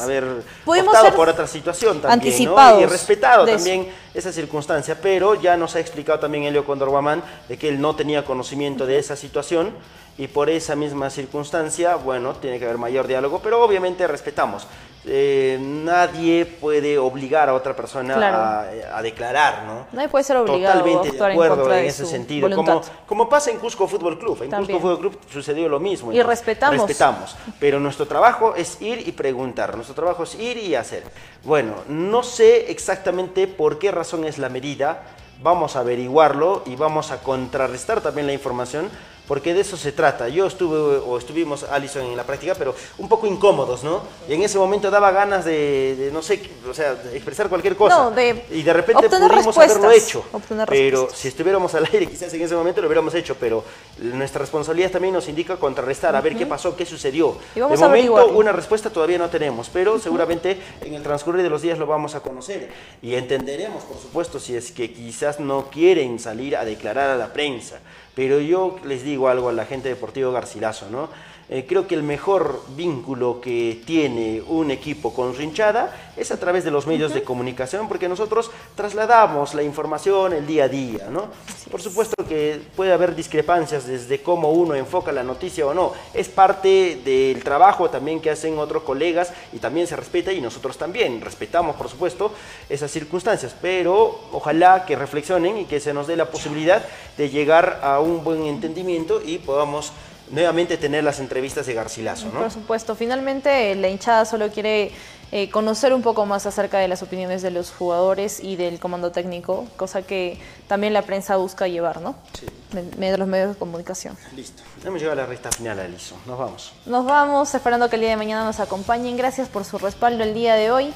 haber 0.00 0.42
Pudimos 0.64 0.88
optado 0.88 1.14
por 1.14 1.28
otra 1.28 1.46
situación 1.46 2.00
también, 2.00 2.44
¿no? 2.46 2.80
Y 2.80 2.84
respetado 2.86 3.46
también 3.46 3.86
esa 4.12 4.32
circunstancia, 4.32 4.98
pero 5.00 5.36
ya 5.36 5.56
nos 5.56 5.76
ha 5.76 5.78
explicado 5.78 6.18
también 6.18 6.42
Helio 6.42 6.64
Condor 6.64 6.88
Guamán 6.88 7.22
de 7.48 7.56
que 7.56 7.68
él 7.68 7.80
no 7.80 7.94
tenía 7.94 8.24
conocimiento 8.24 8.86
de 8.86 8.98
esa 8.98 9.14
situación 9.14 9.70
y 10.18 10.26
por 10.26 10.50
esa 10.50 10.74
misma 10.74 11.10
circunstancia, 11.10 11.94
bueno, 11.94 12.34
tiene 12.34 12.58
que 12.58 12.64
haber 12.64 12.78
mayor 12.78 13.06
diálogo, 13.06 13.38
pero 13.40 13.62
obviamente 13.62 14.04
respetamos. 14.08 14.66
Eh, 15.06 15.58
nadie 15.60 16.46
puede 16.46 16.96
obligar 16.98 17.50
a 17.50 17.54
otra 17.54 17.76
persona 17.76 18.14
Claro. 18.14 18.36
a, 18.38 18.98
a 18.98 19.02
declarar, 19.02 19.64
¿no? 19.66 19.86
Nadie 19.92 20.08
puede 20.08 20.24
ser 20.24 20.38
obligado 20.38 20.78
Totalmente 20.80 21.08
a 21.22 21.26
de 21.26 21.32
acuerdo 21.32 21.74
en 21.74 21.84
ese 21.84 22.06
sentido. 22.06 22.48
Como, 22.54 22.80
como 23.06 23.28
pasa 23.28 23.50
en 23.50 23.58
Cusco 23.58 23.86
Fútbol 23.86 24.18
Club. 24.18 24.42
En 24.44 24.50
También. 24.50 24.78
Cusco 24.78 24.96
Fútbol 24.96 25.10
Club 25.10 25.20
sucedió 25.30 25.68
lo 25.68 25.78
mismo. 25.78 26.10
Y 26.12 26.22
respetamos. 26.22 26.78
Respetamos. 26.78 27.36
Pero 27.60 27.78
nuestro 27.80 28.06
trabajo 28.06 28.54
es 28.56 28.80
ir 28.80 29.06
y 29.06 29.12
preguntar. 29.12 29.74
Nuestro 29.76 29.94
trabajo 29.94 30.22
es 30.22 30.34
ir 30.36 30.56
y 30.56 30.74
hacer. 30.74 31.02
Bueno, 31.42 31.74
no 31.88 32.22
sé 32.22 32.70
exactamente 32.70 33.46
por 33.46 33.78
qué 33.78 33.90
razón 33.92 34.24
es 34.24 34.38
la 34.38 34.48
medida. 34.48 35.02
Vamos 35.42 35.76
a 35.76 35.80
averiguarlo 35.80 36.62
y 36.64 36.76
vamos 36.76 37.10
a 37.10 37.18
contrarrestar 37.20 38.00
también 38.00 38.26
la 38.26 38.32
información. 38.32 38.88
Porque 39.26 39.54
de 39.54 39.60
eso 39.60 39.76
se 39.76 39.92
trata. 39.92 40.28
Yo 40.28 40.46
estuve, 40.46 40.76
o 40.76 41.16
estuvimos, 41.16 41.64
Alison, 41.64 42.02
en 42.02 42.16
la 42.16 42.24
práctica, 42.24 42.54
pero 42.54 42.74
un 42.98 43.08
poco 43.08 43.26
incómodos, 43.26 43.82
¿no? 43.82 44.02
Y 44.28 44.34
en 44.34 44.42
ese 44.42 44.58
momento 44.58 44.90
daba 44.90 45.10
ganas 45.12 45.44
de, 45.44 45.96
de, 45.96 46.10
no 46.12 46.20
sé, 46.20 46.42
o 46.68 46.74
sea, 46.74 46.94
de 46.94 47.16
expresar 47.16 47.48
cualquier 47.48 47.74
cosa. 47.74 47.96
No, 47.96 48.10
de 48.10 48.44
y 48.50 48.62
de 48.62 48.72
repente 48.72 49.08
pudimos 49.08 49.56
haberlo 49.56 49.90
hecho. 49.90 50.24
pero 50.68 51.08
si 51.12 51.28
estuviéramos 51.28 51.74
al 51.74 51.86
aire, 51.86 52.06
quizás 52.06 52.32
en 52.34 52.42
ese 52.42 52.54
momento 52.54 52.80
lo 52.80 52.88
hubiéramos 52.88 53.14
hecho, 53.14 53.36
pero 53.38 53.64
nuestra 53.98 54.40
responsabilidad 54.40 54.90
también 54.90 55.14
nos 55.14 55.28
indica 55.28 55.56
contrarrestar, 55.56 56.14
a 56.14 56.20
ver 56.20 56.36
qué 56.36 56.46
pasó, 56.46 56.76
qué 56.76 56.84
sucedió. 56.84 57.36
Y 57.54 57.60
vamos 57.60 57.78
de 57.78 57.84
a 57.84 57.88
momento, 57.88 58.12
averiguarlo. 58.12 58.38
una 58.38 58.52
respuesta 58.52 58.90
todavía 58.90 59.18
no 59.18 59.30
tenemos, 59.30 59.70
pero 59.72 59.98
seguramente 59.98 60.60
en 60.82 60.94
el 60.94 61.02
transcurrir 61.02 61.42
de 61.42 61.50
los 61.50 61.62
días 61.62 61.78
lo 61.78 61.86
vamos 61.86 62.14
a 62.14 62.20
conocer 62.20 62.70
y 63.00 63.14
entenderemos, 63.14 63.84
por 63.84 63.98
supuesto, 63.98 64.38
si 64.38 64.56
es 64.56 64.70
que 64.70 64.92
quizás 64.92 65.40
no 65.40 65.70
quieren 65.70 66.18
salir 66.18 66.56
a 66.56 66.64
declarar 66.64 67.10
a 67.10 67.16
la 67.16 67.32
prensa. 67.32 67.80
Pero 68.14 68.40
yo 68.40 68.76
les 68.84 69.02
digo 69.02 69.28
algo 69.28 69.48
a 69.48 69.52
la 69.52 69.66
gente 69.66 69.88
de 69.88 69.94
Deportivo 69.94 70.32
Garcilaso, 70.32 70.88
¿no? 70.90 71.08
Eh, 71.54 71.66
creo 71.68 71.86
que 71.86 71.94
el 71.94 72.02
mejor 72.02 72.62
vínculo 72.70 73.40
que 73.40 73.80
tiene 73.86 74.42
un 74.44 74.72
equipo 74.72 75.14
con 75.14 75.36
su 75.36 75.42
hinchada 75.42 76.10
es 76.16 76.32
a 76.32 76.40
través 76.40 76.64
de 76.64 76.72
los 76.72 76.88
medios 76.88 77.14
de 77.14 77.22
comunicación, 77.22 77.86
porque 77.86 78.08
nosotros 78.08 78.50
trasladamos 78.74 79.54
la 79.54 79.62
información 79.62 80.32
el 80.32 80.48
día 80.48 80.64
a 80.64 80.68
día, 80.68 81.06
¿no? 81.12 81.28
Por 81.70 81.80
supuesto 81.80 82.16
que 82.28 82.60
puede 82.74 82.92
haber 82.92 83.14
discrepancias 83.14 83.86
desde 83.86 84.20
cómo 84.20 84.50
uno 84.50 84.74
enfoca 84.74 85.12
la 85.12 85.22
noticia 85.22 85.64
o 85.64 85.72
no. 85.72 85.92
Es 86.12 86.28
parte 86.28 87.00
del 87.04 87.44
trabajo 87.44 87.88
también 87.88 88.20
que 88.20 88.30
hacen 88.30 88.58
otros 88.58 88.82
colegas 88.82 89.32
y 89.52 89.58
también 89.58 89.86
se 89.86 89.94
respeta 89.94 90.32
y 90.32 90.40
nosotros 90.40 90.76
también 90.76 91.20
respetamos, 91.20 91.76
por 91.76 91.88
supuesto, 91.88 92.32
esas 92.68 92.90
circunstancias. 92.90 93.54
Pero 93.62 94.22
ojalá 94.32 94.84
que 94.86 94.96
reflexionen 94.96 95.58
y 95.58 95.64
que 95.66 95.78
se 95.78 95.94
nos 95.94 96.08
dé 96.08 96.16
la 96.16 96.32
posibilidad 96.32 96.84
de 97.16 97.30
llegar 97.30 97.78
a 97.84 98.00
un 98.00 98.24
buen 98.24 98.42
entendimiento 98.42 99.22
y 99.24 99.38
podamos 99.38 99.92
nuevamente 100.34 100.76
tener 100.76 101.04
las 101.04 101.20
entrevistas 101.20 101.66
de 101.66 101.74
Garcilaso, 101.74 102.26
¿no? 102.32 102.40
Por 102.40 102.50
supuesto, 102.50 102.94
finalmente 102.94 103.72
eh, 103.72 103.74
la 103.76 103.88
hinchada 103.88 104.24
solo 104.24 104.50
quiere 104.50 104.90
eh, 105.32 105.48
conocer 105.50 105.94
un 105.94 106.02
poco 106.02 106.26
más 106.26 106.46
acerca 106.46 106.78
de 106.78 106.88
las 106.88 107.02
opiniones 107.02 107.42
de 107.42 107.50
los 107.50 107.70
jugadores 107.70 108.40
y 108.40 108.56
del 108.56 108.78
comando 108.78 109.12
técnico, 109.12 109.66
cosa 109.76 110.02
que 110.02 110.38
también 110.68 110.92
la 110.92 111.02
prensa 111.02 111.36
busca 111.36 111.68
llevar, 111.68 112.00
¿no? 112.00 112.16
Sí. 112.38 112.46
De 112.72 113.16
los 113.16 113.28
medios 113.28 113.50
de 113.50 113.58
comunicación. 113.58 114.16
Listo. 114.34 114.62
Hemos 114.84 115.00
llegado 115.00 115.20
a 115.20 115.22
la 115.22 115.26
recta 115.26 115.50
final, 115.50 115.78
Alison. 115.78 116.18
Nos 116.26 116.38
vamos. 116.38 116.72
Nos 116.86 117.04
vamos, 117.04 117.54
esperando 117.54 117.88
que 117.88 117.96
el 117.96 118.02
día 118.02 118.10
de 118.10 118.16
mañana 118.16 118.44
nos 118.44 118.60
acompañen. 118.60 119.16
Gracias 119.16 119.48
por 119.48 119.64
su 119.64 119.78
respaldo 119.78 120.24
el 120.24 120.34
día 120.34 120.54
de 120.54 120.70
hoy. 120.70 120.92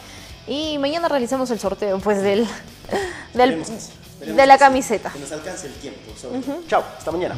Y 0.46 0.78
mañana 0.78 1.08
realizamos 1.08 1.50
el 1.50 1.60
sorteo, 1.60 1.98
pues, 2.00 2.22
del, 2.22 2.46
del 3.34 3.64
de 4.20 4.46
la 4.46 4.58
camiseta. 4.58 5.10
Que 5.10 5.20
nos 5.20 5.32
alcance 5.32 5.68
el 5.68 5.74
tiempo. 5.74 6.12
sobre. 6.16 6.40
Chao, 6.66 6.82
hasta 6.96 7.12
mañana. 7.12 7.36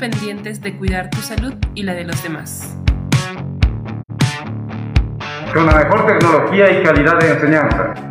Pendientes 0.00 0.62
de 0.62 0.76
cuidar 0.76 1.10
tu 1.10 1.18
salud 1.18 1.54
y 1.74 1.82
la 1.82 1.92
de 1.92 2.04
los 2.04 2.22
demás. 2.22 2.74
Con 5.52 5.66
la 5.66 5.74
mejor 5.74 6.06
tecnología 6.06 6.70
y 6.70 6.82
calidad 6.82 7.18
de 7.20 7.32
enseñanza. 7.32 8.09